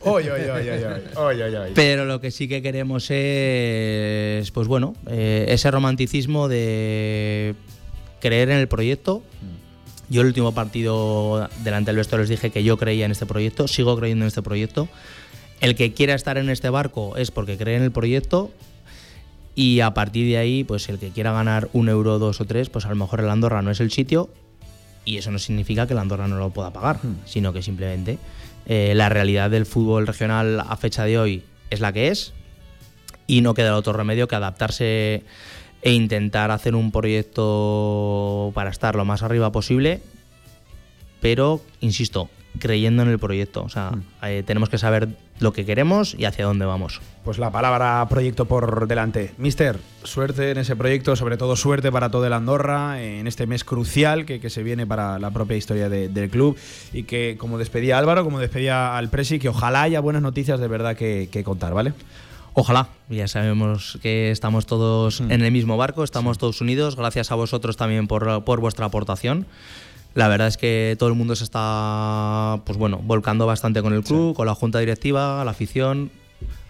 Oy, 0.00 0.28
oy, 0.28 0.40
oy, 0.42 0.48
oy, 0.48 0.68
oy, 0.68 0.82
oy, 1.16 1.42
oy, 1.42 1.54
oy. 1.56 1.70
Pero 1.74 2.04
lo 2.04 2.20
que 2.20 2.30
sí 2.30 2.46
que 2.46 2.62
queremos 2.62 3.10
es, 3.10 4.50
pues 4.52 4.68
bueno, 4.68 4.94
eh, 5.08 5.46
ese 5.48 5.70
romanticismo 5.70 6.48
de 6.48 7.54
creer 8.20 8.50
en 8.50 8.58
el 8.58 8.68
proyecto. 8.68 9.22
Yo 10.08 10.22
el 10.22 10.28
último 10.28 10.52
partido 10.52 11.48
delante 11.62 11.90
del 11.90 11.96
vestuario 11.96 12.22
les 12.22 12.30
dije 12.30 12.50
que 12.50 12.64
yo 12.64 12.76
creía 12.76 13.04
en 13.04 13.12
este 13.12 13.26
proyecto, 13.26 13.68
sigo 13.68 13.96
creyendo 13.96 14.24
en 14.24 14.28
este 14.28 14.42
proyecto. 14.42 14.88
El 15.60 15.74
que 15.74 15.92
quiera 15.92 16.14
estar 16.14 16.38
en 16.38 16.48
este 16.48 16.70
barco 16.70 17.16
es 17.16 17.30
porque 17.30 17.58
cree 17.58 17.76
en 17.76 17.82
el 17.82 17.92
proyecto 17.92 18.50
y 19.54 19.80
a 19.80 19.92
partir 19.92 20.26
de 20.26 20.38
ahí, 20.38 20.64
pues 20.64 20.88
el 20.88 20.98
que 20.98 21.10
quiera 21.10 21.32
ganar 21.32 21.68
un 21.72 21.88
euro, 21.88 22.18
dos 22.18 22.40
o 22.40 22.46
tres, 22.46 22.70
pues 22.70 22.86
a 22.86 22.88
lo 22.88 22.94
mejor 22.94 23.20
el 23.20 23.28
Andorra 23.28 23.60
no 23.60 23.70
es 23.70 23.80
el 23.80 23.90
sitio 23.90 24.30
y 25.04 25.18
eso 25.18 25.30
no 25.30 25.38
significa 25.38 25.86
que 25.86 25.92
el 25.92 25.98
Andorra 25.98 26.28
no 26.28 26.38
lo 26.38 26.50
pueda 26.50 26.72
pagar, 26.72 27.00
sino 27.26 27.52
que 27.52 27.62
simplemente 27.62 28.18
eh, 28.66 28.94
la 28.94 29.08
realidad 29.08 29.50
del 29.50 29.66
fútbol 29.66 30.06
regional 30.06 30.60
a 30.60 30.76
fecha 30.76 31.04
de 31.04 31.18
hoy 31.18 31.42
es 31.68 31.80
la 31.80 31.92
que 31.92 32.08
es 32.08 32.32
y 33.26 33.42
no 33.42 33.54
queda 33.54 33.76
otro 33.76 33.92
remedio 33.92 34.28
que 34.28 34.36
adaptarse 34.36 35.24
e 35.82 35.92
intentar 35.92 36.50
hacer 36.50 36.74
un 36.74 36.90
proyecto 36.90 38.50
para 38.54 38.70
estar 38.70 38.96
lo 38.96 39.04
más 39.04 39.22
arriba 39.22 39.52
posible, 39.52 40.02
pero, 41.20 41.60
insisto, 41.80 42.28
creyendo 42.58 43.02
en 43.02 43.08
el 43.08 43.18
proyecto. 43.18 43.62
O 43.62 43.68
sea, 43.68 43.92
eh, 44.22 44.42
tenemos 44.44 44.68
que 44.68 44.78
saber 44.78 45.08
lo 45.40 45.52
que 45.52 45.64
queremos 45.64 46.14
y 46.16 46.26
hacia 46.26 46.44
dónde 46.44 46.66
vamos. 46.66 47.00
Pues 47.24 47.38
la 47.38 47.50
palabra 47.50 48.06
proyecto 48.08 48.44
por 48.44 48.86
delante. 48.86 49.32
Mister, 49.38 49.78
suerte 50.04 50.50
en 50.50 50.58
ese 50.58 50.76
proyecto, 50.76 51.16
sobre 51.16 51.36
todo 51.36 51.56
suerte 51.56 51.90
para 51.90 52.10
todo 52.10 52.26
el 52.26 52.32
Andorra 52.32 53.02
en 53.02 53.26
este 53.26 53.46
mes 53.46 53.64
crucial 53.64 54.24
que, 54.26 54.50
se 54.50 54.62
viene 54.62 54.86
para 54.86 55.18
la 55.18 55.30
propia 55.30 55.56
historia 55.56 55.88
del 55.88 56.30
club 56.30 56.56
y 56.92 57.04
que, 57.04 57.36
como 57.38 57.58
despedía 57.58 57.98
Álvaro, 57.98 58.24
como 58.24 58.38
despedía 58.38 58.96
al 58.96 59.10
Presi, 59.10 59.38
que 59.38 59.48
ojalá 59.48 59.82
haya 59.82 60.00
buenas 60.00 60.22
noticias 60.22 60.60
de 60.60 60.68
verdad 60.68 60.96
que, 60.96 61.42
contar, 61.44 61.74
¿vale? 61.74 61.94
Ojalá, 62.52 62.88
ya 63.08 63.28
sabemos 63.28 63.98
que 64.02 64.32
estamos 64.32 64.66
todos 64.66 65.20
mm. 65.20 65.30
en 65.30 65.42
el 65.42 65.52
mismo 65.52 65.76
barco, 65.76 66.02
estamos 66.02 66.36
todos 66.36 66.60
unidos, 66.60 66.96
gracias 66.96 67.30
a 67.30 67.36
vosotros 67.36 67.76
también 67.76 68.08
por, 68.08 68.44
por 68.44 68.60
vuestra 68.60 68.86
aportación 68.86 69.46
la 70.14 70.28
verdad 70.28 70.48
es 70.48 70.56
que 70.56 70.96
todo 70.98 71.08
el 71.08 71.14
mundo 71.14 71.36
se 71.36 71.44
está 71.44 72.60
pues 72.64 72.78
bueno, 72.78 73.00
volcando 73.02 73.46
bastante 73.46 73.82
con 73.82 73.92
el 73.92 74.02
club, 74.02 74.34
con 74.34 74.46
la 74.46 74.54
junta 74.54 74.78
directiva, 74.78 75.44
la 75.44 75.50
afición. 75.50 76.10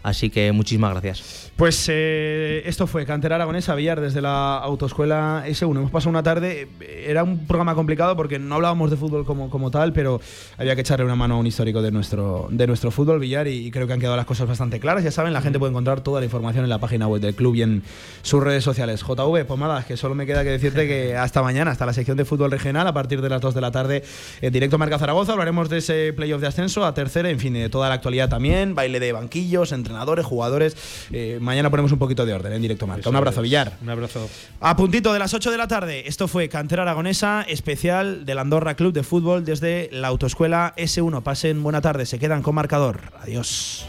Así 0.02 0.30
que 0.30 0.52
muchísimas 0.52 0.92
gracias. 0.92 1.52
Pues 1.56 1.86
eh, 1.90 2.62
esto 2.64 2.86
fue 2.86 3.04
Cantera 3.04 3.34
Aragonesa 3.34 3.74
Villar 3.74 4.00
desde 4.00 4.22
la 4.22 4.56
autoescuela 4.56 5.44
S1. 5.46 5.76
Hemos 5.76 5.90
pasado 5.90 6.08
una 6.08 6.22
tarde, 6.22 6.68
era 6.80 7.22
un 7.22 7.46
programa 7.46 7.74
complicado 7.74 8.16
porque 8.16 8.38
no 8.38 8.54
hablábamos 8.54 8.90
de 8.90 8.96
fútbol 8.96 9.26
como, 9.26 9.50
como 9.50 9.70
tal, 9.70 9.92
pero 9.92 10.22
había 10.56 10.74
que 10.74 10.80
echarle 10.80 11.04
una 11.04 11.16
mano 11.16 11.34
a 11.34 11.38
un 11.38 11.46
histórico 11.46 11.82
de 11.82 11.90
nuestro, 11.90 12.48
de 12.50 12.66
nuestro 12.66 12.90
fútbol 12.90 13.20
Villar 13.20 13.46
y, 13.46 13.70
creo 13.70 13.86
que 13.86 13.92
han 13.92 14.00
quedado 14.00 14.16
las 14.16 14.24
cosas 14.24 14.48
bastante 14.48 14.80
claras. 14.80 15.04
Ya 15.04 15.10
saben, 15.10 15.34
la 15.34 15.42
gente 15.42 15.58
puede 15.58 15.70
encontrar 15.70 16.00
toda 16.00 16.20
la 16.20 16.24
información 16.24 16.64
en 16.64 16.70
la 16.70 16.78
página 16.78 17.06
web 17.06 17.20
del 17.20 17.34
club 17.34 17.54
y 17.56 17.62
en 17.62 17.82
sus 18.22 18.42
redes 18.42 18.64
sociales. 18.64 19.02
JV, 19.02 19.44
pues 19.44 19.60
nada, 19.60 19.84
que 19.84 19.98
solo 19.98 20.14
me 20.14 20.24
queda 20.24 20.42
que 20.44 20.50
decirte 20.50 20.88
que 20.88 21.14
hasta 21.14 21.42
mañana, 21.42 21.72
hasta 21.72 21.84
la 21.84 21.92
sección 21.92 22.16
de 22.16 22.24
fútbol 22.24 22.50
regional, 22.50 22.86
a 22.86 22.94
partir 22.94 23.20
de 23.20 23.28
las 23.28 23.42
2 23.42 23.54
de 23.54 23.60
la 23.60 23.70
tarde, 23.70 24.02
en 24.40 24.52
directo 24.52 24.78
Marca 24.78 24.98
Zaragoza, 24.98 25.32
hablaremos 25.32 25.68
de 25.68 25.78
ese 25.78 26.14
playoff 26.14 26.40
de 26.40 26.46
ascenso 26.46 26.86
a 26.86 26.94
tercera, 26.94 27.28
en 27.28 27.38
fin, 27.38 27.52
de 27.52 27.68
toda 27.68 27.90
la 27.90 27.96
actualidad 27.96 28.30
también, 28.30 28.74
baile 28.74 28.98
de 28.98 29.12
banquillos, 29.12 29.72
entrenadores, 29.90 30.24
jugadores. 30.24 30.76
Eh, 31.12 31.38
mañana 31.40 31.70
ponemos 31.70 31.92
un 31.92 31.98
poquito 31.98 32.24
de 32.24 32.32
orden 32.32 32.52
en 32.52 32.62
directo 32.62 32.86
marca. 32.86 33.08
un 33.08 33.16
abrazo, 33.16 33.42
Villar. 33.42 33.76
Un 33.82 33.90
abrazo. 33.90 34.28
A 34.60 34.76
puntito 34.76 35.12
de 35.12 35.18
las 35.18 35.34
8 35.34 35.50
de 35.50 35.58
la 35.58 35.68
tarde. 35.68 36.08
Esto 36.08 36.28
fue 36.28 36.48
Cantera 36.48 36.82
Aragonesa, 36.82 37.42
especial 37.48 38.24
del 38.24 38.38
Andorra 38.38 38.74
Club 38.74 38.92
de 38.92 39.02
Fútbol 39.02 39.44
desde 39.44 39.88
la 39.92 40.08
autoescuela 40.08 40.74
S1. 40.76 41.22
Pasen 41.22 41.62
buena 41.62 41.80
tarde, 41.80 42.06
se 42.06 42.18
quedan 42.18 42.42
con 42.42 42.54
marcador. 42.54 43.00
Adiós. 43.20 43.86